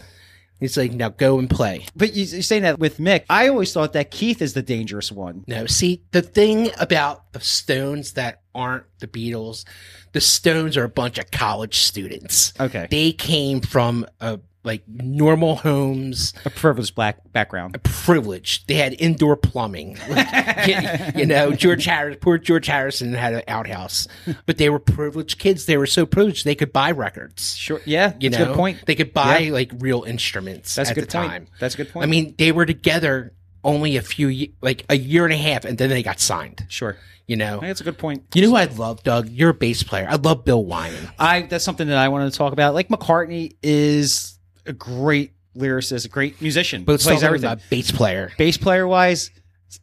[0.65, 1.85] He's like, Now go and play.
[1.95, 3.23] But you, you're saying that with Mick.
[3.29, 5.43] I always thought that Keith is the dangerous one.
[5.47, 9.65] No, see, the thing about the Stones that aren't the Beatles,
[10.13, 12.53] the Stones are a bunch of college students.
[12.59, 12.87] Okay.
[12.89, 17.75] They came from a like normal homes, A privileged black background.
[17.75, 18.65] A privilege.
[18.65, 19.97] They had indoor plumbing.
[20.09, 24.07] Like, you, you know, George Harris, poor George Harrison had an outhouse,
[24.45, 25.65] but they were privileged kids.
[25.65, 27.55] They were so privileged they could buy records.
[27.55, 27.79] Sure.
[27.85, 28.13] Yeah.
[28.19, 28.85] You that's know, a good point.
[28.85, 29.53] They could buy Yeah.
[29.53, 31.29] like real instruments That's a at good the point.
[31.31, 31.47] time.
[31.59, 32.03] That's a good point.
[32.03, 33.33] I mean, they were together
[33.63, 36.65] only a few, like a year and a half, and then they got signed.
[36.69, 36.97] Sure.
[37.27, 38.23] You know, that's a good point.
[38.35, 39.27] you know who I love, Doug?
[39.29, 40.05] You're a bass player.
[40.07, 41.09] I love Bill Wyman.
[41.17, 42.75] I that's something that I wanted to talk about.
[42.75, 44.34] Like McCartney is
[44.65, 47.45] a great lyricist, a great musician, But plays everything.
[47.49, 48.31] about bass player.
[48.37, 49.31] Bass player wise,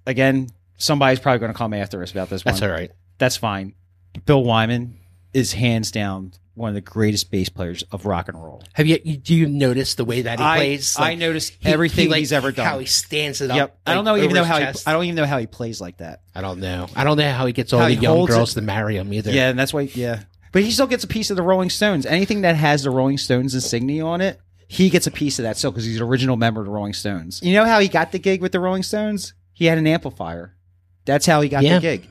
[0.07, 2.55] again, somebody's probably going to come after us about this one.
[2.55, 2.91] That's all right.
[3.19, 3.75] That's fine.
[4.27, 4.99] Bill Wyman
[5.33, 8.63] is hands down one of the greatest bass players of rock and roll.
[8.75, 10.97] Have you, do you notice the way that he I- plays?
[10.99, 12.67] I noticed everything like, he's ever done.
[12.67, 13.57] How he stands it up.
[13.57, 13.79] Yep.
[13.87, 14.67] I don't know even know how he.
[14.87, 16.21] I don't even know how he plays like that.
[16.35, 16.89] I don't know.
[16.95, 18.61] I don't know how he gets all How the young girls it.
[18.61, 19.31] to marry him either.
[19.31, 19.83] Yeah, and that's why.
[19.95, 22.05] Yeah, but he still gets a piece of the Rolling Stones.
[22.05, 24.39] Anything that has the Rolling Stones insignia on it,
[24.73, 26.95] he gets a piece of that still because he's an original member of the Rolling
[26.95, 27.41] Stones.
[27.43, 29.35] You know how he got the gig with the Rolling Stones?
[29.53, 30.57] He had an amplifier.
[31.05, 31.75] That's how he got Yeah.
[31.75, 32.09] the gig.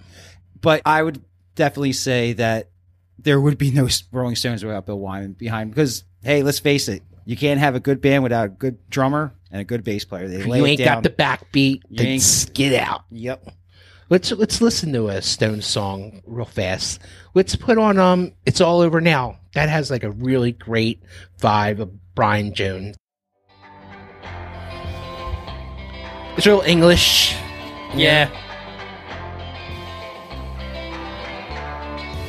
[0.62, 1.24] But I would
[1.56, 2.70] definitely say that
[3.18, 5.72] there would be no Rolling Stones without Bill Wyman behind.
[5.72, 9.34] Because hey, let's face it, you can't have a good band without a good drummer
[9.50, 10.28] and a good bass player.
[10.28, 13.06] They you it ain't got the backbeat, then skid out.
[13.10, 13.56] Yep.
[14.12, 17.00] Let's let's listen to a Stone song real fast.
[17.34, 19.40] Let's put on um It's All Over Now.
[19.56, 21.02] That has like a really great
[21.40, 22.96] vibe of Brian Jones.
[26.38, 27.36] It's real English.
[27.94, 28.30] Yeah.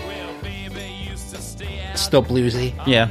[0.07, 2.75] Well, baby used to stay out Still bluesy.
[2.87, 3.09] Yeah.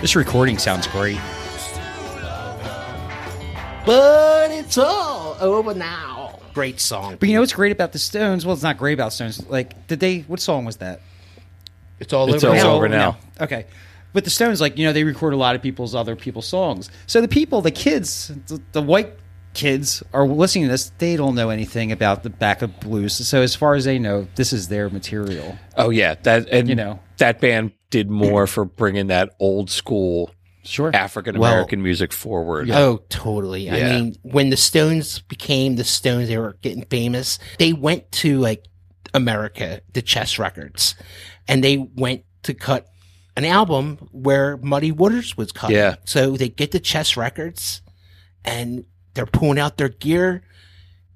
[0.00, 1.18] This recording sounds great.
[3.86, 6.38] But it's all over now.
[6.52, 7.16] Great song.
[7.18, 8.44] But you know what's great about the Stones?
[8.44, 9.46] Well, it's not great about Stones.
[9.48, 10.20] Like, did they?
[10.20, 11.00] What song was that?
[12.00, 12.74] It's all It's over all now.
[12.74, 13.18] over now.
[13.40, 13.66] Okay.
[14.12, 16.90] But the Stones, like, you know, they record a lot of people's other people's songs.
[17.06, 19.12] So the people, the kids, the, the white
[19.54, 20.90] kids are listening to this.
[20.98, 23.14] They don't know anything about the back of blues.
[23.26, 25.56] So as far as they know, this is their material.
[25.76, 27.00] Oh yeah, that and You know.
[27.18, 30.30] that band did more for bringing that old school
[30.64, 30.90] Sure.
[30.94, 32.70] African American music forward.
[32.70, 33.66] Oh, totally.
[33.66, 33.76] Yeah.
[33.76, 37.38] I mean, when the Stones became the Stones, they were getting famous.
[37.58, 38.64] They went to like
[39.14, 40.96] America, the Chess Records,
[41.46, 42.88] and they went to cut
[43.36, 45.70] an album where Muddy Waters was cut.
[45.70, 45.96] Yeah.
[46.04, 47.80] So they get the Chess Records,
[48.44, 50.42] and they're pulling out their gear,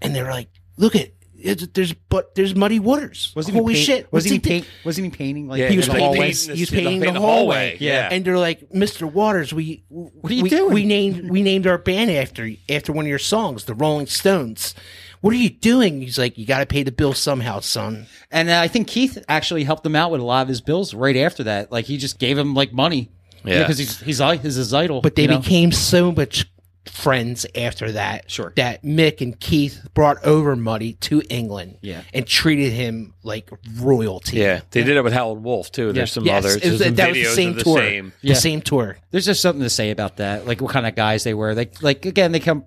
[0.00, 1.10] and they're like, "Look at."
[1.42, 3.32] It's, there's but there's Muddy Waters.
[3.34, 4.12] Was he Holy paint- shit!
[4.12, 6.14] Was What's he, do- paint, was he painting like Yeah, he was in the painting,
[6.16, 6.32] hallway.
[6.32, 7.76] he was The- painting the the, hallway, hallway.
[7.80, 8.08] yeah.
[8.12, 9.10] and they're like, "Mr.
[9.10, 12.92] Waters, we what are you we, doing?" We named we named our band after after
[12.92, 14.74] one of your songs, the Rolling Stones.
[15.22, 18.48] What are you doing?" He's like, "You got to pay the bill somehow, son." And
[18.48, 21.16] uh, I think Keith actually helped him out with a lot of his bills right
[21.16, 21.70] after that.
[21.72, 23.10] Like he just gave him like money.
[23.44, 23.60] Yeah.
[23.60, 25.00] Because he's he's i- he's his idol.
[25.00, 25.38] But they you know?
[25.38, 26.46] became so much
[26.86, 28.30] friends after that.
[28.30, 28.52] Sure.
[28.56, 31.78] That Mick and Keith brought over Muddy to England.
[31.82, 32.02] Yeah.
[32.14, 34.38] and treated him like royalty.
[34.38, 35.92] Yeah, they did it with Howlin' Wolf too.
[35.92, 36.56] There's some Yes, others.
[36.56, 37.78] it was- There's some that was the same the tour.
[37.78, 38.12] same.
[38.22, 38.96] The same tour.
[39.10, 40.46] There's just something to say about that.
[40.46, 41.54] Like what kind of guys they were.
[41.54, 42.64] Like like again, they come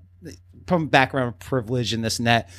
[0.68, 2.50] from background privilege and this and that.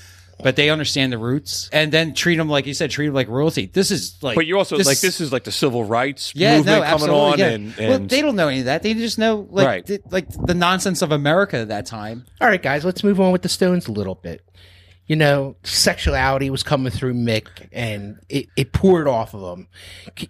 [0.42, 3.28] But they understand the roots and then treat them like you said, treat them like
[3.28, 3.66] royalty.
[3.66, 6.66] This is like, But you also like this is like the civil rights yeah, movement
[6.80, 7.48] no, coming absolutely, on, yeah.
[7.50, 8.82] and, well, they don't know any of that.
[8.82, 9.86] They just know like Right.
[9.86, 12.24] the, like the nonsense of America at that time.
[12.40, 14.42] All right, guys, let's move on with the Stones a little bit.
[15.06, 19.68] You know, sexuality was coming through Mick and it, it poured off of him.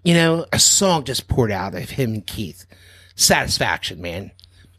[0.03, 2.67] You know, a song just poured out of him and Keith.
[3.15, 4.33] Satisfaction, man.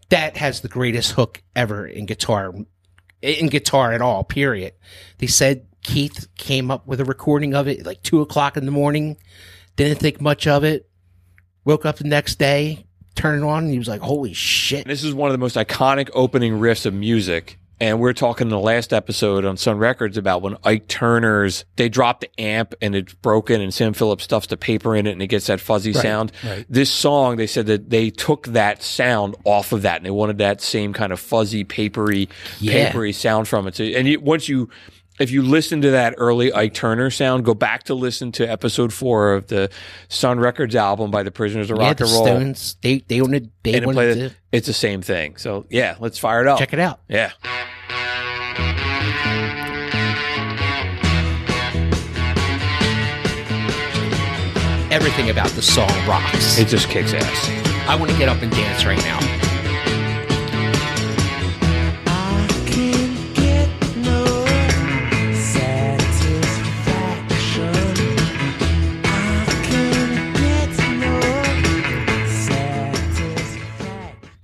[0.10, 2.53] That has the greatest hook ever in guitar,
[3.22, 4.74] in guitar at all, period.
[5.18, 8.72] They said Keith came up with a recording of it like two o'clock in the
[8.72, 9.18] morning,
[9.76, 10.90] didn't think much of it,
[11.64, 12.86] woke up the next day,
[13.16, 14.88] turned it on, and he was like, holy shit.
[14.88, 17.60] this is one of the most iconic opening riffs of music.
[17.80, 21.89] And we're talking in the last episode on Sun Records about when Ike Turner's they
[21.89, 25.22] dropped the amp and it's broken and Sam Phillips stuffs the paper in it and
[25.22, 26.31] it gets that fuzzy sound.
[26.69, 30.38] This song, they said that they took that sound off of that and they wanted
[30.38, 32.30] that same kind of fuzzy, papery,
[32.60, 32.88] Yeah.
[32.88, 33.76] papery sound from it.
[33.76, 34.69] So, and you, once you,
[35.20, 38.92] if you listen to that early Ike Turner sound, go back to listen to episode
[38.92, 39.70] four of the
[40.10, 42.26] Sun Records album by the Prisoners of Yeah, Rock the and Roll.
[42.26, 45.38] Stones, they, they wanted, they and wanted to it, it's the same thing.
[45.38, 46.60] So yeah, let's fire it up.
[46.60, 47.00] check it out.
[47.08, 47.32] Yeah.
[54.92, 56.58] Everything about the song rocks.
[56.58, 57.50] It just kicks ass.
[57.90, 59.20] I want to get up and dance right now.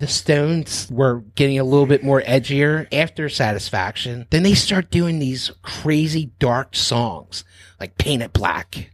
[0.01, 4.25] The Stones were getting a little bit more edgier after Satisfaction.
[4.31, 7.43] Then they start doing these crazy dark songs
[7.79, 8.89] like Paint It Black.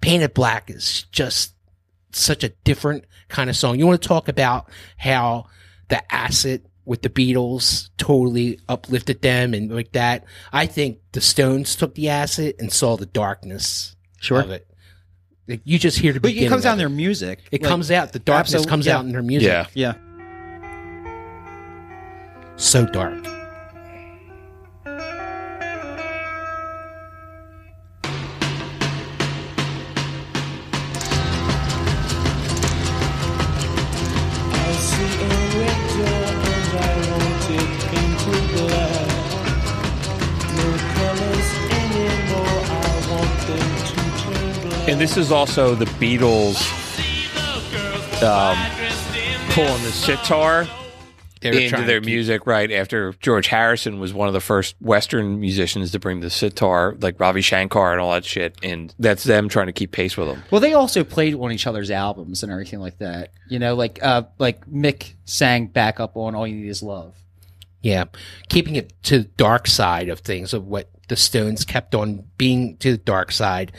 [0.00, 1.54] Paint It Black is just
[2.12, 3.80] such a different kind of song.
[3.80, 5.46] You want to talk about how
[5.88, 10.24] the acid with the Beatles totally uplifted them and like that.
[10.52, 14.40] I think the Stones took the acid and saw the darkness Sure.
[14.40, 14.68] of it.
[15.48, 17.40] Like, you just hear the But beginning it comes out in their music.
[17.50, 18.12] It Like, comes out.
[18.12, 18.98] The darkness absolute- comes yeah.
[18.98, 19.48] out in their music.
[19.48, 19.66] Yeah.
[19.74, 19.94] Yeah.
[22.56, 23.14] Turn dark.
[44.86, 46.60] And this is also the Beatles
[48.22, 48.56] um,
[49.50, 50.68] pulling the sitar
[51.52, 54.76] into trying their to keep- music right after George Harrison was one of the first
[54.80, 58.56] Western musicians to bring the sitar, like Ravi Shankar and all that shit.
[58.62, 60.42] And that's them trying to keep pace with them.
[60.50, 63.30] Well, they also played on each other's albums and everything like that.
[63.48, 67.14] You know, like uh, like Mick sang backup on "All You Need Is Love."
[67.82, 68.04] Yeah,
[68.48, 72.78] keeping it to the dark side of things of what the Stones kept on being
[72.78, 73.72] to the dark side.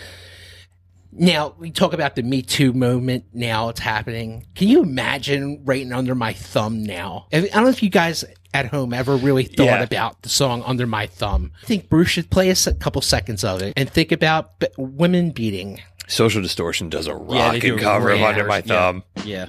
[1.18, 3.24] Now we talk about the Me Too movement.
[3.34, 4.46] Now it's happening.
[4.56, 7.28] Can you imagine writing under my thumb now?
[7.32, 9.82] I don't know if you guys at home ever really thought Yeah.
[9.82, 13.46] about the song "Under My Thumb." I think Bruce should play us a couple seconds
[13.46, 15.80] of it and think about b- women beating.
[16.08, 18.92] Social Distortion does a Yeah, they do rocking a cover of Under My version, yeah.
[18.92, 19.04] Thumb.
[19.26, 19.46] Yeah,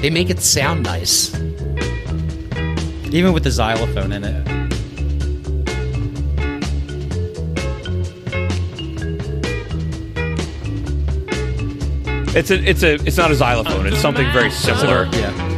[0.00, 1.34] They make it sound nice.
[3.10, 4.61] even with the xylophone in it.
[12.34, 13.86] It's a, it's a, it's not a xylophone.
[13.86, 15.06] It's something very similar.
[15.12, 15.51] Yeah,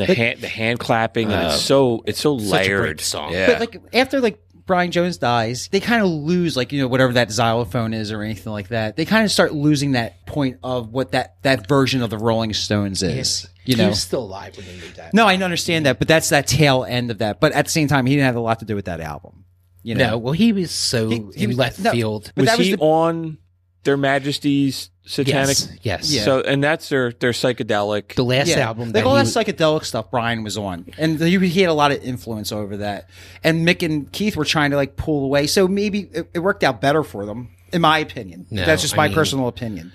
[0.00, 3.00] And the hand, the hand clapping, and it's uh, so, it's so a great layered.
[3.00, 3.32] song.
[3.32, 3.46] Yeah.
[3.48, 7.14] but like after like Brian Jones dies, they kind of lose like you know whatever
[7.14, 8.96] that xylophone is or anything like that.
[8.96, 12.52] They kind of start losing that point of what that that version of the Rolling
[12.52, 13.48] Stones is.
[13.64, 13.88] You he know.
[13.90, 15.12] was still alive when they did that.
[15.14, 17.38] No, I understand that, but that's that tail end of that.
[17.40, 19.44] But at the same time, he didn't have a lot to do with that album.
[19.82, 22.32] You know, No, well, he was so He- he in was- left no, field.
[22.36, 23.38] was, was he the- on
[23.84, 25.56] Their Majesty's Satanic?
[25.80, 26.24] Yes, yes.
[26.24, 28.14] So, and that's their, their psychedelic.
[28.14, 31.18] the last yeah, album like that all he that psychedelic stuff Brian was on, and
[31.18, 33.08] he, he had a lot of influence over that.
[33.42, 36.62] And Mick and Keith were trying to like pull away, so maybe it, it worked
[36.62, 38.46] out better for them, in my opinion.
[38.50, 39.92] No, that's just I my mean- personal opinion.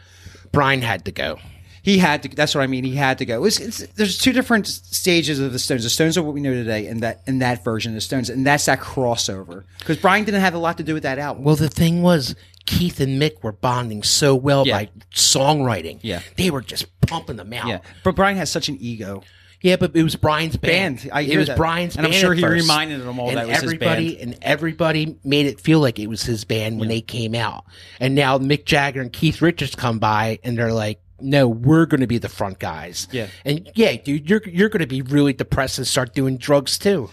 [0.52, 1.40] Brian had to go.
[1.84, 2.30] He had to.
[2.30, 2.86] That's what I mean.
[2.86, 3.44] He had to go.
[3.44, 5.84] It's, it's, there's two different stages of the Stones.
[5.84, 8.30] The Stones are what we know today, and that and that version of the Stones,
[8.30, 9.66] and that's that crossover.
[9.80, 11.44] Because Brian didn't have a lot to do with that album.
[11.44, 12.36] Well, the thing was,
[12.66, 14.78] Keith and Mick were bonding so well Yeah.
[14.84, 16.00] by songwriting.
[16.02, 16.22] Yeah.
[16.38, 17.68] they were just pumping them out.
[17.68, 19.24] yeah, but Brian has such an ego.
[19.62, 20.98] Yeah, but it was Brian's band.
[20.98, 21.56] Band, I it hear was that.
[21.56, 22.62] Brian's And I'm band sure at he first.
[22.64, 26.08] reminded them all and that was his everybody, And everybody made it feel like it
[26.08, 27.64] was his band when they came out.
[28.00, 32.02] And now Mick Jagger and Keith Richards come by and they're like, no, we're going
[32.02, 33.08] to be the front guys.
[33.14, 33.28] Yeah.
[33.46, 37.10] And yeah, dude, you're, you're going to be really depressed and start doing drugs too.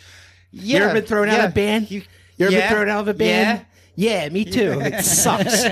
[0.50, 1.88] Yeah, you ever been thrown out of a band?
[1.88, 2.02] You-
[2.40, 3.64] ever been thrown out of a band?
[3.94, 4.24] Yeah.
[4.24, 4.80] Yeah, me too.
[4.84, 5.62] It sucks.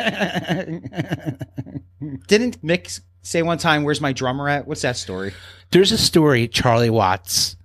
[2.28, 4.66] Didn't Mick say one time, "Where's my drummer at"?
[4.66, 5.34] What's that story?
[5.70, 7.56] There's a story Charlie Watts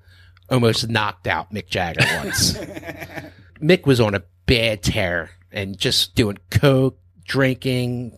[0.49, 2.53] almost knocked out Mick Jagger once.
[3.61, 8.17] Mick was on a bad tear and just doing coke, drinking,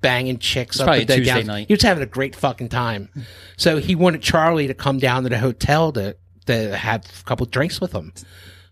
[0.00, 1.16] banging chicks up probably and down.
[1.18, 1.68] Tuesday night.
[1.68, 3.08] He was having a great fucking time.
[3.56, 7.46] So he wanted Charlie to come down to the hotel to to have a couple
[7.46, 8.12] drinks with him.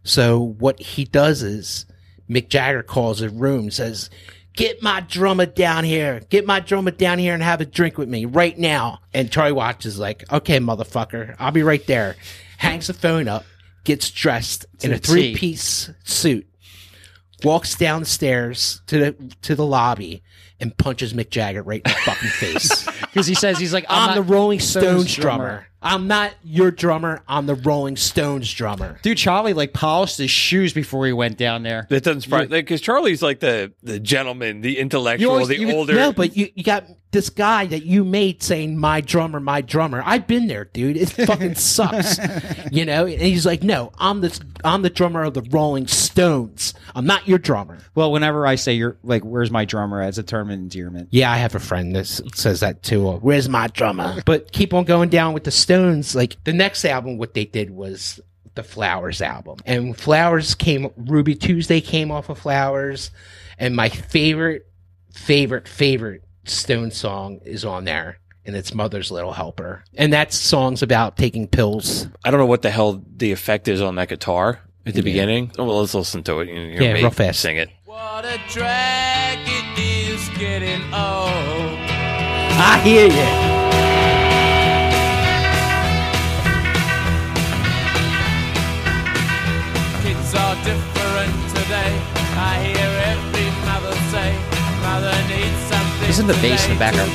[0.03, 1.87] So what he does is
[2.31, 4.09] Mick Jagger calls his room, says,
[4.55, 6.21] "Get my drummer down here.
[6.31, 9.53] Get my drummer down here and have a drink with me right now." And Charlie
[9.53, 12.17] Watts is like, "Okay, motherfucker, I'll be right there."
[12.59, 13.45] Hangs the phone up,
[13.85, 16.47] gets dressed in a three-piece suit,
[17.43, 20.23] walks downstairs to the to the lobby,
[20.61, 22.87] and punches Mick Jagger right in the fucking face.
[23.11, 25.37] Because he says he's like, I'm, I'm, the Rolling Stones, Stones drummer.
[25.37, 25.67] drummer.
[25.83, 27.23] I'm not your drummer.
[27.27, 28.99] I'm the Rolling Stones drummer.
[29.03, 31.87] Dude, Charlie like polished his shoes before he went down there.
[31.89, 35.95] That doesn't surprise because Charlie's like the the gentleman, the intellectual, always- the you- older.
[35.95, 40.03] No, but you, you got this guy that you made saying my drummer, my drummer.
[40.05, 40.97] I've been there, dude.
[40.97, 42.19] It fucking sucks.
[42.71, 43.07] you know?
[43.07, 46.75] And he's like, No, I'm the I'm the drummer of the Rolling Stones.
[46.95, 47.79] I'm not your drummer.
[47.95, 51.09] Well, whenever I say you're like, "Where's my drummer?" as a term of endearment.
[51.11, 53.13] Yeah, I have a friend that says that too.
[53.13, 54.23] Where's my drummer?
[54.27, 56.15] But keep on going down with the Stones.
[56.15, 58.21] Like the next album, what they did was
[58.55, 60.91] the Flowers album, and Flowers came.
[60.97, 63.11] Ruby Tuesday came off of Flowers,
[63.59, 64.67] and my favorite,
[65.13, 68.19] favorite, favorite Stone song is on there.
[68.45, 69.85] And it's Mother's Little Helper.
[69.95, 72.09] And that song's about taking pills.
[72.25, 75.53] I don't know what the hell the effect is on that guitar at the beginning.
[75.59, 76.49] Oh, well, let's listen to it.
[76.49, 77.41] You hear Yeah, real fast.
[77.41, 77.69] Sing it.
[77.85, 81.79] What a drag it is getting old.
[82.63, 83.61] I hear you.
[90.03, 91.93] Kids are different today.
[92.37, 92.90] I hear
[96.11, 97.13] Isn't the bass in the background?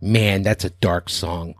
[0.00, 1.56] Man, that's a dark song.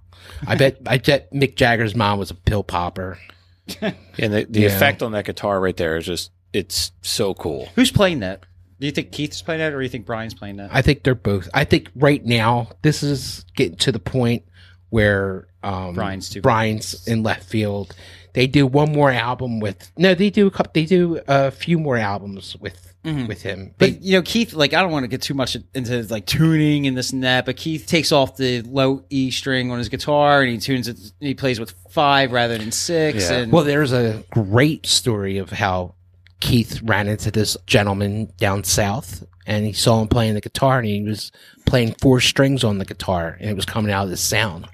[0.47, 3.19] I bet I bet Mick Jagger's mom was a pill popper.
[3.81, 4.67] and the, the yeah.
[4.69, 7.69] effect on that guitar right there is just it's so cool.
[7.75, 8.45] Who's playing that?
[8.81, 10.71] Do you think Keith's playing that, or do you think Brian's playing that?
[10.73, 11.49] I think they're both.
[11.55, 14.45] I think right now this is getting to the point
[14.91, 17.95] where um, Brian's too- Brian's in left field.
[18.35, 20.15] They do one more album with no.
[20.15, 20.71] They do a couple.
[20.75, 23.73] They do a few more albums with with him.
[23.79, 26.27] But They- you know, Keith, like I don't want to get too much into like
[26.27, 29.89] tuning and this and that, but Keith takes off the low E string on his
[29.89, 30.99] guitar and he tunes it.
[31.21, 33.31] He plays with five rather than six.
[33.31, 33.37] Yeah.
[33.39, 35.95] And well, there's a great story of how
[36.41, 40.87] Keith ran into this gentleman down south, and he saw him playing the guitar, and
[40.87, 41.33] he was
[41.65, 44.67] playing four strings on the guitar, and it was coming out of the sound.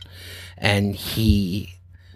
[0.59, 1.75] And he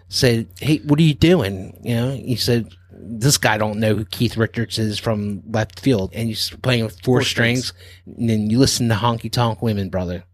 [0.09, 4.05] said, "Hey, what are you doing?" You know, he said, "This guy don't know who
[4.05, 7.73] Keith Richards is from left field, and he's playing with four, strings.
[8.07, 10.25] And then you listen to Honky Tonk Women, brother.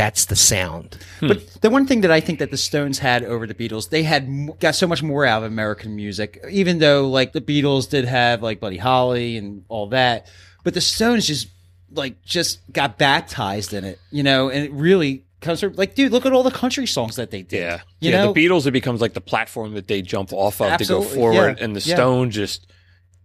[0.00, 1.28] That's the sound." Hmm.
[1.28, 4.02] But the one thing that I think that the Stones had over the Beatles, they
[4.02, 6.42] had got so much more out of American music.
[6.50, 10.26] Even though like the Beatles did have like Buddy Holly and all that,
[10.64, 11.48] but the Stones just
[11.92, 16.12] like just got baptized in it, you know, and it really comes from like, dude,
[16.12, 17.60] look at all the country songs that they did.
[17.60, 17.80] Yeah.
[17.98, 18.24] you yeah.
[18.24, 21.14] know, the Beatles, it becomes like the platform that they jump off of Absolutely, to
[21.14, 21.58] go forward.
[21.58, 21.94] yeah, And the yeah.
[21.96, 22.66] Stone just,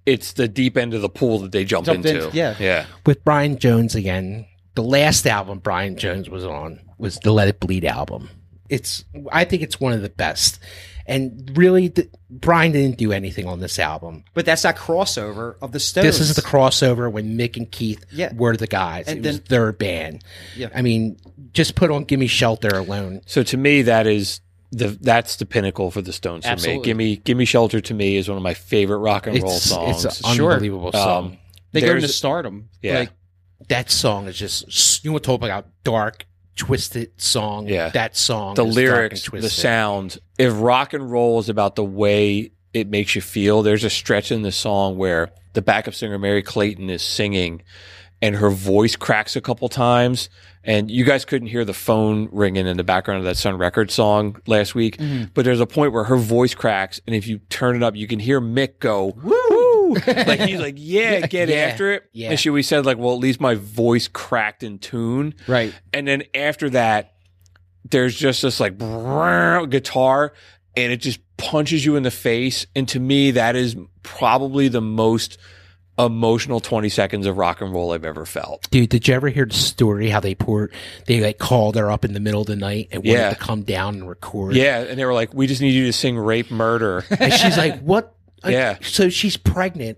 [0.06, 2.36] it's the deep end of the pool that they jump Jumped in, into.
[2.36, 2.56] yeah.
[2.60, 2.86] Yeah.
[3.06, 4.46] with Brian Jones again.
[4.76, 8.30] The last album Brian Jones was on was the Let It Bleed album.
[8.70, 10.60] It's I think it's one of the best.
[11.08, 14.24] And really, the, Brian didn't do anything on this album.
[14.34, 16.04] but that's that crossover of the Stones.
[16.08, 18.34] This is the crossover when Mick and Keith Yeah.
[18.34, 19.08] were the guys.
[19.08, 20.24] And it was then- their band.
[20.58, 20.70] Yeah.
[20.74, 21.18] I mean,
[21.54, 23.22] just put on "Gimme Shelter" alone.
[23.28, 24.42] So to me, that is
[24.72, 26.80] the that's the pinnacle for the Stones for Absolutely.
[26.80, 26.84] me.
[26.86, 27.80] Give me, give me shelter.
[27.82, 30.04] To me is one of my favorite rock and roll It's songs.
[30.06, 30.54] it's an Sure.
[30.54, 31.26] unbelievable song.
[31.26, 31.38] Um,
[31.72, 32.70] they go there's- into stardom.
[32.82, 32.98] Yeah.
[33.00, 33.12] Like,
[33.70, 36.26] that song is just you want to talk about dark,
[36.56, 37.68] twisted song.
[37.68, 37.90] Yeah.
[37.90, 38.56] that song.
[38.56, 40.18] the is dark and lyrics, the sound.
[40.38, 44.32] If rock and roll is about the way it makes you feel, there's a stretch
[44.32, 47.62] in the song where the backup singer Merry Clayton is singing,
[48.22, 50.30] and her voice cracks a couple times.
[50.68, 53.94] And you guys couldn't hear the phone ringing in the background of that Sun Records
[53.94, 55.26] song last week, Mm-hmm.
[55.36, 58.08] but there's a point where her voice cracks, and if you turn it up, you
[58.08, 59.40] can hear Mick go woo,
[59.94, 61.56] like he's like, "Yeah, get Yeah.
[61.58, 62.32] after it." Yeah.
[62.32, 65.74] And she always said like, "Well, at least my voice cracked in tune." right.
[65.94, 67.14] And then after that,
[67.90, 68.78] there's just this like
[69.70, 70.34] guitar
[70.78, 72.66] and it just punches you in the face.
[72.76, 75.38] And to me, that is probably the most
[75.98, 78.70] emotional 20 seconds of rock and roll I've ever felt.
[78.70, 80.74] Dude, did you ever hear the story how they poured?
[81.06, 83.30] They like called her up in the middle of the night and wanted Yeah.
[83.30, 84.56] to come down and record.
[84.56, 84.82] Yeah.
[84.82, 87.06] And they were like, we just need you to sing rape murder.
[87.18, 88.15] and she's like, "What?"
[88.54, 88.78] Yeah.
[88.82, 89.98] So she's pregnant,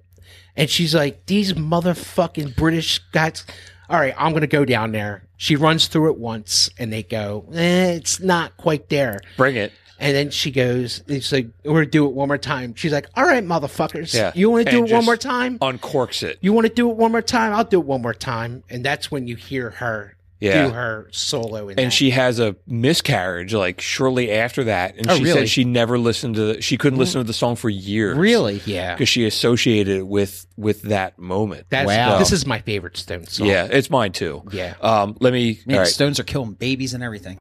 [0.56, 3.46] and she's like, "These motherfucking British guys."
[3.90, 5.24] All right, I'm gonna go down there.
[5.38, 9.72] She runs through it once, and they go, eh, "It's not quite there." Bring it.
[10.00, 13.08] And then she goes, "It's like we're gonna do it one more time." She's like,
[13.16, 14.32] "All right, motherfuckers, Yeah.
[14.36, 15.58] you want to do And it one just more time?
[15.60, 16.38] Uncorks it.
[16.42, 17.54] You want to do it one more time?
[17.54, 20.68] I'll do it one more time." And that's when you hear her Yeah.
[20.68, 21.70] do her solo.
[21.70, 21.94] In And that.
[21.94, 24.96] she has a miscarriage like shortly after that.
[24.98, 25.40] And Oh, she really?
[25.42, 28.18] said she never listened to the, she couldn't listen to the song for years.
[28.18, 28.62] Really?
[28.66, 31.66] yeah, Because she associated it with, with that moment.
[31.70, 32.20] that's Wow.
[32.20, 33.48] this is my favorite Stone song.
[33.48, 33.68] yeah.
[33.72, 34.44] It's mine too.
[34.52, 34.76] yeah.
[34.82, 35.88] Um, let me, Man, all right.
[35.90, 37.38] Stones are killing babies and everything.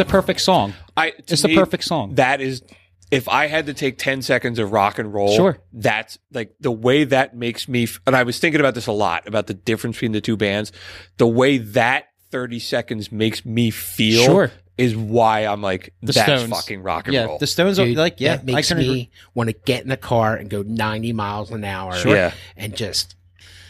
[0.00, 0.74] A perfect song.
[0.96, 2.14] I, to It's the me, perfect song.
[2.16, 2.62] That is,
[3.10, 5.58] if I had to take 10 seconds of rock and roll, Sure.
[5.72, 8.92] that's like the way that makes me, f- and I was thinking about this a
[8.92, 10.72] lot about the difference between the two bands.
[11.18, 14.52] The way that 30 seconds makes me feel Sure.
[14.78, 16.50] is why I'm like, The that's Stones.
[16.50, 17.38] fucking rock and yeah, roll.
[17.38, 19.96] the Stones Dude, are like, yeah, that makes I me want to get in a
[19.96, 21.94] car and go 90 miles an hour.
[21.96, 22.14] Sure.
[22.14, 22.32] Yeah.
[22.56, 23.16] and just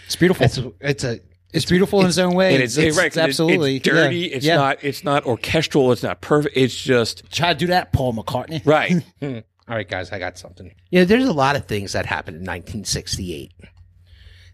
[0.06, 0.44] It's beautiful.
[0.44, 1.20] it's it's a
[1.52, 2.54] It's beautiful in its own way.
[2.54, 4.16] and it's, it's, right, it's 'cause absolutely it's dirty.
[4.18, 4.56] yeah, It's yeah.
[4.56, 4.84] not.
[4.84, 5.90] It's not orchestral.
[5.92, 6.56] It's not perfect.
[6.56, 8.62] It's just Try to do that, Paul McCartney.
[8.66, 9.02] right.
[9.22, 10.12] all right, guys.
[10.12, 10.72] I got something.
[10.90, 13.52] You know, there's a lot of things that happened in 1968.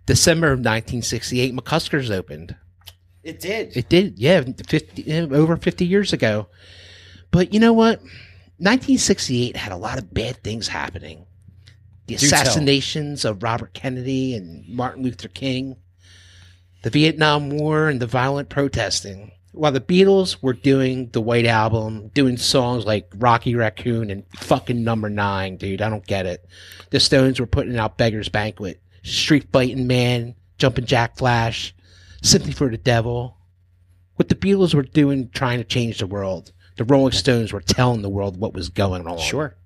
[0.07, 2.55] December of 1968, McCuskers opened.
[3.25, 3.77] It did.
[3.77, 6.47] It did, yeah, 50 eh, over 50 years ago.
[7.33, 7.99] But you know what?
[8.59, 11.27] 1968 had a lot of bad things happening.
[12.07, 12.41] The Do tell.
[12.41, 15.77] assassinations of Robert Kennedy and Martin Luther King,
[16.83, 19.33] the Vietnam War, and the violent protesting.
[19.53, 24.85] While the Beatles were doing the White Album, doing songs like Rocky Raccoon and fucking
[24.85, 26.45] Number Nine, dude, I don't get it.
[26.91, 31.75] The Stones were putting out Beggar's Banquet, Street Fighting Man, Jumpin' Jack Flash,
[32.23, 33.39] Sympathy for the Devil.
[34.17, 36.53] What the Beatles were doing, trying to change the world.
[36.77, 39.19] The Rolling Stones were telling the world what was going on.
[39.19, 39.57] Sure.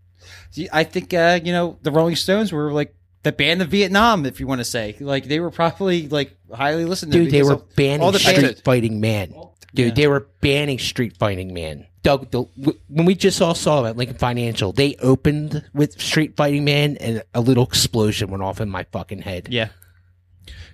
[0.72, 4.40] I think uh, you know the Rolling Stones were like the band of Vietnam, if
[4.40, 4.97] you want to say.
[5.01, 7.24] Like they were probably like highly listened to.
[7.24, 8.60] Dude, they were of banning all the Street bands.
[8.62, 9.34] Fighting Man.
[9.74, 9.94] Dude, Yeah.
[9.94, 11.86] they were banning Street Fighting Man.
[12.02, 12.42] Doug, the,
[12.88, 17.22] when we just all saw at Lincoln Financial, they opened with Street Fighting Man, and
[17.34, 19.48] a little explosion went off in my fucking head.
[19.51, 19.68] Yeah.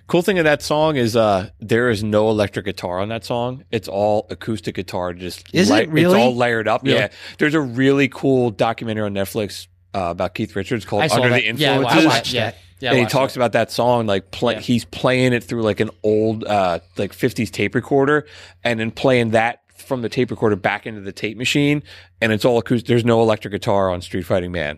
[0.07, 3.65] Cool thing of that song is uh there is no electric guitar on that song.
[3.71, 5.13] It's all acoustic guitar.
[5.13, 6.17] Just Is it really?
[6.17, 6.83] It's all layered up.
[6.83, 6.97] Really?
[6.97, 7.09] Yeah.
[7.39, 11.29] There's a really cool documentary on Netflix uh, about Keith Richards called I saw Under
[11.29, 11.41] that.
[11.43, 12.45] the Yeah, I watched Yeah.
[12.51, 12.57] that.
[12.79, 13.39] Yeah, I and he watched talks that.
[13.39, 14.59] about that song like play, Yeah.
[14.59, 18.25] he's playing it through like an old uh like 50s tape recorder
[18.63, 21.81] and then playing that from the tape recorder back into the tape machine
[22.21, 24.77] and it's all acoustic there's no electric guitar on street fighting man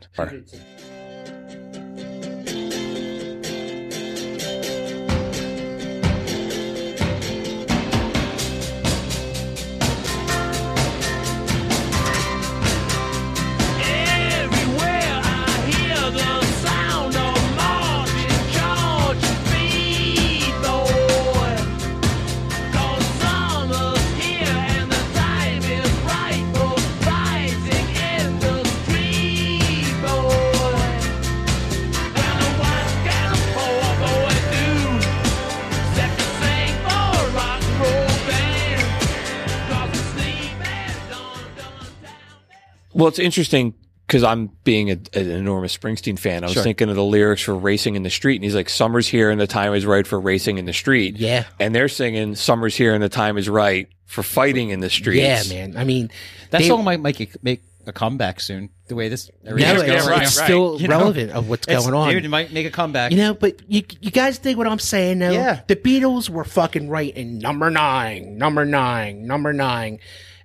[43.10, 43.74] it's interesting
[44.08, 46.64] because i'm being a, an enormous springsteen fan i was Sure.
[46.64, 49.40] thinking of the lyrics for racing in the street and he's like summer's here and
[49.40, 51.44] the time is right for racing in the street Yeah.
[51.60, 55.52] and they're singing summer's here and the time is right for fighting in the streets
[55.52, 55.78] Yeah, man.
[55.78, 56.10] I mean,
[56.50, 58.70] That they- song might make a, make a comeback soon.
[58.88, 60.22] The way this no, everything's it's, going.
[60.22, 60.98] it's right, still You know?
[60.98, 62.12] relevant of what's It's- going on.
[62.12, 63.12] Dude, it might make a comeback.
[63.12, 65.30] You know, but you you guys dig what I'm saying though?
[65.32, 65.62] Yeah.
[65.68, 70.00] The Beatles were fucking right in number nine, number nine, number nine.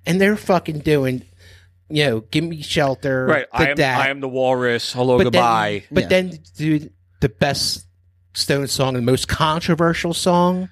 [0.05, 1.23] And they're fucking doing,
[1.89, 3.25] you know, give me shelter.
[3.25, 3.79] right I am.
[3.79, 6.07] I am the walrus hello but goodbye Then, but Yeah.
[6.09, 7.85] then, dude, the best
[8.33, 10.67] Stone song, and the most controversial song,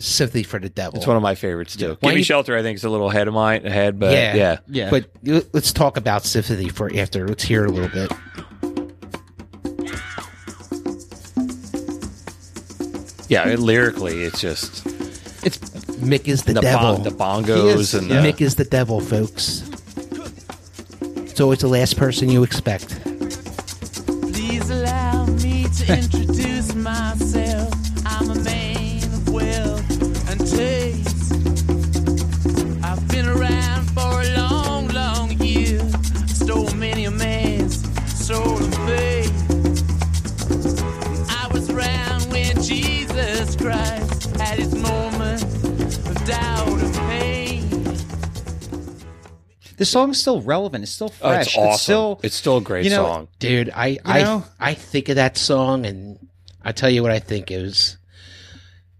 [0.00, 0.96] Sympathy for the Devil.
[0.98, 1.96] It's one of my favorites too.
[2.00, 2.56] Why Give me you- shelter.
[2.56, 4.34] I think is a little ahead of mine ahead, but Yeah.
[4.34, 4.56] yeah.
[4.68, 4.90] yeah.
[4.90, 5.10] But
[5.52, 7.28] let's talk about Sympathy for after.
[7.28, 8.10] Let's hear it a little bit.
[13.28, 14.86] Yeah, it- lyrically, it's just
[15.44, 15.58] It's
[15.98, 16.94] Mick is the, the, devil.
[16.94, 19.67] bon- the bongos is, and the, Mick is the devil, folks.
[21.38, 23.00] It's always the last person you expect.
[24.22, 27.87] Please allow me to introduce myself.
[49.78, 50.82] The song's still relevant.
[50.84, 51.46] It's still oh, fresh.
[51.46, 51.78] it's awesome.
[51.78, 53.28] still it's still a great you know, song.
[53.38, 54.44] Dude, I I know?
[54.60, 56.28] I think of that song and
[56.62, 57.96] I tell you what I think is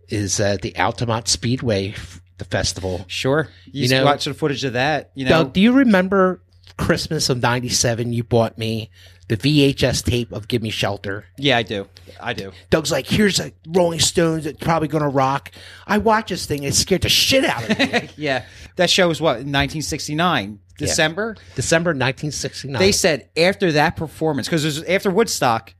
[0.09, 1.94] is uh, the Altamont Speedway
[2.38, 3.05] the festival.
[3.09, 3.48] sure.
[3.66, 5.10] You, You know- watch the footage of that.
[5.14, 6.40] You know, Doug, do you remember
[6.76, 8.90] Christmas of 97 you bought me
[9.26, 11.26] the VHS tape of Give Me Shelter?
[11.36, 11.88] yeah, I do.
[12.20, 12.52] I do.
[12.70, 15.50] Doug's like, "Here's a Rolling Stones that's probably going to rock."
[15.86, 18.09] I watch this thing, it scared the shit out of me.
[18.16, 18.44] Yeah,
[18.76, 21.36] that show was what in 1969 December.
[21.55, 22.78] December 1969.
[22.80, 25.74] They said after that performance, because after Woodstock,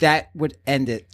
[0.00, 1.06] that would end it.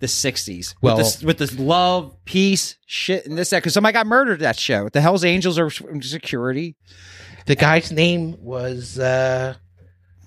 [0.00, 3.58] The '60s, Well- with, this, with this love, peace, shit, and this that.
[3.58, 4.88] Because somebody got murdered at that show.
[4.88, 6.74] The Hell's Angels are security.
[7.44, 9.56] the guy's name was uh,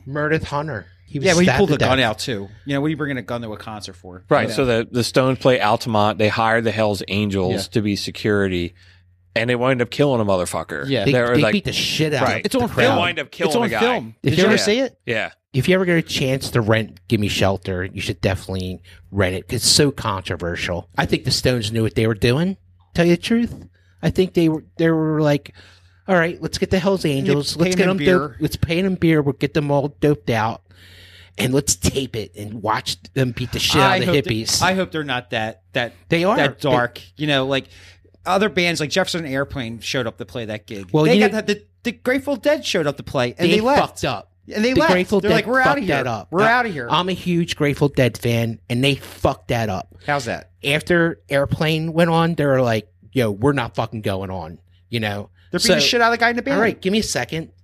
[0.06, 0.86] Meredith Hunter.
[1.08, 2.50] He was Yeah, well, he pulled to the gun out too.
[2.66, 4.24] You know, what are you bringing a gun to a concert for?
[4.30, 4.44] Right.
[4.44, 4.54] You know?
[4.54, 6.18] So the the Stones play Altamont.
[6.20, 7.62] They hired the Hell's Angels Yeah.
[7.72, 8.76] to be security,
[9.36, 10.88] and they wind up killing a motherfucker.
[10.88, 11.06] Yeah.
[11.06, 12.40] They, they like, beat the shit out right.
[12.40, 12.84] of it's the on crowd.
[12.86, 12.98] film.
[13.00, 13.80] wind up killing it's on a guy.
[13.80, 14.16] film.
[14.24, 15.00] If Did you you ever ever- see it?
[15.06, 15.32] yeah.
[15.54, 18.82] If you ever get a chance to rent "Give Me Shelter," you should definitely
[19.12, 19.48] rent it.
[19.48, 20.90] 'cause It's so controversial.
[20.98, 22.58] I think the Stones knew what they were doing.
[22.96, 23.54] Tell you the truth,
[24.02, 25.54] I think they were they were like,
[26.08, 27.56] "All right, let's get the Hell's Angels.
[27.56, 28.32] Let's them get them beer." dope.
[28.40, 29.22] Let's pay them beer.
[29.22, 30.64] We'll get them all doped out,
[31.38, 34.66] and let's tape it and watch them beat the shit out of the hippies." They,
[34.66, 36.36] I hope they're not that that They are.
[36.36, 37.00] that dark.
[37.16, 37.66] you know, like
[38.26, 40.90] other bands like Jefferson Airplane showed up to play that gig.
[40.92, 43.62] Well, they you got the, the Grateful Dead showed up to play and they, they,
[43.62, 43.82] left.
[43.82, 44.32] fucked up.
[44.54, 44.92] And they the left.
[44.92, 46.04] Grateful They're Dead like, we're out of here.
[46.06, 46.28] up.
[46.32, 46.88] We're out of here.
[46.90, 49.96] I'm a huge Grateful Dead fan, and they fucked that up.
[50.06, 50.52] How's that?
[50.64, 54.60] After Airplane went on, they were like, "Yo, we're not fucking going on."
[54.90, 56.56] You know, They're beating the shit out of the guy in the band.
[56.56, 57.52] All right, give me a second.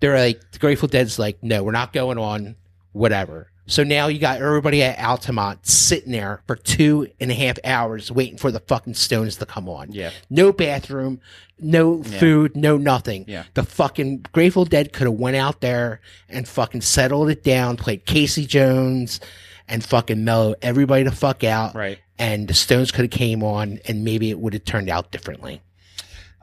[0.00, 2.56] They're like, the Grateful Dead's like, no, we're not going on,
[2.92, 3.52] whatever.
[3.70, 8.10] So now you got everybody at Altamont sitting there for two and a half hours
[8.10, 9.92] waiting for the fucking Stones to come on.
[9.92, 10.10] Yeah.
[10.28, 11.20] No bathroom,
[11.60, 13.26] no food, no nothing.
[13.28, 13.44] Yeah.
[13.54, 18.06] The fucking Grateful Dead could have went out there and fucking settled it down, played
[18.06, 19.20] Casey Jones
[19.68, 21.76] and fucking mellow everybody to fuck out.
[21.76, 22.00] Right.
[22.18, 25.62] And the Stones could have came on and maybe it would have turned out differently.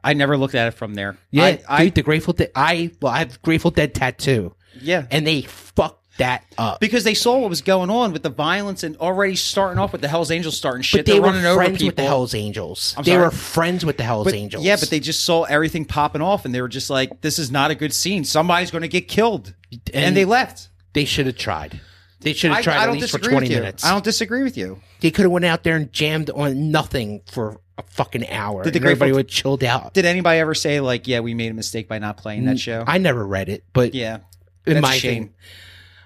[0.02, 1.18] I never looked at it from there.
[1.32, 2.52] Yeah, I, I the Grateful Dead.
[2.56, 5.06] I well, I have Grateful Dead tattoo, yeah.
[5.12, 6.80] and they fucked that up.
[6.80, 10.02] because they saw what was going on with the violence and already starting off with
[10.02, 11.00] the Hell's Angels starting shit.
[11.00, 11.88] but they They're were running over friends people.
[11.88, 12.96] with the Hell's Angels.
[12.98, 13.24] I'm they sorry?
[13.24, 14.64] were friends with the Hell's But- Angels.
[14.64, 17.52] Yeah, but they just saw everything popping off, and they were just like, "This is
[17.52, 18.24] not a good scene.
[18.24, 20.70] Somebody's going to get killed," and, And- they left.
[20.94, 21.80] they should have tried.
[22.22, 23.60] They should I, have tried I at don't least for disagree twenty with you.
[23.62, 23.86] minutes.
[23.86, 24.82] I don't disagree with you.
[25.02, 28.64] They could have went out there and jammed on nothing for a fucking hour.
[28.64, 29.94] Did the and everybody would chilled out.
[29.94, 32.84] Did anybody ever say like, "Yeah, we made a mistake by not playing that show"?
[32.88, 34.18] I never read it, but yeah,
[34.66, 35.24] in that's my a shame.
[35.26, 35.34] thing,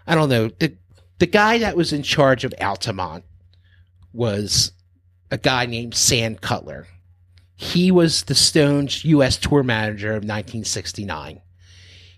[0.07, 0.49] I don't know.
[0.59, 0.75] The
[1.19, 3.23] the guy that was in charge of Altamont
[4.11, 4.71] was
[5.29, 6.87] a guy named Sam Cutler.
[7.55, 9.37] He was the Stones U.S.
[9.37, 11.41] tour manager of 1969.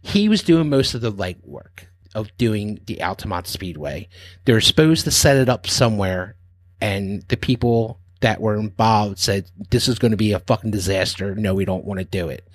[0.01, 4.07] He was doing most of the legwork of doing the Altamont Speedway.
[4.45, 6.37] They were supposed to set it up somewhere,
[6.79, 11.35] and the people that were involved said, This is going to be a fucking disaster.
[11.35, 12.47] No, we don't want to do it.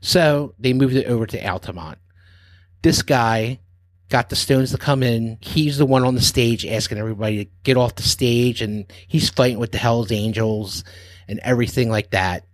[0.00, 1.98] So they moved it over to Altamont.
[2.82, 3.58] This guy
[4.08, 5.38] got the Stones to come in.
[5.40, 9.28] He's the one on the stage asking everybody to get off the stage, and he's
[9.30, 10.84] fighting with the Hell's Angels
[11.28, 12.44] and everything like that.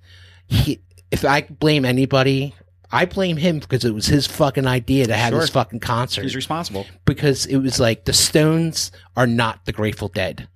[0.47, 0.81] He,
[1.11, 2.55] if I blame anybody,
[2.91, 5.41] I blame him because it was his fucking idea to have Sure.
[5.41, 6.23] this fucking concert.
[6.23, 6.87] He's responsible.
[7.05, 10.49] because it was like the Stones are not the Grateful Dead.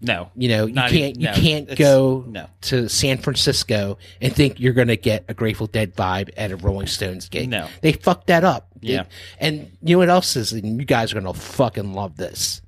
[0.00, 2.46] No, You know, you can't even- you no, can't go no.
[2.62, 6.56] to San Francisco and think you're going to get a Grateful Dead vibe at a
[6.56, 7.48] Rolling Stones gig.
[7.48, 7.66] No.
[7.80, 8.68] they fucked that up.
[8.80, 9.04] Yeah.
[9.40, 10.52] and you know what else is?
[10.52, 12.62] And you guys are going to fucking love this.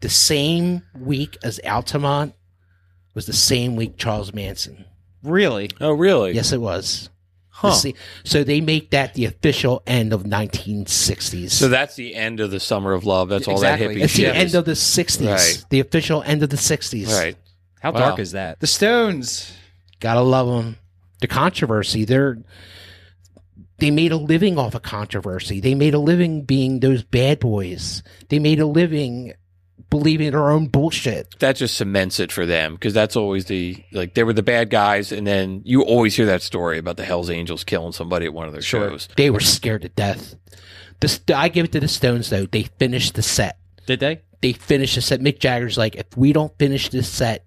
[0.00, 2.34] The same week as Altamont
[3.14, 4.84] was the same week Charles Manson.
[5.22, 5.70] really.
[5.80, 6.32] Oh, really?
[6.32, 7.10] Yes, it was.
[7.62, 7.78] Huh.
[7.80, 7.94] The
[8.24, 11.50] So they make that the official end of 1960s.
[11.52, 13.28] So that's the end of the Summer of Love.
[13.28, 15.26] That's all that hippie it's the end of the 60s.
[15.26, 15.64] Right.
[15.70, 17.06] The official end of the 60s.
[17.08, 17.36] Right.
[17.80, 18.00] How Wow.
[18.00, 18.58] dark is that?
[18.58, 19.52] The Stones.
[20.00, 20.78] Gotta love them.
[21.20, 22.04] The controversy.
[22.04, 22.38] They're
[23.78, 25.60] they made a living off of controversy.
[25.60, 28.02] They made a living being those bad boys.
[28.28, 29.34] They made a living
[29.90, 31.38] believing their own bullshit.
[31.40, 34.70] That just cements it for them because that's always the like they were the bad
[34.70, 38.34] guys, and then you always hear that story about the Hell's Angels killing somebody at
[38.34, 38.88] one of their Sure.
[38.90, 39.08] shows.
[39.16, 40.34] They were scared to death.
[41.00, 42.46] This, I give it to the Stones though.
[42.46, 43.58] They finished the set.
[43.86, 44.20] Did they?
[44.40, 45.20] They finished the set.
[45.20, 47.46] Mick Jagger's like, if we don't finish this set,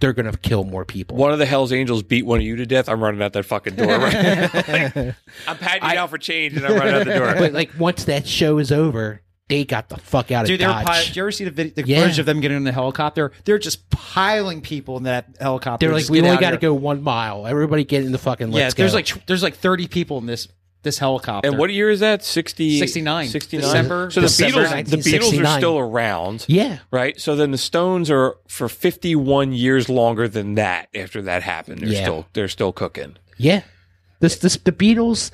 [0.00, 1.16] they're gonna kill more people.
[1.16, 2.88] One of the Hell's Angels beat one of you to death.
[2.88, 3.86] I'm running out that fucking door.
[3.98, 5.14] Right?
[5.48, 7.34] I'm patting you down for change, and I'm running out the door.
[7.38, 10.66] But like once that show is over, they got the fuck out Dude, of they
[10.66, 10.86] were Dodge.
[10.86, 12.00] pi- did you ever see the, vid- the Yeah.
[12.02, 13.30] footage of them getting in the helicopter?
[13.44, 15.86] They're just piling people in that helicopter.
[15.86, 17.46] They're like, we only got to go one mile.
[17.46, 18.48] Everybody get in the fucking.
[18.52, 18.96] Yeah, Let's there's go.
[18.96, 20.48] like tw- there's like 30 people in this
[20.82, 21.48] this helicopter.
[21.48, 22.22] and what year is that?
[22.24, 23.26] 60, 69.
[23.28, 23.60] 69?
[23.64, 26.44] December- So the December Beatles, the Beatles are still around.
[26.46, 27.20] yeah, Right.
[27.20, 31.80] So then the Stones are for 51 years longer than that after that happened.
[31.80, 32.02] They're Yeah.
[32.02, 33.16] still they're still cooking.
[33.36, 33.62] yeah.
[34.20, 35.30] This this the Beatles.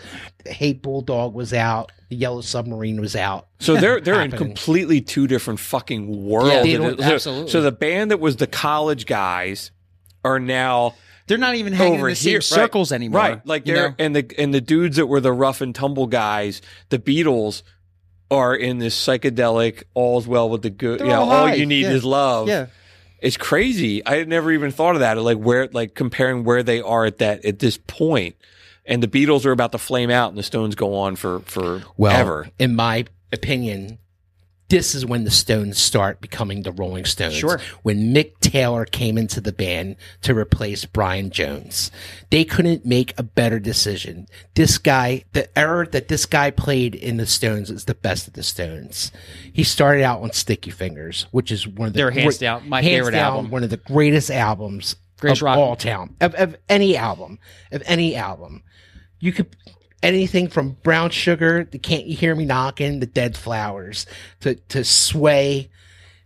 [0.47, 1.93] Hey Bulldog was out.
[2.13, 3.49] The Yellow Submarine was out.
[3.59, 6.69] So they're they're in completely two different fucking worlds.
[6.69, 7.51] Yeah, it- so- absolutely.
[7.51, 9.71] So the band that was the college guys
[10.23, 10.95] are now
[11.27, 13.21] They're not even hanging over in the same here circles right, anymore.
[13.23, 13.47] Right.
[13.47, 13.95] Like they're know?
[13.99, 16.61] and the and the dudes that were the rough and tumble guys,
[16.91, 17.63] the Beatles
[18.31, 21.93] are in this psychedelic all's well with the good yeah, all all you need Yeah.
[21.93, 22.47] is love.
[22.47, 22.67] yeah.
[23.21, 24.05] It's crazy.
[24.05, 25.17] I had never even thought of that.
[25.17, 28.35] Like where, like comparing where they are at that at this point,
[28.85, 31.83] and the Beatles are about to flame out, and the Stones go on for for
[31.97, 32.49] Well, ever.
[32.59, 33.99] in my opinion,
[34.69, 37.35] this is when the Stones start becoming the Rolling Stones.
[37.35, 37.61] Sure.
[37.83, 41.91] When Mick Taylor came into the band to replace Brian Jones,
[42.31, 44.27] they couldn't make a better decision.
[44.55, 48.33] This guy, the era that this guy played in the Stones is the best of
[48.33, 49.13] the Stones.
[49.53, 52.81] He started out on Sticky Fingers, which is one of the They're hands down my
[52.81, 53.51] hands favorite down album.
[53.51, 57.39] One of the greatest albums Greatest of rock- all time of, of any album
[57.71, 58.63] of any album.
[59.23, 59.57] You could
[60.03, 64.05] anything from Brown Sugar to Can't You Hear Me Knocking, the Dead Flowers
[64.41, 65.71] to to Sway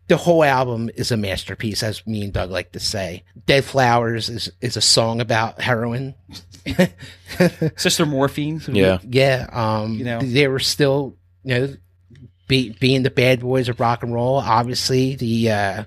[0.09, 3.25] the whole album is a masterpiece, as me and Doug like to say.
[3.47, 6.15] Dead Flowers is is a song about heroin.
[7.77, 8.61] Sister Morphine.
[8.69, 8.99] Yeah.
[9.03, 10.21] Yeah, um, You know?
[10.21, 11.77] they were still, you know,
[12.49, 14.37] be, being the bad boys of rock and roll.
[14.37, 15.85] Obviously, the uh,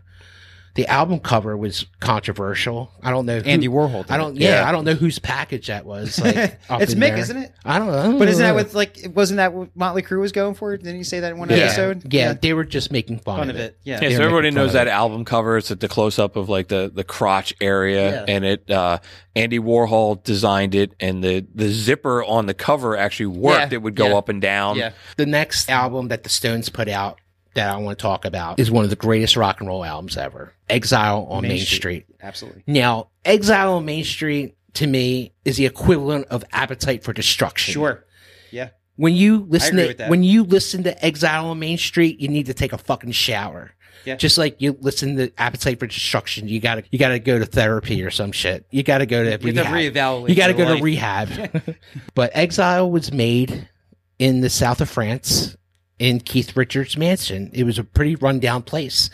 [0.79, 2.91] the album cover was controversial.
[3.03, 3.39] I don't know.
[3.39, 4.03] who- Andy Warhol.
[4.03, 4.35] did I don't.
[4.37, 4.69] Yeah, Yeah.
[4.69, 6.19] I don't know whose package that was.
[6.21, 6.35] Like,
[6.69, 7.17] it's in Mick, there.
[7.17, 7.53] isn't it?
[7.65, 8.17] I don't know.
[8.17, 10.75] But isn't that what like wasn't that what Motley Crue was going for?
[10.77, 12.13] Didn't you say that in one Yeah, episode?
[12.13, 13.77] yeah, they were just making fun, fun of it.
[13.83, 13.99] Yeah.
[14.01, 14.91] Yeah, so everybody knows that it.
[14.91, 15.57] album cover.
[15.57, 18.25] It's at the close up of like the the crotch area, Yeah.
[18.33, 18.99] and it uh,
[19.35, 23.71] Andy Warhol designed it, and the the zipper on the cover actually worked.
[23.71, 24.15] Yeah, It would go yeah.
[24.17, 24.77] up and down.
[24.77, 24.91] Yeah.
[25.17, 27.19] The next album that the Stones put out
[27.53, 30.17] that I want to talk about is one of the greatest rock and roll albums
[30.17, 30.53] ever.
[30.69, 31.77] Exile on Main, Main Street.
[31.77, 32.05] Street.
[32.21, 32.63] Absolutely.
[32.67, 37.73] Now, Exile on Main Street to me is the equivalent of Appetite for Destruction.
[37.73, 38.05] Sure.
[38.51, 38.69] Yeah.
[38.95, 42.53] When you listen to when you listen to Exile on Main Street, you need to
[42.53, 43.71] take a fucking shower.
[44.05, 44.15] Yeah.
[44.15, 48.03] Just like you listen to Appetite for Destruction, you gotta you gotta go to therapy
[48.03, 48.65] or some shit.
[48.71, 50.29] You gotta go to You rehab.
[50.29, 51.75] You gotta go to rehab.
[52.13, 53.69] but Exile was made
[54.17, 55.55] in the south of France
[55.99, 57.51] in Keith Richards' mansion.
[57.53, 59.09] It was a pretty rundown place.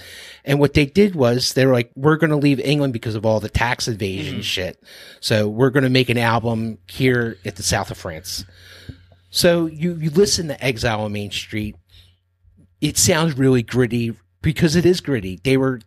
[0.45, 3.26] And what they did was they were like, we're going to leave England because of
[3.26, 4.41] all the tax evasion mm-hmm.
[4.41, 4.82] shit.
[5.20, 8.45] So we're going to make an album here at the south of France.
[9.32, 11.76] So you, you listen to Exile on Main Street.
[12.80, 15.41] It sounds really gritty because it is gritty.
[15.44, 15.82] They were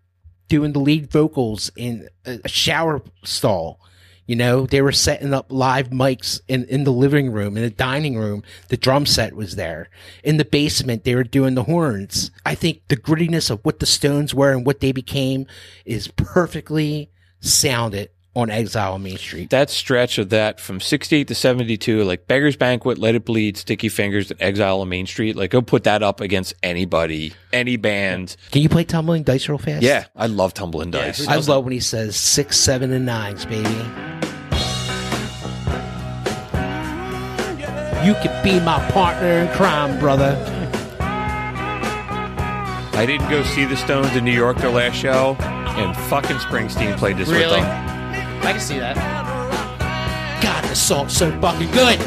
[0.49, 3.81] doing the lead vocals in a a shower stall.
[4.29, 7.71] You know, they were setting up live mics in, in the living room, in the
[7.71, 8.43] dining room.
[8.69, 9.89] The drum set was there.
[10.23, 12.31] In the basement, they were doing the horns.
[12.45, 15.47] I think the grittiness of what the Stones were and what they became
[15.87, 17.11] is perfectly
[17.41, 19.51] sounded on Exile on Main Street.
[19.51, 23.89] That stretch of that from 68 to 72, like Beggar's Banquet, Let It Bleed, Sticky
[23.89, 28.37] Fingers, and Exile on Main Street, like go put that up against anybody, any band.
[28.53, 29.83] Can you play Tumbling Dice real fast?
[29.83, 31.27] Yeah, I love Tumbling Dice.
[31.27, 33.69] I love when he says six, seven, and nines, baby.
[38.07, 40.37] You could be my partner in crime, brother.
[42.95, 46.97] I didn't go see the Stones in New York their last show, and fucking Springsteen
[46.97, 47.61] played this with Really?
[47.61, 47.98] them.
[48.43, 48.97] I can see that.
[50.43, 51.99] God, this song's so fucking good.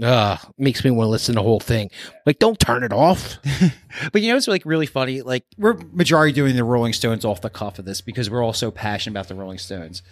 [0.00, 1.90] Ugh, makes me want to listen to the whole thing.
[2.24, 3.38] Like, don't turn it off.
[4.12, 5.22] But you know, it's like really funny.
[5.22, 8.52] Like we're majority doing the Rolling Stones off the cuff of this because we're all
[8.52, 10.02] so passionate about the Rolling Stones.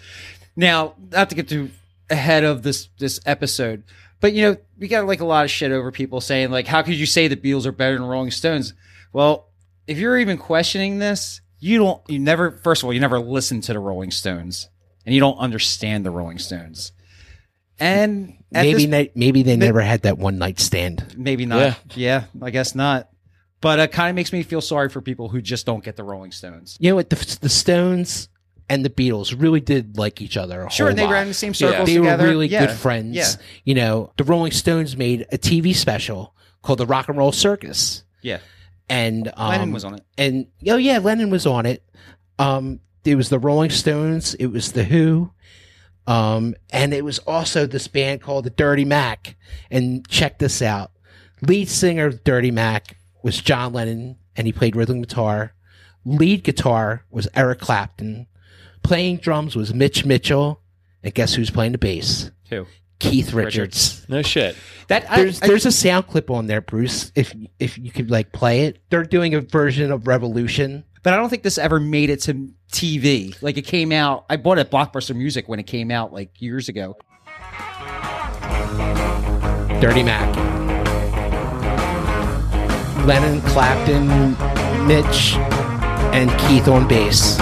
[0.56, 1.70] Now, not to get too
[2.10, 3.84] ahead of this this episode,
[4.20, 6.82] but you know, we got like a lot of shit over people saying like, "How
[6.82, 8.74] could you say the Beatles are better than Rolling Stones?"
[9.12, 9.50] Well,
[9.86, 12.02] if you're even questioning this, you don't.
[12.08, 12.52] You never.
[12.52, 14.68] First of all, you never listened to the Rolling Stones,
[15.04, 16.92] and you don't understand the Rolling Stones.
[17.78, 21.14] And Maybe this they, maybe they never had that one night stand.
[21.16, 21.78] Maybe not.
[21.94, 23.10] Yeah, I guess not.
[23.60, 26.04] But it kind of makes me feel sorry for people who just don't get the
[26.04, 26.76] Rolling Stones.
[26.80, 27.10] You know what?
[27.10, 28.28] The, the Stones
[28.68, 30.62] and the Beatles really did like each other.
[30.62, 31.12] A Sure, they lot.
[31.12, 32.22] ran in the same circles they together.
[32.24, 32.66] were really Yeah.
[32.66, 33.14] good friends.
[33.16, 33.28] Yeah,
[33.64, 38.02] You know, the Rolling Stones made a TV special called The Rock and Roll Circus.
[38.22, 38.38] yeah.
[38.88, 40.04] And um, Lennon was on it.
[40.16, 41.82] And oh yeah, Lennon was on it.
[42.38, 44.34] Um, it was the Rolling Stones.
[44.34, 45.32] It was the Who.
[46.06, 49.36] Um, and it was also this band called the Dirty Mac.
[49.72, 50.92] And check this out:
[51.42, 55.52] lead singer of Dirty Mac was John Lennon, and he played rhythm guitar.
[56.04, 58.28] Lead guitar was Eric Clapton.
[58.86, 60.60] Playing drums was Mitch Mitchell,
[61.02, 62.30] and guess who's playing the bass?
[62.50, 62.66] Who?
[63.00, 64.06] Keith Richards.
[64.08, 64.56] No shit.
[64.88, 67.10] That I, There's I- there's a sound clip on there, Bruce.
[67.16, 70.84] If if you could like play it, they're doing a version of Revolution.
[71.02, 73.40] but I don't think this ever made it to TV.
[73.42, 74.24] Like it came out.
[74.30, 76.96] I bought it at Blockbuster Music when it came out like years ago.
[79.80, 80.34] Dirty Mac.
[83.04, 84.06] Lennon, Clapton,
[84.86, 85.34] Mitch,
[86.14, 87.38] and Keith on bass.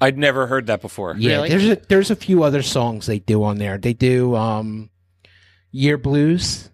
[0.00, 1.14] I'd never heard that before.
[1.18, 1.48] Yeah, Really?
[1.50, 3.76] there's a, there's a few other songs they do on there.
[3.78, 4.90] They do um,
[5.72, 6.66] Yer Blues.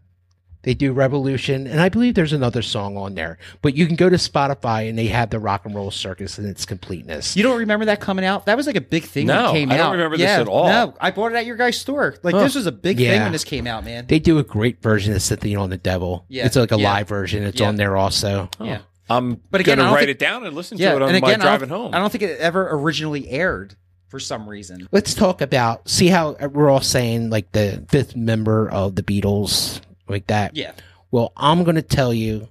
[0.63, 3.39] They do Revolution, and I believe there's another song on there.
[3.63, 6.45] But you can go to Spotify and they have the Rock and Roll Circus in
[6.45, 7.37] its completeness.
[7.37, 8.47] You don't remember that coming out?
[8.47, 9.93] That was like a big thing when No, it came I don't out.
[9.93, 10.67] remember this at all.
[10.67, 12.17] No, I bought it at your guys' store.
[12.25, 14.07] Like this was a big thing when this came out, man.
[14.09, 16.25] they do a great version of Sympathy for the Devil.
[16.29, 16.47] Yeah.
[16.47, 16.93] It's like a Yeah.
[16.95, 17.45] live version.
[17.45, 17.69] It's Yeah.
[17.69, 18.51] on there also.
[18.61, 18.81] yeah.
[19.09, 21.21] I'm But again, gonna write think- it down and listen Yeah, to it on and
[21.21, 21.95] my again, I driving don't, home.
[21.95, 23.77] I don't think it ever originally aired
[24.09, 24.89] for some reason.
[24.93, 29.81] Let's talk about see how we're all saying like the fifth member of the Beatles
[30.09, 30.57] like that.
[30.57, 30.73] Yeah.
[31.11, 32.49] Well, I'm going to tell you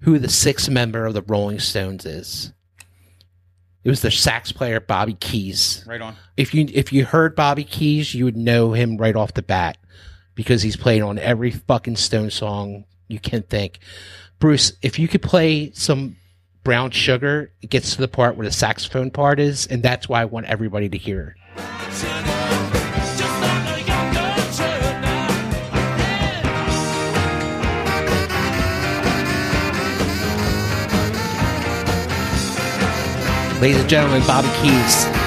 [0.00, 2.52] who the sixth member of the Rolling Stones is.
[3.82, 5.84] It was the sax player Bobby Keys.
[5.86, 6.16] Right on.
[6.36, 9.76] If you if you heard Bobby Keys, you would know him right off the bat
[10.34, 13.78] because he's played on every fucking Stone song you can think.
[14.44, 16.16] Bruce, if you could play some
[16.64, 20.20] Brown Sugar, it gets to the part where the saxophone part is, and that's why
[20.20, 21.34] I want everybody to hear.
[33.62, 35.23] Ladies and gentlemen, Bobby Keys.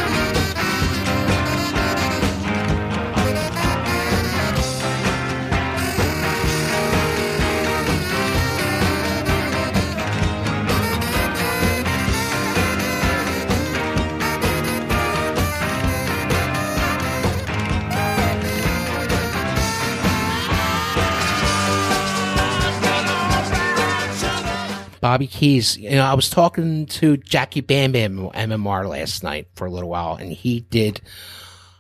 [25.07, 25.77] Bobby Keys.
[25.77, 29.87] You know, I was talking to Jackie Bam Bam MMR last night for a little
[29.87, 30.99] while, and he did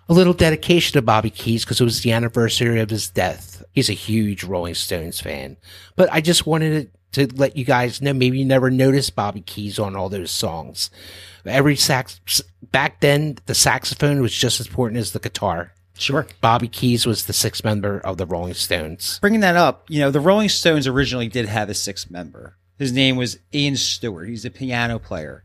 [0.07, 3.65] a little dedication to Bobby Keys because it was the anniversary of his death.
[3.73, 5.57] He's a huge Rolling Stones fan.
[5.97, 9.77] But I just wanted to let you guys know maybe you never noticed Bobby Keys
[9.77, 10.89] on all those songs.
[11.45, 12.21] Every sax
[12.71, 15.73] back then, the saxophone was just as important as the guitar.
[15.97, 16.27] Sure.
[16.39, 19.19] Bobby Keys was the sixth member of the Rolling Stones.
[19.19, 22.56] Bringing that up, you know, the Rolling Stones originally did have a sixth member.
[22.77, 24.29] His name was Ian Stewart.
[24.29, 25.43] He's a piano player.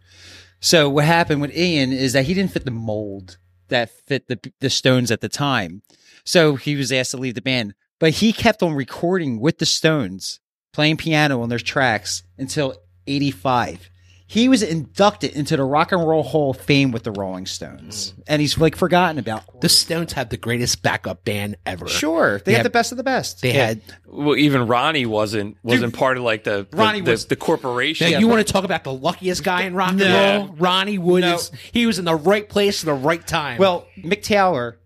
[0.61, 3.39] So what happened with Ian is that he didn't fit the mold
[3.69, 5.83] that fit the the Stones at the time.
[6.25, 9.67] So he was asked to leave the band, but he kept on recording with the
[9.67, 10.41] Stones,
[10.73, 12.75] playing piano on their tracks until
[13.07, 13.91] 85.
[14.33, 18.13] He was inducted into the Rock and Roll Hall of Fame with the Rolling Stones,
[18.13, 18.23] mm.
[18.27, 19.61] and he's like forgotten about.
[19.61, 21.87] The Stones had the greatest backup band ever.
[21.87, 22.57] Sure, they Yeah.
[22.61, 23.43] had the best of the best.
[23.43, 27.27] They had well, even Ronnie wasn't wasn't part of like the the, Ronnie the, was-
[27.27, 28.11] the corporation.
[28.11, 30.39] Now, you want to talk about the luckiest guy in rock and No.
[30.39, 30.57] roll?
[30.57, 31.21] Ronnie Wood.
[31.21, 31.35] No.
[31.35, 33.59] Is, he was in the right place at the right time.
[33.59, 34.79] Well, Mick Taylor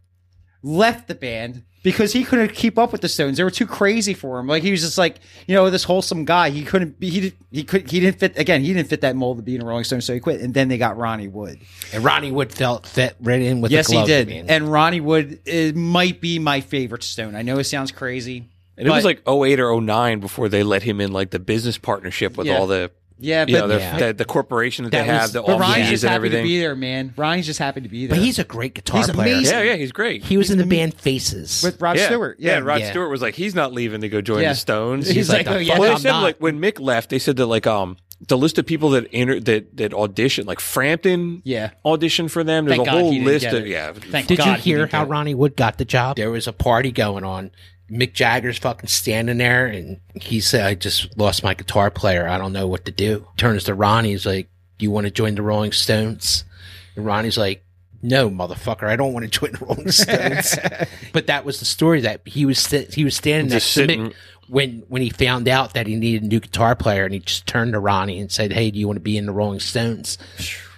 [0.64, 3.36] left the band because he couldn't keep up with the Stones.
[3.36, 4.48] They were too crazy for him.
[4.48, 6.50] Like he was just like, you know, this wholesome guy.
[6.50, 7.08] He couldn't be.
[7.10, 7.88] He did, he could.
[7.88, 8.36] He didn't fit.
[8.36, 10.40] Again, he didn't fit that mold of being a Rolling Stone, so he quit.
[10.40, 11.60] And then they got Ronnie Wood.
[11.92, 14.06] and Ronnie Wood felt fit right in with yes, the he glove.
[14.08, 14.28] did.
[14.28, 14.46] man.
[14.48, 17.36] And Ronnie Wood it might be my favorite Stone.
[17.36, 18.48] I know it sounds crazy.
[18.76, 21.78] and it was like 08 or 09 before they let him in like the business
[21.78, 22.58] partnership with Yeah.
[22.58, 23.98] all the yeah, but you know the, Yeah.
[24.08, 26.16] the, the corporation that, That they was- have, the but Ronnie's offices just and happy
[26.16, 26.44] everything.
[26.44, 27.14] to be there, man.
[27.16, 28.16] Ronnie's just happy to be there.
[28.16, 29.34] but he's a great guitar He's player.
[29.34, 29.54] amazing.
[29.54, 30.24] yeah, yeah, he's great.
[30.24, 31.62] He was in the band Faces.
[31.62, 32.06] with Rod yeah.
[32.06, 32.36] Stewart.
[32.38, 32.90] Yeah, Yeah, and Rod Yeah.
[32.90, 34.50] Stewart was like, he's not leaving to go join Yeah.
[34.50, 35.08] the Stones.
[35.08, 36.22] He's like, the oh, yeah, well, they I'm said not.
[36.22, 37.96] like when Mick left, they said that like um
[38.28, 41.70] the list of people that enter that that auditioned, like Frampton, Yeah.
[41.84, 42.64] auditioned for them.
[42.64, 43.92] There's Thank a God whole list of yeah.
[43.92, 45.04] Thank Did God you hear didn't how.
[45.04, 46.16] Ronnie Wood got the job?
[46.16, 47.50] There was a party going on.
[47.90, 52.28] Mick Jagger's fucking standing there, and he said, "I just lost my guitar player.
[52.28, 54.10] I don't know what to do." Turns to Ronnie.
[54.10, 54.48] He's like,
[54.78, 56.44] "Do you want to join the Rolling Stones?"
[56.96, 57.64] And Ronnie's like,
[58.02, 58.88] "No, motherfucker.
[58.88, 60.58] I don't want to join the Rolling Stones."
[61.12, 63.96] but that was the story that he was st- he was standing Just next to
[63.96, 64.14] Mick
[64.48, 67.46] when when he found out that he needed a new guitar player, and he just
[67.46, 70.18] turned to Ronnie and said, "Hey, do you want to be in the Rolling Stones?"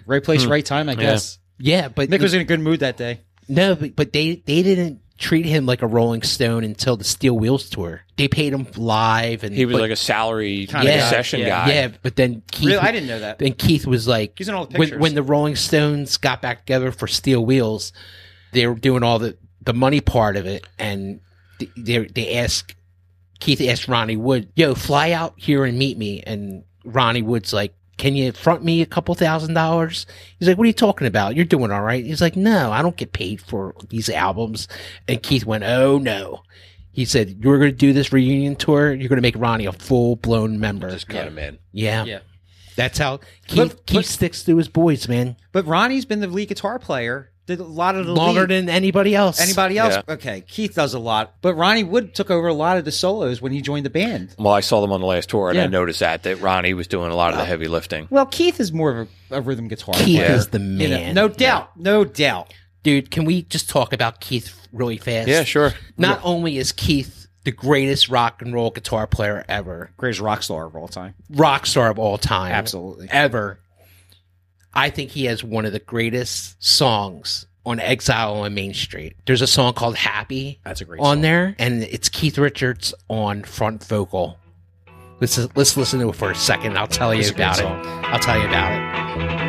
[0.06, 0.50] right place, hmm.
[0.50, 0.88] right time.
[0.88, 3.20] I guess Yeah, but Mick was in a good mood that day.
[3.48, 7.36] no, but, but they they didn't treat him like a Rolling Stone until the Steel
[7.36, 8.02] Wheels tour.
[8.16, 11.48] They paid him live, and He was but- like a salary Kinda session yeah.
[11.48, 11.72] guy.
[11.74, 11.88] yeah.
[12.02, 13.38] But then Keith, Really, I didn't know that.
[13.38, 15.00] Then Keith was like, He's in all the when, pictures.
[15.02, 17.92] when the Rolling Stones got back together for Steel Wheels,
[18.52, 21.20] they were doing all the the money part of it, and
[21.58, 22.74] they they, they asked
[23.40, 27.74] Keith asked Ronnie Wood, "Yo, fly out here and meet me," and Ronnie Wood's like.
[27.98, 30.06] Can you front me a couple thousand dollars?
[30.38, 31.36] He's like, What are you talking about?
[31.36, 32.04] You're doing all right.
[32.04, 34.68] He's like, No, I don't get paid for these albums.
[35.06, 36.42] And Keith went, Oh no.
[36.92, 38.92] He said, You're going to do this reunion tour.
[38.92, 40.90] You're going to make Ronnie a full blown member.
[40.90, 41.58] Just cut him in.
[41.72, 42.04] Yeah.
[42.04, 42.18] Yeah.
[42.76, 43.18] That's how
[43.48, 45.36] Keith, But- Keith but- sticks to his boys, man.
[45.52, 47.27] But Ronnie's been the lead guitar player.
[47.48, 48.50] Did a lot of the Longer lead.
[48.50, 49.40] than anybody else.
[49.40, 49.94] anybody else.
[49.94, 50.14] Yeah.
[50.14, 53.40] Okay, Keith does a lot, but Ronnie Wood took over a lot of the solos
[53.42, 54.36] when he joined the band.
[54.38, 55.64] Well, I saw them on the last tour, and Yeah.
[55.64, 58.06] I noticed that that Ronnie was doing a lot of the heavy lifting.
[58.10, 60.32] Well, Keith is more of a, a rhythm guitar Keith player.
[60.36, 61.14] is the You know, man.
[61.14, 62.52] no doubt, no doubt.
[62.84, 65.26] Dude, can we just talk about Keith really fast?
[65.28, 65.72] Yeah, sure.
[65.96, 70.66] Not only is Keith the greatest rock and roll guitar player ever, Greatest rock star
[70.66, 71.14] of all time.
[71.30, 73.08] rock star of all time, Absolutely.
[73.10, 73.58] ever.
[74.74, 79.16] I think he has one of the greatest songs on Exile on Main Street.
[79.26, 81.22] There's a song called Happy That's a great on song.
[81.22, 84.38] there, and it's Keith Richards on front vocal.
[85.20, 86.78] Let's let's listen to it for a second.
[86.78, 87.66] I'll tell you a great about it.
[87.66, 88.72] I'll tell you about
[89.42, 89.47] it.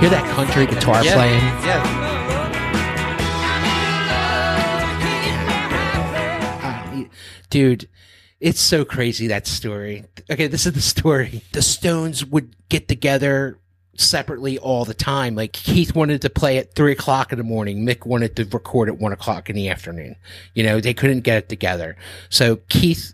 [0.00, 1.14] Hear that country guitar Yeah.
[1.14, 1.40] playing?
[1.66, 2.10] Yeah.
[7.50, 7.88] Dude
[8.40, 13.58] it's so crazy that story okay this is the story the stones would get together
[13.96, 17.84] separately all the time like keith wanted to play at three o'clock in the morning
[17.84, 20.16] mick wanted to record at one o'clock in the afternoon
[20.54, 21.96] you know they couldn't get it together
[22.30, 23.12] so keith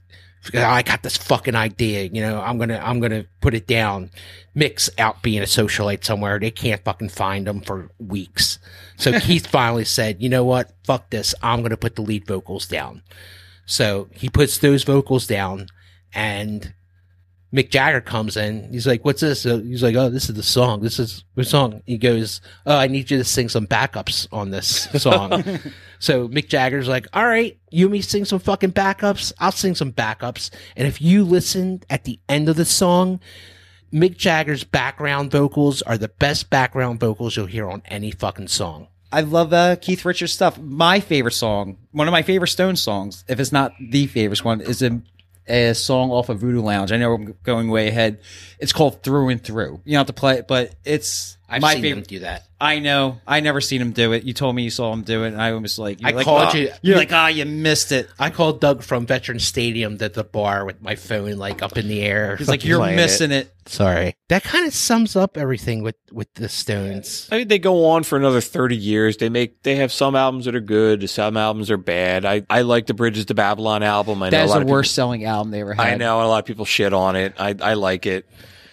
[0.55, 4.11] I got this fucking idea, you know, I'm gonna, I'm gonna put it down.
[4.55, 6.39] Mick's out being a socialite somewhere.
[6.39, 8.59] They can't fucking find him for weeks.
[8.97, 10.73] So Keith finally said, you know what?
[10.85, 11.35] Fuck this.
[11.43, 13.03] I'm gonna put the lead vocals down.
[13.67, 15.67] So he puts those vocals down
[16.15, 16.73] and
[17.57, 18.71] Mick Jagger comes in.
[18.71, 19.47] He's like, what's this?
[19.47, 20.83] Uh, He's like, oh, this is the song.
[20.83, 21.83] This is the song.
[21.87, 25.43] He goes, oh, I need you to sing some backups on this song.
[25.99, 29.33] so Mick Jagger's like, all right, you and me sing some fucking backups.
[29.39, 30.51] I'll sing some backups.
[30.77, 33.21] And if you listen at the end of the song,
[33.91, 38.89] Mick Jagger's background vocals are the best background vocals you'll hear on any fucking song.
[39.11, 40.59] I love uh, Keith Richards stuff.
[40.59, 44.61] My favorite song, one of my favorite Stone songs, if it's not the favorite one,
[44.61, 45.01] is a,
[45.49, 46.93] a song off of Voodoo Lounge.
[46.93, 48.21] I know I'm going way ahead.
[48.59, 49.81] It's called Through and Through.
[49.85, 51.95] You don't have to play it, but it's I've my seen favorite.
[52.09, 52.43] them do that.
[52.61, 53.19] I know.
[53.27, 54.25] I never seen him do it.
[54.25, 56.25] You told me you saw him do it, and I was like, you're I like,
[56.25, 58.09] called "Oh." you- You're like, ah, you missed it.
[58.19, 61.87] I called Doug from Veteran Stadium at the bar with my phone like up in
[61.87, 62.37] the air.
[62.37, 63.53] He's like, you're missing it.
[63.67, 64.15] Sorry.
[64.29, 67.29] That kind of sums up everything with with the Stones.
[67.31, 69.17] I mean, they go on for another 30 years.
[69.19, 71.09] They make, they have some albums that are good.
[71.11, 72.25] Some albums are bad.
[72.25, 74.23] I, I like the Bridges to Babylon album.
[74.23, 75.87] I know That a is lot the of people- worst selling album they ever had.
[75.87, 77.35] I know a lot of people shit on it.
[77.39, 78.27] I, I like it.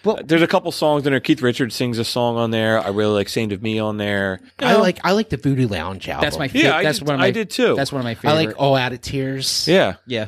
[0.04, 1.20] Well- There's a couple songs in there.
[1.20, 2.80] Keith Richards sings a song on there.
[2.80, 4.40] I really like Saint of Me on there.
[4.62, 6.24] You I know, like I like the Voodoo Lounge album.
[6.26, 6.74] That's my Yeah, favorite.
[6.74, 7.26] I that's did- one of my.
[7.28, 7.76] I did too.
[7.76, 8.32] That's one of my favorite.
[8.32, 9.68] I like All Out of Tears.
[9.68, 9.96] Yeah.
[10.08, 10.28] yeah,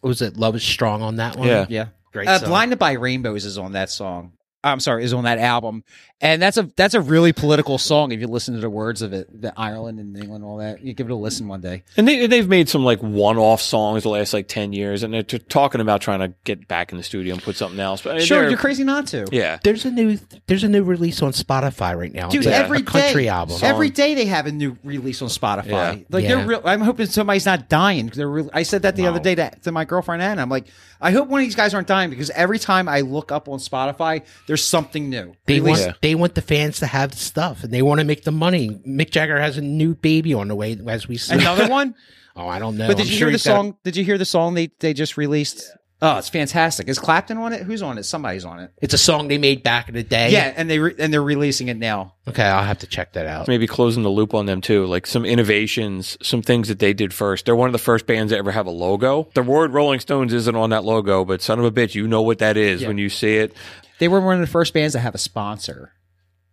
[0.00, 1.48] What was it Love is Strong on that one?
[1.48, 1.66] Yeah.
[1.68, 1.86] yeah.
[2.12, 2.48] Great Uh, song.
[2.48, 4.32] Blinded by Rainbows is on that song.
[4.64, 5.84] I'm sorry, is on that album,
[6.20, 8.12] and that's a that's a really political song.
[8.12, 10.92] If you listen to the words of it, the Ireland and England, all that, you
[10.92, 11.82] give it a listen one day.
[11.96, 15.02] And they, they've made some like one-off songs the last like 10 years.
[15.02, 17.80] And they're t- talking about trying to get back in the studio and put something
[17.80, 18.02] else.
[18.02, 19.26] But Sure, they're- you're crazy not to.
[19.32, 19.58] Yeah.
[19.62, 22.28] There's a new there's a new release on Spotify right now.
[22.28, 23.58] Dude, It's a- every a country day- album.
[23.62, 25.68] Every day they have a new release on Spotify.
[25.68, 25.96] Yeah.
[26.10, 26.28] Like Yeah.
[26.36, 26.62] they're real.
[26.64, 28.50] I'm hoping somebody's not dying They're real.
[28.52, 29.10] I said that the No.
[29.10, 30.42] other day to, to my girlfriend Anna.
[30.42, 30.66] I'm like,
[31.00, 33.58] I hope one of these guys aren't dying because every time I look up on
[33.58, 35.32] Spotify, there's something new.
[35.46, 35.92] They want Released- Yeah.
[36.10, 38.68] They want the fans to have the stuff and they want to make the money.
[38.86, 41.34] Mick Jagger has a new baby on the way as we see.
[41.34, 41.94] Another one.
[42.36, 42.88] oh, I don't know.
[42.88, 43.76] But did I'm you sure hear the he's got- song?
[43.84, 45.70] Did you hear the song they they just released?
[46.02, 46.88] Oh, it's fantastic.
[46.88, 47.60] Is Clapton on it?
[47.62, 48.04] Who's on it?
[48.04, 48.72] Somebody's on it.
[48.80, 50.30] It's a song they made back in the day.
[50.30, 52.14] Yeah, and they re- and they're releasing it now.
[52.26, 53.48] Okay, I'll have to check that out.
[53.48, 54.86] maybe closing the loop on them too.
[54.86, 57.44] Like some innovations, some things that they did first.
[57.44, 59.28] They're one of the first bands that ever have a logo.
[59.34, 62.22] The word Rolling Stones isn't on that logo, but son of a bitch, you know
[62.22, 63.52] what that is when you see it.
[63.98, 65.92] They were one of the first bands to have a sponsor,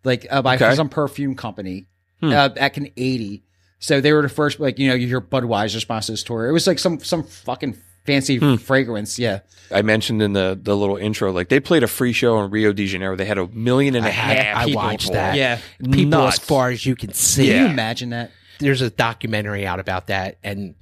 [0.03, 0.75] like uh, by Okay.
[0.75, 1.87] some perfume company
[2.21, 2.29] Hmm.
[2.31, 3.43] uh, back in '80.
[3.79, 6.47] So they were the first, like you know, you hear Budweiser sponsor this tour.
[6.47, 8.55] It was like some some fucking fancy Hmm.
[8.55, 9.19] fragrance.
[9.19, 9.39] Yeah,
[9.71, 12.73] I mentioned in the the little intro, like they played a free show in Rio
[12.73, 13.15] de Janeiro.
[13.15, 15.35] They had a million and a I half had- I people watched that.
[15.35, 15.59] yeah.
[15.83, 16.39] People Nuts.
[16.39, 17.47] as far as you can see.
[17.49, 18.31] Can you imagine that?
[18.59, 20.73] There's a documentary out about that, and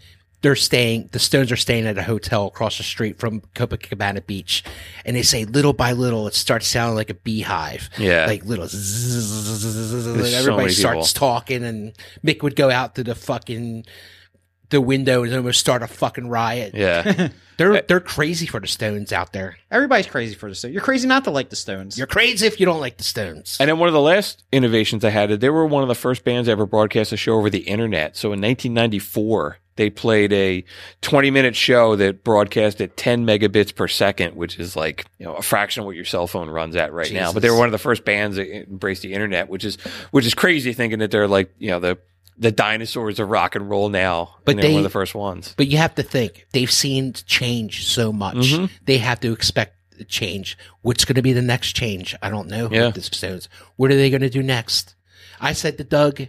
[0.46, 1.10] they're staying.
[1.12, 4.64] The Stones are staying at a hotel across the street from Copacabana Beach,
[5.04, 7.90] and they say little by little it starts sounding like a beehive.
[7.98, 8.28] Yeah.
[8.28, 8.68] like little.
[8.68, 11.28] zzz, and so everybody starts people.
[11.28, 11.94] talking, and
[12.24, 13.86] Mick would go out to the fucking
[14.70, 16.76] the window and almost start a fucking riot.
[16.76, 17.30] Yeah.
[17.58, 19.58] They're they're crazy for the Stones out there.
[19.72, 20.74] Everybody's crazy for the Stones.
[20.74, 21.98] You're crazy not to like the Stones.
[21.98, 23.56] You're crazy if you don't like the Stones.
[23.62, 26.26] And then one of the last innovations I had, they were one of the first
[26.26, 28.18] bands to ever broadcast a show over the internet.
[28.18, 30.64] So in 1994, they played a
[31.02, 35.36] 20 minute show that broadcast at 10 megabits per second, which is like, you know,
[35.36, 37.34] a fraction of what your cell phone runs at right now.
[37.34, 39.76] But they were one of the first bands that embraced the internet, which is,
[40.12, 41.98] which is crazy thinking that they're like, you know, the,
[42.38, 44.36] the dinosaurs of rock and roll now.
[44.46, 45.54] But they're they- one of the first ones.
[45.58, 48.36] But you have to think they've seen change so much.
[48.38, 48.70] Mhm.
[48.86, 49.74] They have to expect
[50.08, 50.58] change.
[50.82, 52.16] What's going to be the next change?
[52.22, 52.70] I don't know.
[52.72, 52.92] Yeah.
[52.94, 53.48] Stones.
[53.78, 54.96] What are they going to do next?
[55.40, 56.22] I said to Doug,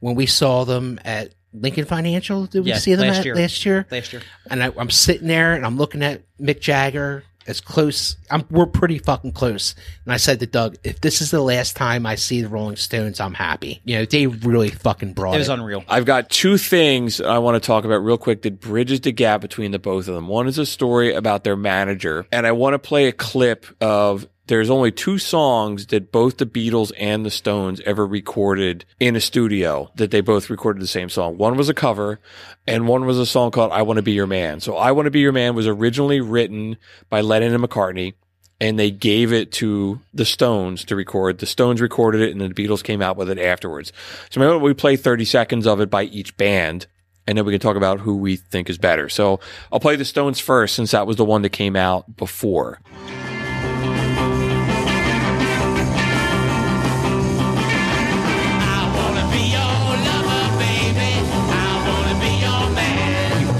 [0.00, 2.46] when we saw them at Lincoln Financial.
[2.46, 3.34] Did we Yeah, see them last at, year.
[3.36, 3.86] last year?
[3.90, 4.22] Last year.
[4.50, 8.16] And I, I'm sitting there and I'm looking at Mick Jagger as close.
[8.28, 9.76] I'm, we're pretty fucking close.
[10.04, 12.74] And I said to Doug, if this is the last time I see the Rolling
[12.74, 13.80] Stones, I'm happy.
[13.84, 15.38] You know, they really fucking brought It it.
[15.40, 15.84] was unreal.
[15.88, 19.40] I've got two things I want to talk about real quick that bridges the gap
[19.42, 20.26] between the both of them.
[20.26, 24.26] One is a story about their manager, and I want to play a clip of
[24.46, 29.20] there's only two songs that both the Beatles and the Stones ever recorded in a
[29.20, 31.36] studio that they both recorded the same song.
[31.36, 32.20] One was a cover
[32.66, 34.60] and one was a song called I Want to Be Your Man.
[34.60, 36.76] So I Want to Be Your Man was originally written
[37.10, 38.14] by Lennon and McCartney
[38.60, 41.38] and they gave it to the Stones to record.
[41.38, 43.92] The Stones recorded it, and the Beatles came out with it afterwards.
[44.30, 46.86] So maybe we play 30 seconds of it by each band,
[47.26, 49.08] and then we can talk about who we think is better.
[49.08, 49.40] So
[49.70, 52.80] I'll play the Stones first, since that was the one that came out before.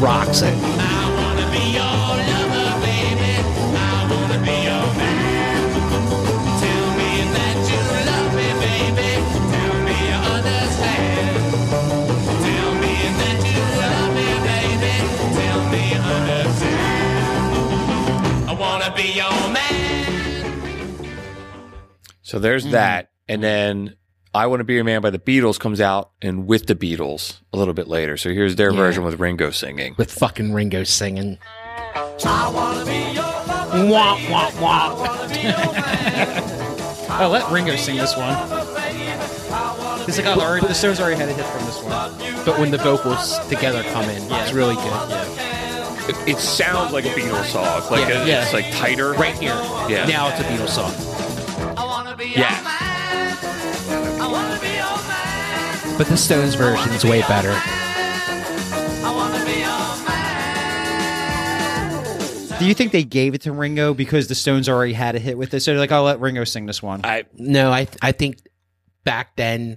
[0.07, 0.77] Rocks it.
[22.23, 22.73] So there's mm-hmm.
[22.73, 23.09] that.
[23.29, 23.95] And then
[24.37, 27.41] I Want to Be Your Man by the Beatles comes out and with the Beatles
[27.55, 28.19] a little bit later.
[28.19, 28.77] So here's their Yeah.
[28.77, 29.95] version with Ringo singing.
[29.97, 31.39] With fucking Ringo singing.
[32.27, 33.89] I wanna be your man.
[33.89, 34.93] Wah, wah, wah.
[37.19, 38.37] Oh, let Ringo sing this one.
[40.07, 42.45] It's like, oh, already, the Stones already had a hit from this one.
[42.45, 45.11] But when the vocals together come in, it's really good.
[46.11, 47.91] It, it sounds like a Beatles song.
[47.91, 48.21] Like Yeah.
[48.23, 48.43] it- Yeah.
[48.43, 49.15] it's like tighter.
[49.15, 49.57] Right here.
[49.89, 50.05] Yeah.
[50.07, 50.93] Now it's a Beatles song.
[51.79, 52.53] I want to be your man.
[52.65, 52.86] Yeah.
[55.99, 57.55] But the Stones version is way better.
[62.59, 65.37] Do you think they gave it to Ringo because the Stones already had a hit
[65.37, 65.65] with this?
[65.67, 67.03] So they're like, I'll let Ringo sing this one.
[67.05, 68.39] I No, I I think
[69.05, 69.77] back then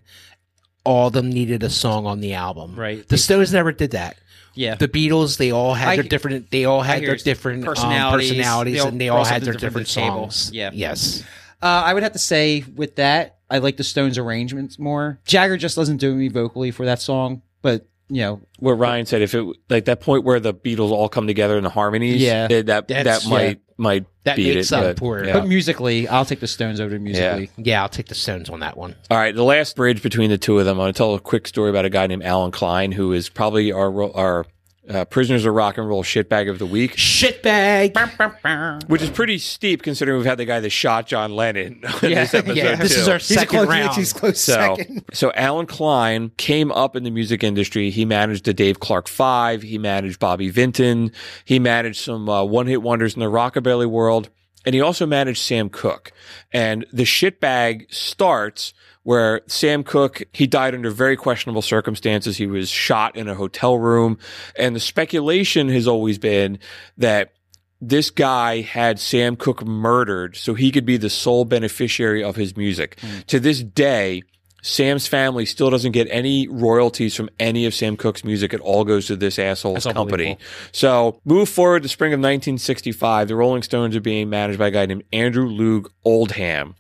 [0.86, 2.76] all of them needed a song on the album.
[2.78, 3.06] Right.
[3.08, 4.18] The Stones never did that.
[4.56, 4.76] yeah.
[4.76, 6.52] The Beatles, they all had I- their different.
[6.52, 8.30] They all had their different Personalities.
[8.32, 10.52] personalities, um, personalities, They all and they all had their different different to the songs.
[10.54, 10.72] Yeah.
[10.74, 11.24] Yes.
[11.62, 15.20] Uh, I would have to say with that, I like the Stones arrangements more.
[15.26, 19.22] Jagger just doesn't do me vocally for that song, but you know, what Ryan said,
[19.22, 22.48] if it like that point where the Beatles all come together in the harmonies, Yeah.
[22.50, 24.76] Eh, that that, that might might That beat makes it.
[24.76, 25.28] up but, for it.
[25.28, 25.34] yeah.
[25.34, 27.50] but musically, I'll take the Stones over musically.
[27.58, 28.96] Yeah, I'll take the Stones on that one.
[29.12, 30.78] All right, the last bridge between the two of them.
[30.80, 33.30] I'm going to tell a quick story about a guy named Allen Klein, who is
[33.30, 34.46] probably our ro- our
[34.90, 38.88] uh, prisoners of rock and roll shitbag of the week, Shitbag.
[38.88, 41.82] which is pretty steep considering we've had the guy that shot John Lennon.
[42.02, 42.76] in Yeah, this episode yeah.
[42.76, 43.02] This too.
[43.02, 43.96] is our He's second close, round.
[43.96, 45.06] he's close So, second.
[45.14, 47.90] so Allen Klein came up in the music industry.
[47.90, 49.62] He managed the Dave Clark Five.
[49.62, 51.12] He managed Bobby Vinton.
[51.46, 54.30] He managed some uh, one-hit wonders in the rockabilly world,
[54.66, 56.12] and he also managed Sam Cooke.
[56.52, 58.74] And the shitbag starts
[59.04, 62.38] where Sam Cooke he died under very questionable circumstances.
[62.38, 64.18] He was shot in a hotel room,
[64.56, 66.60] and the speculation has always been
[66.98, 67.34] that
[67.82, 72.58] this guy had Sam Cooke murdered so he could be the sole beneficiary of his
[72.58, 73.00] music.
[73.00, 73.20] Hmm.
[73.28, 74.24] To this day,
[74.62, 78.54] Sam's family still doesn't get any royalties from any of Sam Cooke's music.
[78.54, 80.38] It all goes to this asshole's That's company.
[80.72, 83.28] So move forward to spring of 1965.
[83.28, 86.76] The Rolling Stones are being managed by a guy named Andrew Loog Oldham.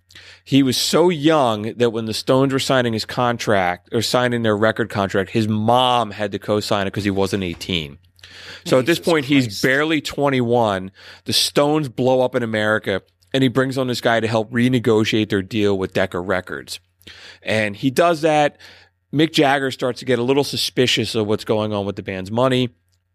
[0.49, 4.57] He was so young that when the Stones were signing his contract or signing their
[4.57, 7.99] record contract, his mom had to co-sign it because he wasn't 18.
[8.65, 10.89] So at this point, he's barely 21.
[11.25, 15.29] The Stones blow up in America, and he brings on this guy to help renegotiate
[15.29, 16.79] their deal with Decca Records.
[17.43, 18.57] And he does that.
[19.13, 22.31] Mick Jagger starts to get a little suspicious of what's going on with the band's
[22.31, 22.69] money.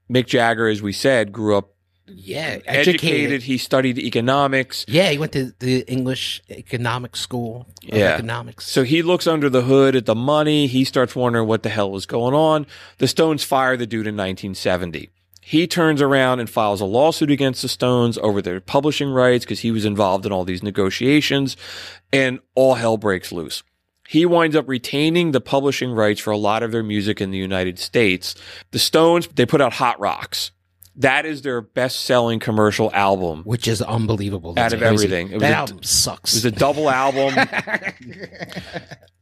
[0.08, 1.73] Mick Jagger, as we said, grew up
[2.06, 2.88] Yeah, educated.
[2.88, 3.42] educated.
[3.44, 4.84] He studied economics.
[4.86, 7.66] Yeah, he went to the English economic school.
[7.82, 8.14] Yeah.
[8.14, 8.66] economics.
[8.66, 10.66] So he looks under the hood at the money.
[10.66, 12.66] He starts wondering what the hell was going on.
[12.98, 15.10] The Stones fire the dude in 1970.
[15.40, 19.60] He turns around and files a lawsuit against the Stones over their publishing rights because
[19.60, 21.56] he was involved in all these negotiations
[22.12, 23.62] and all hell breaks loose.
[24.08, 27.38] He winds up retaining the publishing rights for a lot of their music in the
[27.38, 28.34] United States.
[28.70, 30.50] The Stones, they put out Hot Rocks.
[30.96, 33.42] That is their best selling commercial album.
[33.44, 34.54] which is unbelievable.
[34.56, 34.94] Out of crazy.
[34.94, 35.28] everything.
[35.30, 36.34] It was that a- album sucks.
[36.34, 37.34] It was a double album.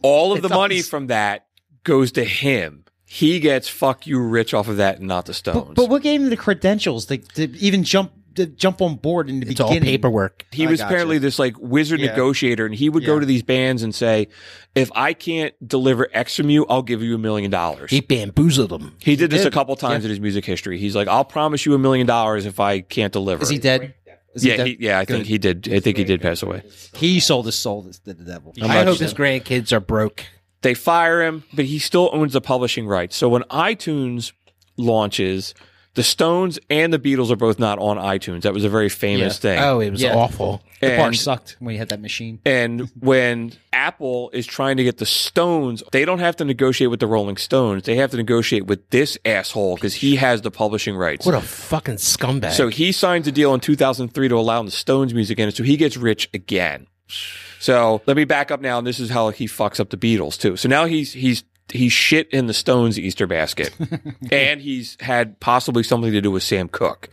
[0.02, 1.46] All of It the money from that
[1.84, 2.84] goes to him.
[3.04, 5.68] He gets fuck you rich off of that and not the Stones.
[5.68, 9.28] But, but what gave him the credentials to, to even jump to jump on board
[9.30, 10.44] in the It's all paperwork.
[10.52, 10.88] he I was gotcha.
[10.88, 12.10] apparently this like wizard Yeah.
[12.10, 14.28] negotiator and he would go to these bands and say
[14.74, 18.70] if i can't deliver x from you i'll give you a million dollars He bamboozled
[18.70, 18.96] them.
[19.00, 21.74] he did this a couple times in his music history he's like i'll promise you
[21.74, 23.94] a million dollars if i can't deliver Is he dead?
[24.34, 24.66] Is he yeah dead?
[24.66, 26.62] he, yeah i think he did i think he did pass away
[26.94, 28.54] He sold his soul to the devil.
[28.62, 29.04] I'm I hope sure.
[29.04, 30.24] his grandkids are broke.
[30.62, 34.32] they fire him but he still owns the publishing rights so when itunes
[34.78, 35.54] launches
[35.94, 39.34] the stones and the beatles are both not on itunes that was a very famous
[39.36, 39.40] Yeah.
[39.40, 40.14] thing Oh, it was Yeah.
[40.14, 40.62] awful.
[40.80, 42.38] The bar And- sucked when he had that machine.
[42.46, 47.00] And when Apple is trying to get the Stones, they don't have to negotiate with
[47.00, 47.82] the Rolling Stones.
[47.84, 51.24] They have to negotiate with this asshole because he has the publishing rights.
[51.26, 52.52] What a fucking scumbag.
[52.52, 55.62] So he signs a deal in 2003 to allow the Stones music in it, so
[55.62, 56.86] he gets rich again.
[57.60, 60.38] So let me back up now, and this is how he fucks up the Beatles
[60.38, 60.56] too.
[60.56, 63.74] So now he's he's he's shit in the Stones Easter basket,
[64.30, 67.08] and he's had possibly something to do with Sam Cooke.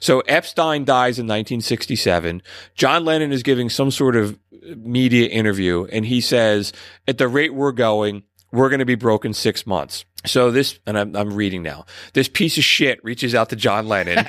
[0.00, 2.42] So Epstein dies in 1967.
[2.74, 4.38] John Lennon is giving some sort of
[4.76, 6.72] media interview, and he says,
[7.06, 10.04] "At the rate we're going." We're going to be broke in six months.
[10.26, 11.86] So this, and I'm, I'm reading now.
[12.14, 14.26] This piece of shit reaches out to John Lennon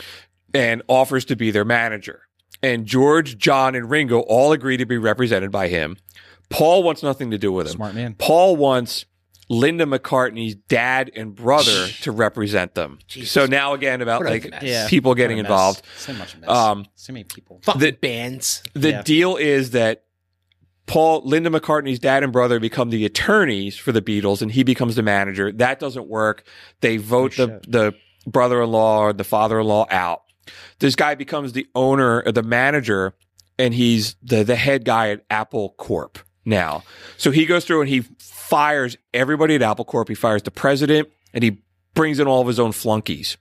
[0.54, 2.22] and offers to be their manager.
[2.62, 5.98] And George, John, and Ringo all agree to be represented by him.
[6.50, 7.72] Paul wants nothing to do with him.
[7.72, 8.14] Smart man.
[8.18, 9.04] Paul wants
[9.48, 12.98] Linda McCartney's dad and brother to represent them.
[13.08, 14.62] So now again about What a like mess.
[14.62, 14.88] Yeah.
[14.88, 15.50] people getting What a mess.
[15.50, 15.82] involved.
[15.98, 16.48] So much mess.
[16.50, 17.60] Um, so many people.
[17.62, 18.62] fucking the- bands.
[18.74, 19.02] The Yeah.
[19.02, 20.04] deal is that
[20.86, 24.96] Paul, Linda McCartney's dad and brother become the attorneys for the Beatles and he becomes
[24.96, 25.50] the manager.
[25.50, 26.44] That doesn't work.
[26.80, 27.72] They vote Oh, the, shit.
[27.72, 27.94] the
[28.26, 30.22] brother-in-law or the father-in-law out.
[30.78, 33.14] This guy becomes the owner or the manager
[33.58, 36.82] and he's the, the head guy at Apple Corp now.
[37.16, 40.08] So he goes through and he fires everybody at Apple Corp.
[40.08, 41.58] He fires the president and he
[41.94, 43.36] brings in all of his own flunkies.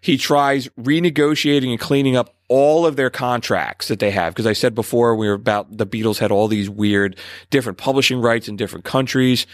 [0.00, 4.34] He tries renegotiating and cleaning up all of their contracts that they have.
[4.34, 7.16] Because I said before, we were about the Beatles had all these weird
[7.50, 9.46] different publishing rights in different countries.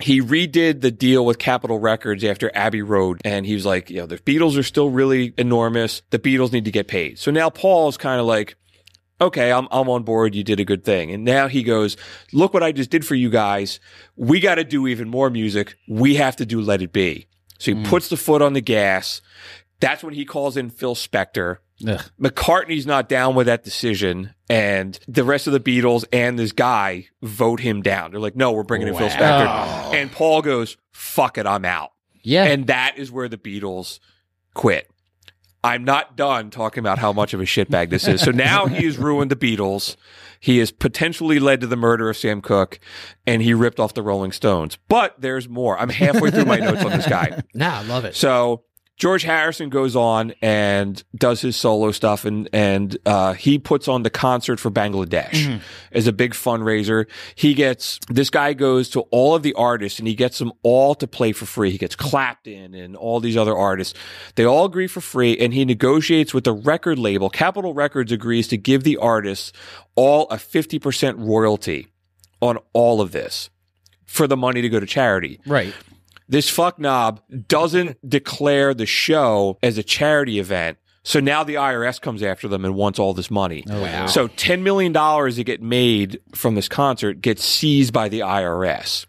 [0.00, 3.20] He redid the deal with Capitol Records after Abbey Road.
[3.24, 6.02] And he was like, you know, the Beatles are still really enormous.
[6.10, 7.18] The Beatles need to get paid.
[7.18, 8.56] So now Paul's kind of like,
[9.22, 10.34] okay, I'm, I'm on board.
[10.34, 11.10] You did a good thing.
[11.10, 11.96] And now he goes,
[12.32, 13.80] look what I just did for you guys.
[14.16, 15.76] We got to do even more music.
[15.88, 17.26] We have to do Let It Be.
[17.58, 17.84] So he hmm.
[17.84, 19.20] puts the foot on the gas.
[19.80, 21.58] That's when he calls in Phil Spector.
[21.86, 22.00] Ugh.
[22.20, 27.08] McCartney's not down with that decision, and the rest of the Beatles and this guy
[27.22, 28.12] vote him down.
[28.12, 29.92] They're like, "No, we're bringing in Phil Spector," oh.
[29.92, 31.90] and Paul goes, "Fuck it, I'm out."
[32.22, 32.44] Yeah.
[32.44, 33.98] And that is where the Beatles
[34.54, 34.88] quit.
[35.64, 38.20] I'm not done talking about how much of a shitbag this is.
[38.20, 39.96] So now he has ruined the Beatles.
[40.40, 42.80] He has potentially led to the murder of Sam Cooke,
[43.28, 44.76] and he ripped off the Rolling Stones.
[44.88, 45.78] But there's more.
[45.78, 47.42] I'm halfway through my notes on this guy.
[47.54, 48.16] Nah, I love it.
[48.16, 48.64] So
[48.98, 54.02] George Harrison goes on and does his solo stuff, and and uh, he puts on
[54.04, 55.60] the concert for Bangladesh
[55.90, 57.06] as a big fundraiser.
[57.34, 60.94] He gets this guy goes to all of the artists, and he gets them all
[60.96, 61.70] to play for free.
[61.70, 63.98] He gets Clapton and all these other artists.
[64.36, 67.28] They all agree for free, and he negotiates with the record label.
[67.28, 69.52] Capitol Records agrees to give the artists
[69.96, 71.88] all a fifty percent royalty
[72.40, 73.50] on all of this
[74.06, 75.72] for the money to go to charity right.
[76.28, 80.78] This fuck knob doesn't declare the show as a charity event.
[81.04, 83.64] So now the IRS comes after them and wants all this money.
[83.68, 84.06] Oh, wow.
[84.06, 89.06] So $10 million that get made from this concert gets seized by the IRS.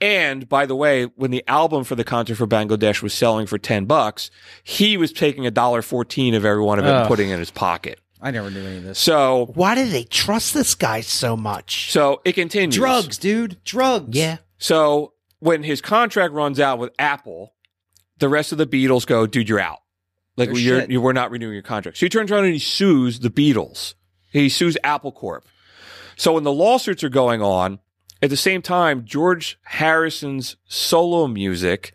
[0.00, 3.58] And by the way, when the album for the concert for Bangladesh was selling for
[3.58, 4.30] 10 bucks,
[4.62, 7.08] he was taking a dollar 14 of every one of it and Ugh.
[7.08, 8.00] putting it in his pocket.
[8.20, 8.98] I never knew any of this.
[8.98, 11.92] So, Why do they trust this guy so much?
[11.92, 12.74] so it continues.
[12.74, 13.62] Drugs, dude.
[13.64, 14.16] Drugs.
[14.16, 14.38] Yeah.
[14.58, 15.13] So
[15.44, 17.52] when his contract runs out with Apple,
[18.16, 19.80] the rest of the Beatles go, dude, you're out.
[20.38, 21.98] Like Oh, you're, you we're not renewing your contract.
[21.98, 23.92] So he turns around and he sues the Beatles.
[24.32, 25.46] He sues Apple Corp.
[26.16, 27.78] So when the lawsuits are going on,
[28.22, 31.92] at the same time, George Harrison's solo music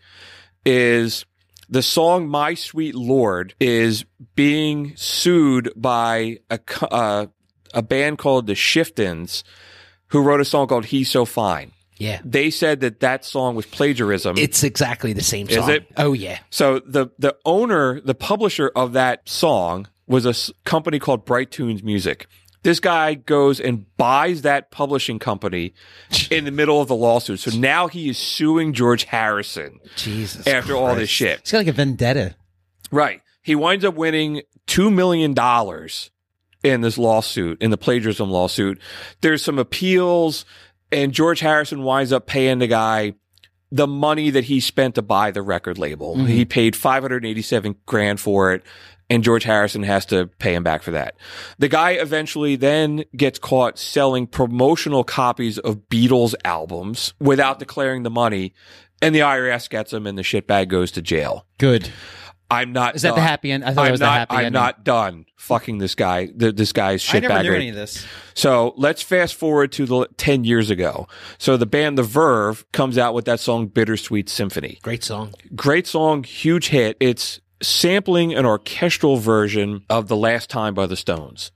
[0.64, 1.26] is
[1.68, 4.06] the song "My Sweet Lord" is
[4.36, 7.26] being sued by a uh,
[7.74, 9.44] a band called the Chiffons,
[10.10, 12.22] who wrote a song called "He's So Fine." Yeah.
[12.26, 14.38] They said that that song was plagiarism.
[14.38, 15.86] It's exactly the same Is it?
[15.98, 16.40] Oh yeah.
[16.50, 21.52] So the the owner, the publisher of that song was a s- company called Bright
[21.52, 22.26] Tunes Music.
[22.64, 25.74] This guy goes and buys that publishing company
[26.32, 27.40] in the middle of the lawsuit.
[27.40, 30.48] So now he is suing George Harrison Jesus.
[30.48, 31.40] after all this shit.
[31.40, 32.36] It's got like a vendetta.
[32.92, 33.22] Right.
[33.42, 35.34] He winds up winning $2 million
[36.64, 38.80] in this lawsuit, in the plagiarism lawsuit.
[39.22, 40.44] There's some appeals,
[40.92, 43.14] and George Harrison winds up paying the guy
[43.72, 46.16] the money that he spent to buy the record label.
[46.16, 46.26] Mm-hmm.
[46.26, 48.64] He paid 587 grand for it.
[49.12, 51.16] and George Harrison has to pay him back for that.
[51.58, 58.12] The guy eventually then gets caught selling promotional copies of Beatles albums without declaring the
[58.12, 58.54] money,
[59.02, 61.46] and the IRS gets him, and the shitbag goes to jail.
[61.58, 61.92] Good.
[62.52, 62.96] I'm not.
[62.96, 63.64] Is that the happy end?
[63.64, 64.54] I thought it I'm was the not, happy I'm ending.
[64.54, 66.28] not done fucking this guy.
[66.28, 67.24] th this guy's shit.
[67.24, 68.06] I never knew any of this.
[68.34, 71.08] So let's fast forward to the 10 years ago.
[71.38, 74.80] So the band The Verve comes out with that song Bittersweet Symphony.
[74.82, 75.34] Great song.
[75.56, 76.98] Great song, huge hit.
[77.00, 81.52] It's sampling an orchestral version of The Last Time by the Stones.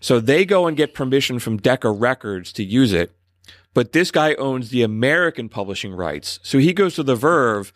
[0.00, 3.12] So they go and get permission from Decca Records to use it.
[3.74, 6.40] But this guy owns the American publishing rights.
[6.42, 7.72] So he goes to The Verve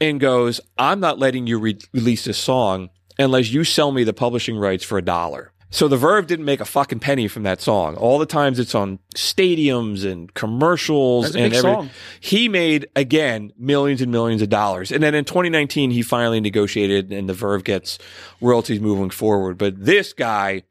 [0.00, 4.12] and goes, I'm not letting you re- release this song unless you sell me the
[4.12, 5.52] publishing rights for a dollar.
[5.70, 7.96] So the Verve didn't make a fucking penny from that song.
[7.96, 11.80] All the times it's on stadiums and commercials That's a and big everything.
[11.88, 11.90] song.
[12.20, 14.92] He made again millions and millions of dollars.
[14.92, 17.98] And then in 2019 he finally negotiated and the Verve gets
[18.40, 19.58] royalties moving forward.
[19.58, 20.62] But this guy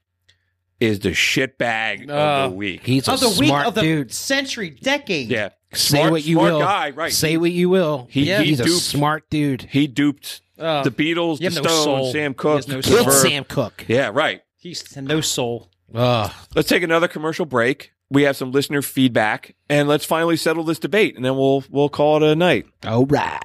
[0.79, 2.85] is the shitbag Uh, of the week.
[2.85, 4.13] He's a Of the week smart of the dude.
[4.13, 5.27] century, decade.
[5.29, 5.49] yeah.
[5.75, 6.59] Say what you smart will.
[6.59, 7.11] guy, right.
[7.11, 8.07] Say what you will.
[8.09, 9.63] He- he he's a duped- smart dude.
[9.71, 12.11] He duped Uh, the Beatles, the no Stones, soul.
[12.11, 12.81] Sam Cooke, no.
[12.81, 13.85] Killed Sam Cooke.
[13.87, 14.41] Yeah, right.
[14.57, 15.69] He's no soul.
[15.93, 16.31] Ugh.
[16.55, 17.91] Let's take another commercial break.
[18.09, 21.89] We have some listener feedback, and let's finally settle this debate, and then we'll we'll
[21.89, 22.65] call it a night.
[22.85, 23.39] All right.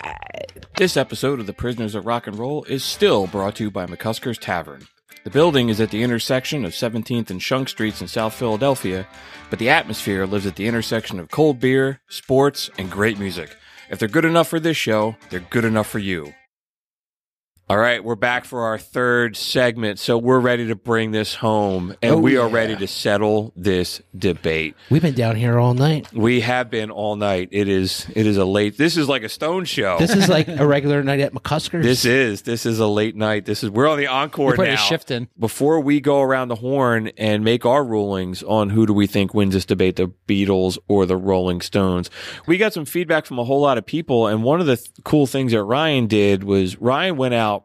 [0.77, 3.87] This episode of the Prisoners of Rock and Roll is still brought to you by
[3.87, 4.87] McCusker's Tavern.
[5.29, 9.07] The building is at the intersection of 17th and Shunk Streets in South Philadelphia,
[9.51, 13.55] but the atmosphere lives at the intersection of cold beer, sports, and great music.
[13.91, 16.33] If they're good enough for this show, they're good enough for you.
[17.71, 21.95] All right, we're back for our third segment, so we're ready to bring this home,
[22.01, 22.55] and Oh, we are yeah.
[22.55, 24.75] ready to settle this debate.
[24.89, 26.11] We've been down here all night.
[26.15, 27.51] We have been all night.
[27.53, 28.79] It is it is a late.
[28.79, 29.99] This is like a Stone show.
[29.99, 31.85] This is like a regular night at McCusker's.
[31.85, 33.45] This is this is a late night.
[33.45, 34.83] This is we're on the encore We're putting now.
[34.83, 35.29] a shift in.
[35.39, 39.35] Before we go around the horn and make our rulings on who do we think
[39.35, 42.09] wins this debate, the Beatles or the Rolling Stones,
[42.47, 44.27] we got some feedback from a whole lot of people.
[44.27, 47.58] And one of the th- cool things that Ryan did was Ryan went out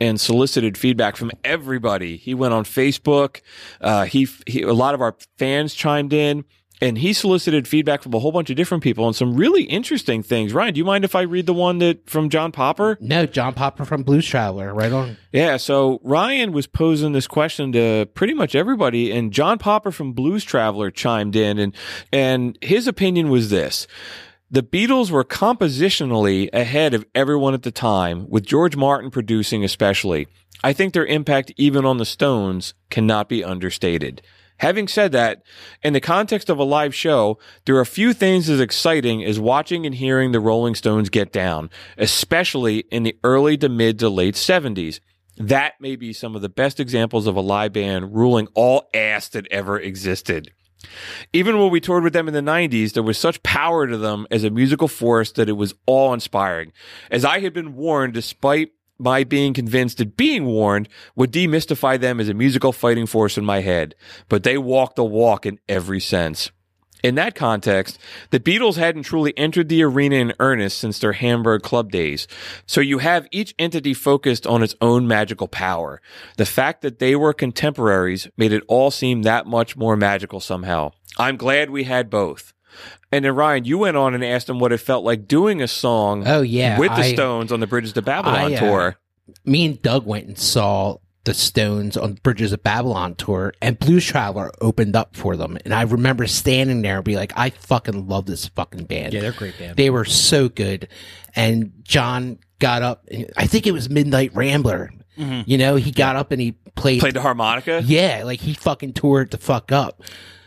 [0.00, 2.16] and solicited feedback from everybody.
[2.16, 3.40] He went on Facebook.
[3.80, 6.44] Uh, he, he a lot of our fans chimed in.
[6.78, 10.22] And he solicited feedback from a whole bunch of different people on some really interesting
[10.22, 10.52] things.
[10.52, 12.98] Ryan, do you mind if I read the one that from John Popper?
[13.00, 14.74] no John Popper from Blues Traveler.
[14.74, 15.16] Right on.
[15.32, 20.12] Yeah, so Ryan was posing this question to pretty much everybody, and John Popper from
[20.12, 21.74] Blues Traveler chimed in, and
[22.12, 23.86] and his opinion was this:
[24.50, 30.28] the Beatles were compositionally ahead of everyone at the time, with George Martin producing especially.
[30.62, 34.22] I think their impact, even on the Stones, cannot be understated.
[34.58, 35.42] Having said that,
[35.82, 39.84] in the context of a live show, there are few things as exciting as watching
[39.84, 41.68] and hearing the Rolling Stones get down,
[41.98, 45.00] especially in the early to mid to late 70s.
[45.36, 49.28] That may be some of the best examples of a live band ruling all ass
[49.30, 50.52] that ever existed.
[51.32, 54.26] Even when we toured with them in the 90s, there was such power to them
[54.30, 56.72] as a musical force that it was awe inspiring.
[57.10, 62.20] As I had been warned, despite my being convinced that being warned would demystify them
[62.20, 63.94] as a musical fighting force in my head,
[64.28, 66.50] but they walked the walk in every sense.
[67.02, 67.98] In that context,
[68.30, 72.26] the Beatles hadn't truly entered the arena in earnest since their Hamburg club days.
[72.66, 76.00] So you have each entity focused on its own magical power.
[76.36, 80.92] The fact that they were contemporaries made it all seem that much more magical somehow.
[81.18, 82.52] I'm glad we had both.
[83.12, 85.68] And then Ryan, you went on and asked him what it felt like doing a
[85.68, 88.96] song Oh, yeah, with the I- Stones on the Bridges to Babylon I, uh, tour.
[89.44, 94.06] Me and Doug went and saw the Stones on Bridges of Babylon tour, and Blues
[94.06, 95.58] Traveler opened up for them.
[95.64, 99.12] And I remember standing there and be like, I fucking love this fucking band.
[99.12, 99.76] Yeah, they're a great band.
[99.76, 100.88] They were so good.
[101.34, 104.90] And John got up, and I think it was Midnight Rambler.
[105.18, 107.00] You know, he got up and he played.
[107.00, 107.82] Played the harmonica?
[107.82, 110.02] Yeah, like he fucking tore it the fuck up.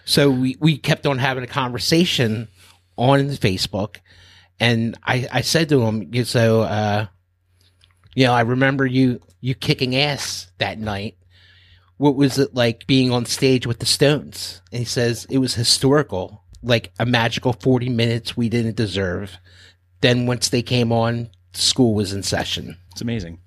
[0.06, 2.50] So we, we kept on having a conversation
[2.96, 3.98] on Facebook.
[4.60, 7.08] And I, I said to him, so, uh,
[8.14, 11.16] you know, I remember you, you kicking ass that night.
[11.98, 14.62] What was it like being on stage with the Stones?
[14.72, 19.38] And he says it was historical, like a magical 40 minutes we didn't deserve.
[20.02, 22.78] Then once they came on, school was in session.
[22.92, 23.40] It's amazing.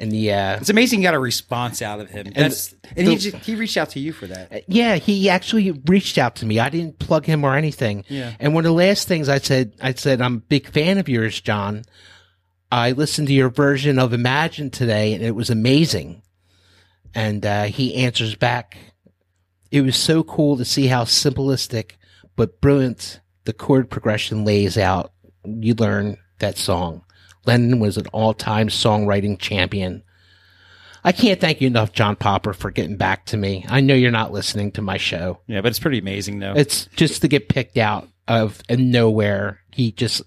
[0.00, 2.32] And the, uh, It's amazing you got a response out of him.
[2.34, 4.64] That's and, the- he just, he reached out to you for that.
[4.68, 6.60] Yeah, he actually reached out to me.
[6.60, 8.04] I didn't plug him or anything.
[8.08, 8.32] Yeah.
[8.38, 11.08] And one of the last things I said, I said, I'm a big fan of
[11.08, 11.82] yours, John.
[12.70, 16.22] I listened to your version of Imagine today and it was amazing.
[17.14, 18.76] And uh, he answers back,
[19.70, 21.92] it was so cool to see how simplistic
[22.36, 25.12] but brilliant the chord progression lays out.
[25.44, 27.04] You learn that song.
[27.46, 30.02] Lennon was an all time songwriting champion.
[31.04, 33.64] I can't thank you enough, John Popper, for getting back to me.
[33.68, 35.40] I know you're not listening to my show.
[35.46, 36.54] Yeah, but it's pretty amazing though.
[36.54, 39.60] It's just to get picked out of nowhere.
[39.72, 40.22] He just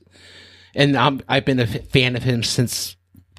[0.75, 2.95] and I'm I've been a fan of him since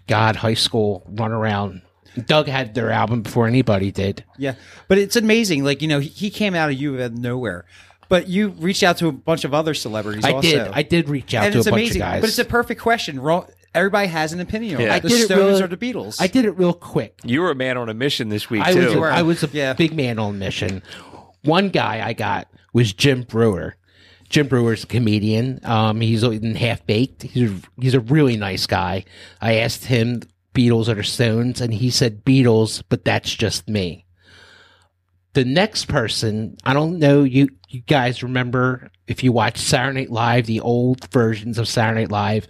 [0.06, 1.82] God high school run around.
[2.26, 4.22] Doug had their album before anybody did.
[4.36, 4.54] Yeah,
[4.88, 5.64] but it's amazing.
[5.64, 7.64] Like you know, he, he came out of you out of nowhere,
[8.10, 10.24] but you reached out to a bunch of other celebrities.
[10.24, 10.48] I also.
[10.50, 10.68] did.
[10.72, 12.02] I did reach out and to a it's bunch amazing.
[12.02, 12.20] of guys.
[12.20, 13.18] But it's a perfect question.
[13.20, 14.74] Ro- Everybody has an opinion.
[14.76, 14.88] on Yeah.
[14.88, 14.92] it.
[14.96, 16.20] I The did it Stones or the Beatles.
[16.20, 17.18] I did it real quick.
[17.24, 18.84] You were a man on a mission this week I too.
[18.84, 19.00] was a.
[19.00, 19.72] I was a Yeah.
[19.72, 20.82] big man on a mission.
[21.44, 23.76] One guy I got was Jim Breuer.
[24.32, 25.60] Jim Breuer's a comedian.
[25.62, 27.22] Um, he's in Half Baked.
[27.22, 29.04] He's a, he's a really nice guy.
[29.42, 30.22] I asked him
[30.54, 34.06] Beatles or Stones, and he said Beatles, but that's just me.
[35.34, 40.10] The next person, I don't know you you guys remember if you watch Saturday Night
[40.10, 42.48] Live, the old versions of Saturday Night Live,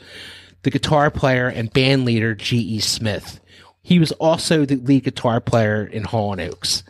[0.63, 2.79] the guitar player and band leader G.E.
[2.81, 3.41] Smith.
[3.83, 6.85] He was also the lead guitar player in Hall and Oates.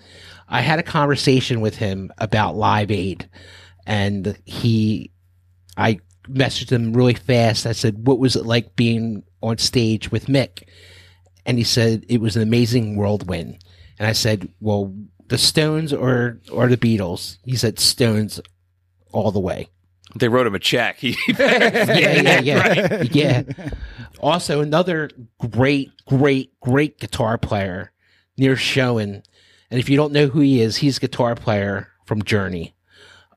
[0.48, 3.28] I had a conversation with him about Live Aid,
[3.86, 5.10] and he,
[5.76, 7.66] I messaged him really fast.
[7.66, 10.68] I said, "What was it like being on stage with Mick?"
[11.44, 13.58] And he said it was an amazing whirlwind.
[13.98, 14.94] And I said, "Well,
[15.28, 18.40] the Stones or or the Beatles?" He said, "Stones,
[19.12, 19.68] all the way."
[20.14, 20.98] They wrote him a check.
[20.98, 21.80] He yeah,
[22.20, 23.42] yeah, yeah, yeah.
[24.20, 25.10] Also, another
[25.50, 27.92] great, great, great guitar player
[28.36, 29.22] Neal Schon.
[29.70, 32.74] And if you don't know who he is, he's a guitar player from Journey.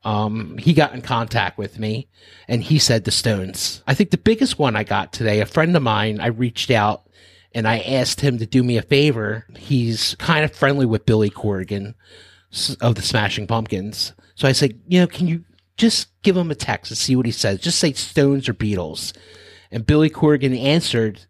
[0.06, 2.06] Um, he got in contact with me
[2.46, 3.82] and he said the Stones.
[3.88, 7.08] I think the biggest one I got today, a friend of mine, I reached out
[7.52, 9.46] and I asked him to do me a favor.
[9.56, 11.94] He's kind of friendly with Billy Corgan
[12.80, 14.12] of the Smashing Pumpkins.
[14.36, 15.44] So I said, you know, can you
[15.76, 17.58] just give him a text and see what he says?
[17.58, 19.12] Just say Stones or Beatles.
[19.72, 21.26] And Billy Corgan answered,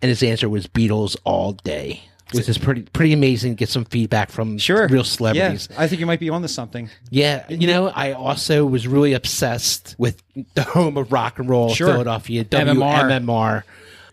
[0.00, 3.84] and his answer was Beatles all day, which is pretty pretty amazing to get some
[3.84, 5.68] feedback from sure real celebrities.
[5.70, 6.88] Yeah, I think you might be onto something.
[7.10, 10.22] Yeah, you know, I also was really obsessed with
[10.54, 11.88] the home of rock and roll, Sure.
[11.88, 13.62] Philadelphia, MMR.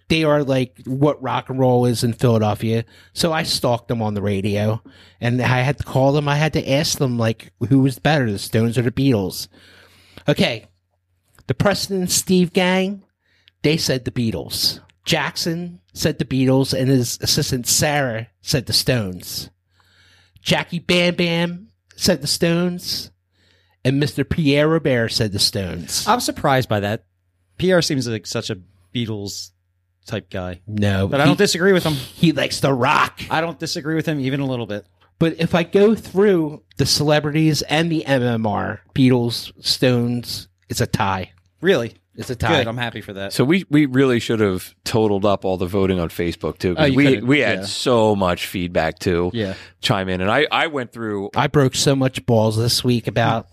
[0.09, 2.85] They are like what rock and roll is in Philadelphia.
[3.13, 4.81] So I stalked them on the radio,
[5.19, 6.29] and I had to call them.
[6.29, 9.49] I had to ask them like, who was better, the Stones or the Beatles?
[10.27, 10.67] Okay,
[11.47, 13.03] the Preston and Steve gang,
[13.63, 14.79] they said the Beatles.
[15.07, 19.49] Jackson said the Beatles, and his assistant Sarah said the Stones.
[20.41, 23.09] Jackie Bam Bam said the Stones,
[23.85, 24.29] and Mr.
[24.29, 26.05] Pierre Robert said the Stones.
[26.07, 27.05] I'm surprised by that.
[27.57, 28.59] Pierre seems like such a
[28.93, 29.51] Beatles
[30.05, 31.93] type guy, no, but I he, don't disagree with him.
[31.93, 33.21] he likes the rock.
[33.29, 34.85] I don't disagree with him even a little bit.
[35.19, 41.31] But if I go through the celebrities and the MMR, Beatles, Stones, it's a tie.
[41.61, 42.57] Really, It's a tie.
[42.57, 42.67] good.
[42.67, 43.31] I'm happy for that.
[43.31, 46.73] So we we really should have totaled up all the voting on Facebook too.
[46.75, 47.65] 'cause Oh, you we could've, we had yeah.
[47.65, 49.29] so much feedback too.
[49.33, 49.53] Yeah.
[49.81, 51.29] chime in, and I I went through.
[51.35, 53.47] I broke so much balls this week about.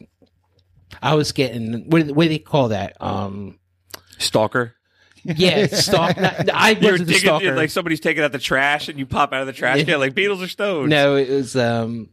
[1.03, 2.97] I was getting what, do- what do they call that?
[3.01, 3.59] Um,
[4.19, 4.75] Stalker.
[5.25, 6.17] yeah, stalk.
[6.21, 7.57] not- I You're wasn't the digging stalker.
[7.57, 9.85] like somebody's taking out the trash, and you pop out of the trash Yeah.
[9.85, 10.89] can like Beatles or Stones.
[10.91, 12.11] no, it was um,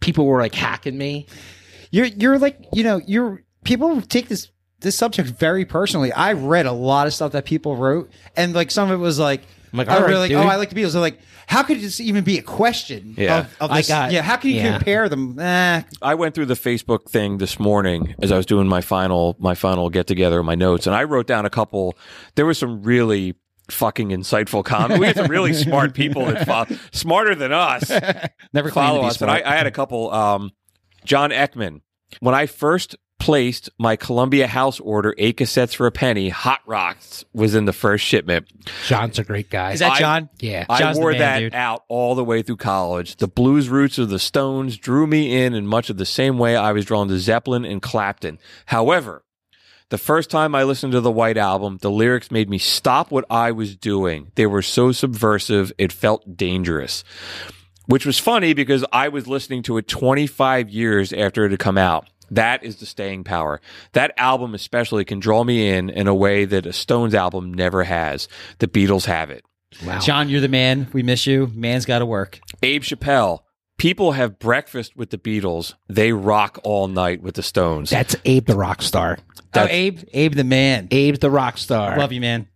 [0.00, 1.26] people were like hacking me.
[1.90, 4.48] You're you're like you know you're people take this
[4.80, 6.12] this subject very personally.
[6.12, 9.18] I read a lot of stuff that people wrote, and like some of it was
[9.18, 9.42] like,
[9.72, 10.28] I'm like, oh, all right, really?
[10.28, 10.38] dude.
[10.38, 10.92] oh, I like the Beatles.
[10.92, 13.14] They're like, how could this even be a question?
[13.16, 13.40] Yeah.
[13.40, 13.88] of, of I this?
[13.88, 14.22] got- yeah.
[14.22, 14.76] How can you yeah.
[14.76, 15.38] compare them?
[15.38, 19.36] Eh, I went through the Facebook thing this morning as I was doing my final
[19.38, 21.96] my final get together, my notes, and I wrote down a couple.
[22.34, 23.34] There was some really
[23.68, 25.00] fucking insightful comments.
[25.00, 27.88] We had some really smart people that follow, smarter than us
[28.52, 29.20] never claimed to follow be us.
[29.20, 29.42] And I.
[29.44, 30.10] I had a couple.
[30.12, 30.50] Um,
[31.04, 31.80] John Ekman.
[32.20, 37.24] When I first placed my Columbia House order, eight cassettes for a penny, Hot Rocks
[37.32, 38.48] was in the first shipment.
[38.86, 39.72] John's a great guy.
[39.72, 40.28] Is that I- John?
[40.40, 40.64] yeah.
[40.68, 41.54] I John's the wore man, that dude.
[41.54, 43.16] out all the way through college.
[43.16, 46.56] The blues roots of the Stones drew me in in much of the same way
[46.56, 48.38] I was drawn to Zeppelin and Clapton.
[48.66, 49.22] However,
[49.90, 53.24] the first time I listened to the White Album, the lyrics made me stop what
[53.28, 54.30] I was doing.
[54.36, 57.04] They were so subversive, it felt dangerous.
[57.86, 61.76] Which was funny because I was listening to it 25 years after it had come
[61.76, 62.06] out.
[62.30, 63.60] That is the staying power.
[63.92, 67.84] That album especially can draw me in in a way that a Stones album never
[67.84, 68.28] has.
[68.58, 69.44] The Beatles have it.
[69.84, 69.98] wow.
[69.98, 70.88] John, you're the man.
[70.92, 71.50] We miss you.
[71.54, 72.40] Man's got to work.
[72.62, 73.40] Abe Chappelle.
[73.78, 75.72] People have breakfast with the Beatles.
[75.88, 77.88] They rock all night with the Stones.
[77.88, 79.18] That's Abe the rock star.
[79.54, 80.86] Oh, Abe, Abe the man.
[80.90, 81.96] Abe the rock star.
[81.96, 82.46] Love you, man.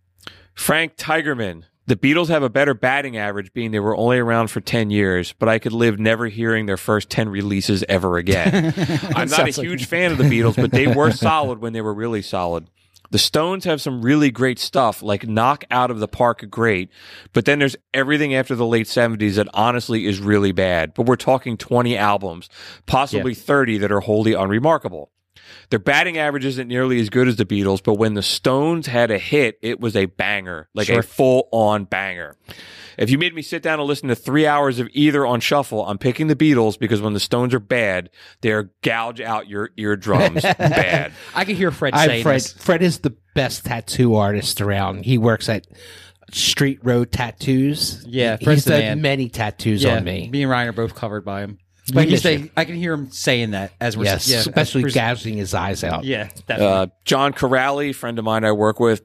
[0.53, 1.63] Frank Tigerman.
[1.87, 5.33] The Beatles have a better batting average, being they were only around for 10 years,
[5.37, 8.73] but I could live never hearing their first 10 releases ever again.
[8.75, 11.73] I'm not a Sounds like- huge fan of the Beatles, but they were solid when
[11.73, 12.67] they were really solid.
[13.11, 16.89] The Stones have some really great stuff, like Knock Out of the Park, great.
[17.33, 20.95] But then there's everything after the late 70s that honestly is really bad.
[20.95, 22.49] But we're talking 20 albums,
[22.87, 25.11] possibly 30 that are wholly unremarkable.
[25.69, 29.11] Their batting average isn't nearly as good as the Beatles, but when the Stones had
[29.11, 32.35] a hit, it was a banger, like a full on banger.
[32.97, 35.85] If you made me sit down and listen to three hours of either on shuffle,
[35.85, 38.09] I'm picking the Beatles because when the Stones are bad,
[38.41, 41.11] they're gouge out your eardrums bad.
[41.35, 42.35] I can hear Fred I saying Fred.
[42.35, 42.53] this.
[42.53, 45.03] Fred is the best tattoo artist around.
[45.05, 45.67] He works at
[46.31, 48.03] Street Road Tattoos.
[48.07, 49.01] Yeah, He- Fred's he's done man.
[49.01, 50.29] many tattoos Yeah, on me.
[50.31, 51.57] me and Ryan are both covered by him.
[51.89, 52.49] We But he's miss.
[52.57, 56.03] I can hear him saying that as we're Yes, yeah, especially gouging his eyes out.
[56.03, 56.65] Yeah, definitely.
[56.65, 59.03] Uh, John Corrali, friend of mine I work with,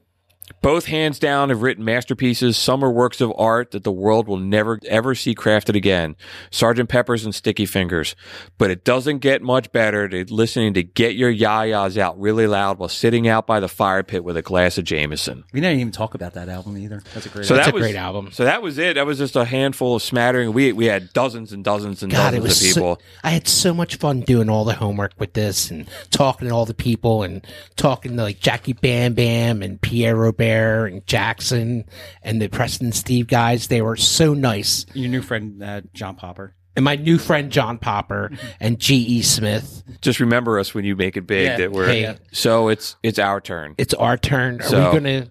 [0.61, 2.57] both hands down have written masterpieces.
[2.57, 6.15] Some are works of art that the world will never ever see crafted again.
[6.49, 8.15] Sergeant Pepper's and Sticky Fingers.
[8.57, 12.79] But it doesn't get much better to listening to Get Your Ya-Ya's Out really loud
[12.79, 15.43] while sitting out by the fire pit with a glass of Jameson.
[15.53, 17.01] we didn't even talk about that album either.
[17.13, 17.45] That's a great.
[17.45, 17.65] So album.
[17.65, 18.31] that a was great album.
[18.31, 18.95] So that was it.
[18.95, 20.53] That was just a handful of smattering.
[20.53, 22.95] We we had dozens and dozens and God, it dozens was of people.
[22.95, 26.53] so, I had so much fun doing all the homework with this and talking to
[26.53, 30.15] all the people and talking to like Jackie Bam Bam and Pierre
[30.49, 31.85] Robert and Jackson
[32.23, 33.67] and the Preston Steve guys.
[33.67, 34.85] They were so nice.
[34.93, 36.55] your new friend uh, John Popper.
[36.75, 39.21] And my new friend John Popper and G.E.
[39.23, 39.83] Smith.
[40.01, 41.45] Just remember us when you make it big.
[41.45, 41.57] Yeah.
[41.57, 42.17] That we're Hey.
[42.31, 43.75] so it's it's our turn.
[43.77, 44.61] It's our turn.
[44.61, 45.27] Are So- we gonna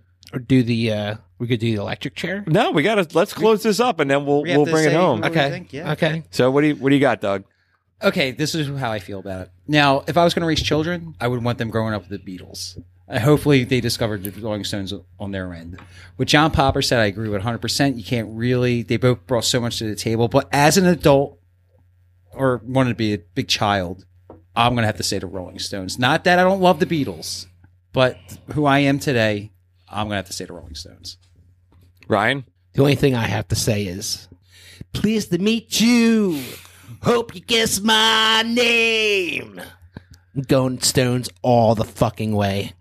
[0.47, 2.45] do the uh we could do the electric chair?
[2.47, 4.85] No, we gotta let's close this up and then we'll We have we'll to bring
[4.85, 5.23] it say home.
[5.23, 5.51] what we Okay.
[5.51, 5.93] think, yeah.
[5.93, 6.23] Okay.
[6.31, 7.45] So what do you what do you got, Doug?
[8.03, 9.51] Okay, this is how I feel about it.
[9.69, 12.25] Now, if I was going to raise children, I would want them growing up with
[12.25, 12.83] the Beatles.
[13.11, 15.81] Uh, hopefully, they discovered the Rolling Stones on their end.
[16.17, 17.97] What John Popper said, I agree with 100%.
[17.97, 20.29] You can't really, they both brought so much to the table.
[20.29, 21.39] But as an adult,
[22.33, 24.05] or wanted to be a big child,
[24.55, 25.99] I'm going to have to say the Rolling Stones.
[25.99, 27.47] Not that I don't love the Beatles,
[27.93, 28.17] but
[28.53, 29.51] who I am today,
[29.89, 31.19] I'm going to have to say the Rolling Stones.
[32.07, 32.45] Ryan?
[32.75, 34.29] The only thing I have to say is,
[34.93, 36.41] pleased to meet you.
[37.03, 39.61] Hope you guess my name.
[40.37, 42.73] I'm going Stones all the fucking way.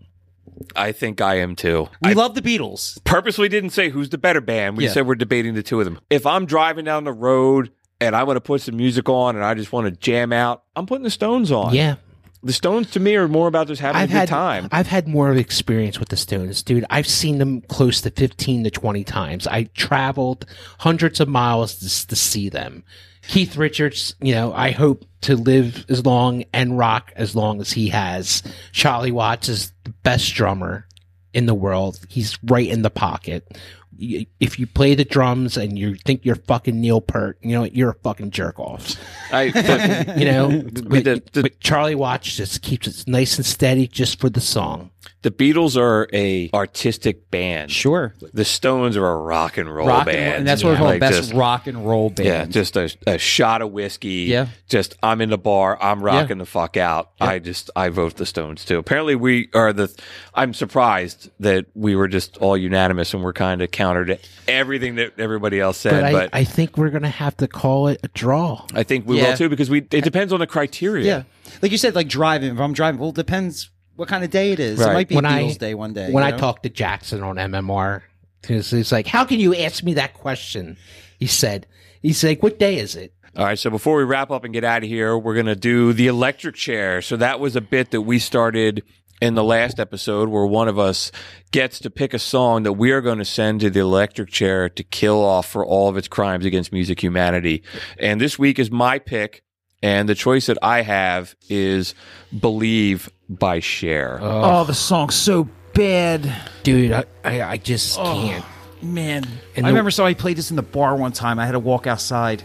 [0.76, 1.90] I think I am too.
[2.04, 3.04] We I love the Beatles.
[3.04, 4.78] purposely didn't say who's the better band.
[4.78, 4.92] We Yeah.
[4.92, 6.00] said we're debating the two of them.
[6.10, 7.72] If I'm driving down the road
[8.02, 10.64] and I want to put some music on and I just want to jam out,
[10.76, 11.74] I'm putting the Stones on.
[11.74, 11.96] Yeah,
[12.44, 14.70] The Stones to me are more about just having I've a good had time.
[14.72, 16.86] I've had more of experience with the Stones, dude.
[16.90, 19.46] I've seen them close to fifteen to twenty times.
[19.48, 20.46] I traveled
[20.80, 22.84] hundreds of miles just to see them.
[23.28, 27.72] Keith Richards, you know, I hope to live as long and rock as long as
[27.72, 28.42] he has.
[28.72, 30.88] Charlie Watts is the best drummer
[31.34, 32.00] in the world.
[32.10, 33.58] He's right in the pocket.
[34.02, 37.66] If you play the drums and you think you're fucking Neil Peart, you know?
[37.66, 38.96] You're a fucking jerk off.
[39.32, 39.52] I,
[40.08, 44.20] but You know, the- the- but Charlie Watts just keeps it nice and steady just
[44.22, 44.92] for the song.
[45.22, 47.72] The Beatles are a artistic band.
[47.72, 48.14] Sure.
[48.34, 50.18] The Stones are a rock and roll Rock band.
[50.18, 50.78] and, and that's what we're Yeah.
[50.80, 52.28] calling Like best just- rock and roll band.
[52.28, 54.26] Yeah, just a, a shot of whiskey.
[54.30, 54.48] Yeah.
[54.70, 55.78] Just I'm in the bar.
[55.82, 57.12] I'm rocking the fuck out.
[57.20, 58.78] I just I vote the Stones too.
[58.78, 59.94] Apparently we are the.
[60.34, 64.96] I'm surprised that we were just all unanimous and we're kind of counter to everything
[64.96, 66.02] that everybody else said.
[66.02, 68.66] But, But, I, I think we're gonna have to call it a draw.
[68.74, 69.32] I, think we Yeah.
[69.32, 69.80] will too because we.
[69.80, 71.06] It depends on the criteria.
[71.06, 71.24] Yeah.
[71.62, 72.54] Like you said, like driving.
[72.54, 74.80] If I'm driving, well, it depends what kind of day it is.
[74.80, 76.12] It might be When I- Beatles Day one day.
[76.12, 76.38] when you I know?
[76.38, 78.02] talked to Jackson on MMR,
[78.42, 80.78] because he's like, "How can you ask me that question?"
[81.20, 81.68] He said,
[82.02, 84.64] "He's like, what day is it?" All right, so before we wrap up and get
[84.64, 87.02] out of here, we're going to do the electric chair.
[87.02, 88.82] So that was a bit that we started
[89.22, 91.12] in the last episode where one of us
[91.52, 94.70] gets to pick a song that we are going to send to the electric chair
[94.70, 97.62] to kill off for all of its crimes against music humanity.
[98.00, 99.44] And this week is my pick.
[99.82, 101.96] And the choice that I have is
[102.38, 104.20] Believe by Cher.
[104.22, 106.32] Oh, oh, the song's so bad.
[106.64, 108.04] Dude, I, I, I just Oh.
[108.16, 108.46] can't.
[108.82, 109.26] Man.
[109.56, 111.40] And I the- remember somebody played this in the bar one time.
[111.40, 112.44] I had to walk outside.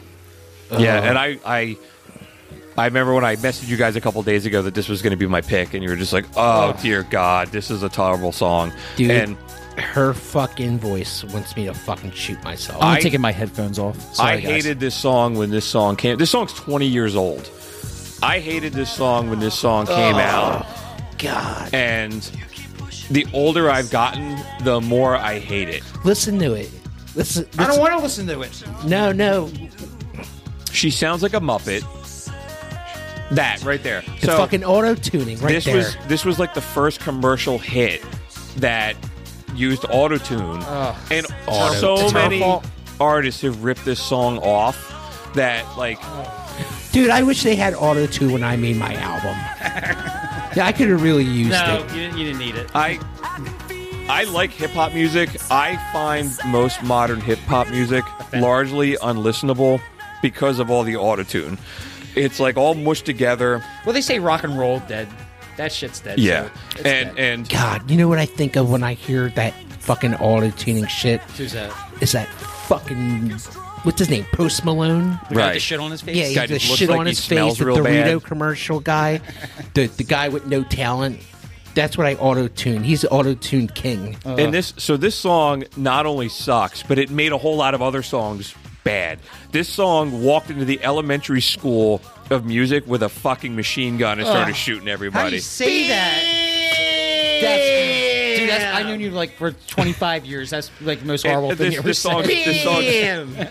[0.71, 1.77] Yeah, uh, and I, I,
[2.77, 5.11] I remember when I messaged you guys a couple days ago that this was going
[5.13, 7.83] to be my pick, and you were just like, oh, "Oh dear God, this is
[7.85, 9.37] a terrible song." Dude, and
[9.79, 12.83] her fucking voice wants me to fucking shoot myself.
[12.83, 14.19] I'm I- taking my headphones off.
[14.19, 14.45] I guys.
[14.45, 16.17] hated this song when this song came.
[16.17, 17.51] This song's 20 years old.
[18.23, 20.67] I hated this song when this song came oh, out,
[21.19, 22.23] God, and
[23.11, 25.83] the older I've gotten, the more I hate it.
[26.05, 26.71] listen to it.
[27.15, 28.65] Listen, I don't want to listen to it.
[28.87, 29.51] No, no,
[30.73, 31.83] She sounds like a muppet.
[33.31, 34.03] That right there.
[34.07, 35.77] it's fucking auto tuning right this there.
[35.77, 38.03] was this was like the first commercial hit
[38.57, 38.97] that
[39.57, 40.63] used auto tune,
[41.11, 42.67] and so It's many fault.
[43.01, 44.91] artists have ripped this song off.
[45.35, 45.99] That like
[46.93, 49.37] Dude, I wish they had auto tune when I made my album.
[50.55, 51.91] Yeah, I could have really used No, it.
[51.93, 52.71] you didn't, you didn't need it.
[52.77, 53.01] I
[54.09, 55.31] I like hip hop music.
[55.51, 59.81] I find most modern hip hop music largely unlistenable
[60.23, 61.59] because of all the autotune.
[62.15, 63.65] It's like all mushed together.
[63.85, 65.09] Well, they say rock and roll dead.
[65.57, 66.19] That shit's dead.
[66.19, 66.45] Yeah.
[66.45, 67.33] so it's And dead.
[67.33, 70.87] and God, you know what I think of when I hear that fucking auto tuning
[70.87, 71.21] shit?
[71.37, 71.73] who's that?
[72.01, 72.29] Is that
[72.69, 73.31] fucking
[73.85, 74.27] what's his name?
[74.33, 75.11] Post Malone.
[75.11, 75.53] The guy with Right.
[75.55, 76.17] the shit on his face.
[76.17, 77.59] Yeah, he guy has the shit like on his face.
[77.59, 77.85] The Dorito
[78.21, 78.25] bad.
[78.25, 79.21] commercial guy,
[79.75, 81.21] the the guy with no talent.
[81.75, 82.85] That's what I auto tune.
[82.85, 84.17] He's the auto tune king.
[84.25, 87.83] and this so this song not only sucks, but it made a whole lot of
[87.83, 89.19] other songs bad.
[89.55, 94.27] This song walked into the elementary school of music with a fucking machine gun and
[94.27, 95.37] started shooting How do everybody.
[95.37, 97.39] you say that?
[97.41, 100.51] That's, dude, that's, I've known you like for 25 years.
[100.51, 102.31] That's like the most horrible And thing this, you ever this song, said.
[102.31, 102.83] this song,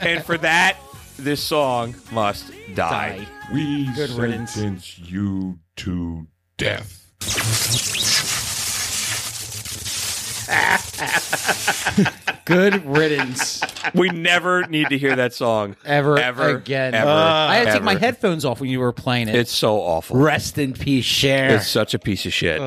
[0.01, 0.77] and for that,
[1.15, 3.19] this song must die.
[3.19, 3.27] Die.
[3.53, 4.51] We Good riddance.
[4.51, 6.99] sentence you to death.
[12.45, 13.61] Good riddance.
[13.93, 16.93] We never need to hear that song Ever, ever again.
[16.93, 19.35] Ever, uh, I had to take my headphones off when you were playing it.
[19.35, 20.17] It's so awful.
[20.17, 21.55] Rest in peace, Cher.
[21.55, 22.59] It's such a piece of shit.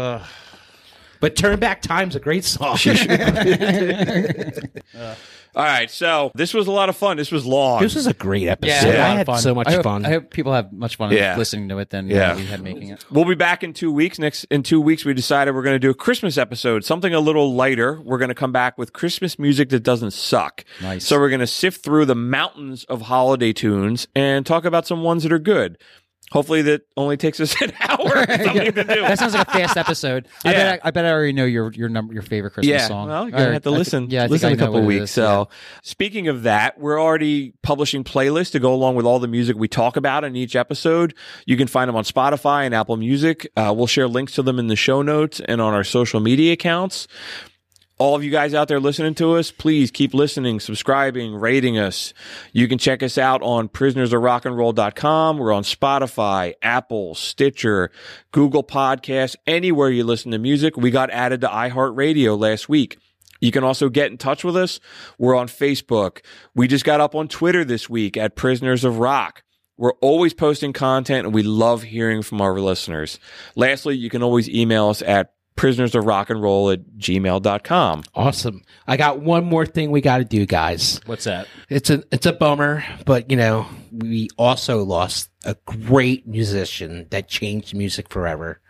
[1.21, 2.79] but Turn Back Time's a great song.
[5.57, 7.17] All right, so this was a lot of fun.
[7.17, 7.81] This was long.
[7.83, 8.69] this was a great episode.
[8.69, 8.91] yeah, Yeah.
[8.91, 9.39] it was a lot I had fun.
[9.39, 10.05] so much I hope, fun.
[10.05, 11.35] I hope people have much fun Yeah.
[11.39, 12.33] listening to it than Yeah.
[12.33, 13.05] uh, we had making it.
[13.11, 14.19] We'll be back in two weeks.
[14.19, 17.21] Next in two weeks, we decided we're going to do a Christmas episode, something a
[17.21, 17.99] little lighter.
[18.03, 20.63] We're going to come back with Christmas music that doesn't suck.
[20.83, 21.07] Nice.
[21.07, 25.03] So we're going to sift through the mountains of holiday tunes and talk about some
[25.03, 25.79] ones that are good.
[26.33, 28.27] Hopefully, that only takes us an hour.
[28.27, 28.85] Something to do.
[28.85, 30.27] That sounds like a fast episode.
[30.45, 30.57] I Yeah.
[30.73, 33.09] bet I, I bet I already know your your number your favorite Christmas yeah, song.
[33.09, 34.11] well, you're gonna have to I thi- listen.
[34.11, 35.03] yeah, I think listen I a know couple what it weeks.
[35.05, 35.49] is, so,
[35.83, 39.69] speaking of that, we're already publishing playlists to go along with all the music we
[39.69, 41.15] talk about in each episode.
[41.47, 43.47] You can find them on Spotify and Apple Music.
[43.57, 46.53] Uh, we'll share links to them in the show notes and on our social media
[46.55, 47.07] accounts.
[47.99, 52.13] All of you guys out there listening to us, please keep listening, subscribing, rating us.
[52.53, 55.39] You can check us out on prisonersofrockandroll.com.
[55.39, 57.91] We're on Spotify, Apple, Stitcher,
[58.33, 60.77] Google Podcasts, anywhere you listen to music.
[60.77, 62.99] We got added to iHeartRadio last week.
[63.41, 64.79] You can also get in touch with us.
[65.17, 66.21] We're on Facebook.
[66.55, 69.43] We just got up on Twitter this week at Prisoners of Rock.
[69.79, 73.19] We're always posting content and we love hearing from our listeners.
[73.55, 78.03] Lastly, you can always email us at prisonersofrockandroll at gmail.com.
[78.15, 78.63] awesome.
[78.87, 81.01] I got one more thing we got to do, guys.
[81.07, 81.49] What's that?
[81.69, 87.29] It's a it's a bummer, but you know we also lost a great musician that
[87.29, 88.61] changed music forever.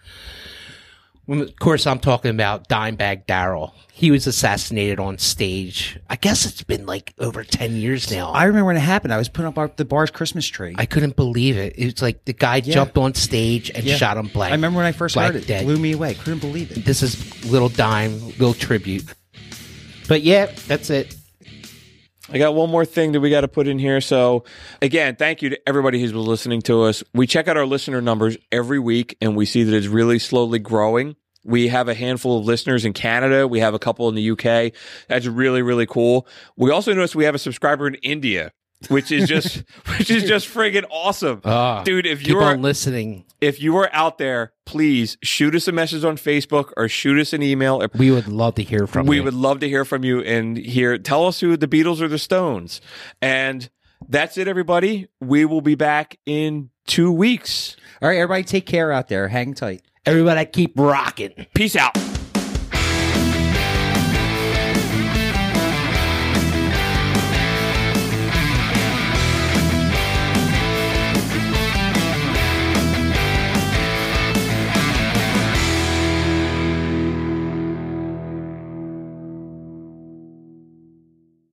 [1.29, 3.75] Of course, I'm talking about Dimebag Darrell.
[3.93, 5.99] He was assassinated on stage.
[6.09, 8.31] I guess it's been like over ten years now.
[8.31, 9.13] I remember when it happened.
[9.13, 10.75] I was putting up our, the bar's Christmas tree.
[10.79, 11.75] I couldn't believe it.
[11.77, 13.97] It's like the guy jumped on stage and Yeah.
[13.97, 14.51] shot him black.
[14.53, 15.49] I remember when I first heard it.
[15.49, 15.63] Dead.
[15.63, 16.15] It blew me away.
[16.15, 16.85] Couldn't believe it.
[16.85, 19.05] This is little dime, little tribute.
[20.07, 21.17] But yeah, that's it.
[22.29, 24.01] I got one more thing that we got to put in here.
[24.01, 24.45] So,
[24.83, 27.05] again, thank you to everybody who's been listening to us.
[27.15, 30.59] We check out our listener numbers every week and we see that it's really slowly
[30.59, 31.15] growing.
[31.45, 33.47] We have a handful of listeners in Canada.
[33.47, 34.73] We have a couple in the UK.
[35.09, 36.27] That's really, really cool.
[36.57, 38.51] We also noticed we have a subscriber in India,
[38.89, 39.63] which is just,
[39.99, 41.41] which is just friggin' awesome.
[41.45, 43.25] Ah, Dude, if you're, listening.
[43.41, 47.33] if you are out there, please shoot us a message on Facebook or shoot us
[47.33, 47.87] an email.
[47.97, 49.11] We would love to hear from you.
[49.11, 49.23] we you.
[49.25, 52.19] would love to hear from you and hear tell us who the Beatles or the
[52.19, 52.81] Stones.
[53.23, 53.69] And
[54.09, 55.09] that's it, everybody.
[55.21, 57.77] We will be back in two weeks.
[58.03, 59.29] All right, everybody, take care out there.
[59.29, 59.83] Hang tight.
[60.05, 61.47] Everybody keep rocking.
[61.55, 61.97] Peace out.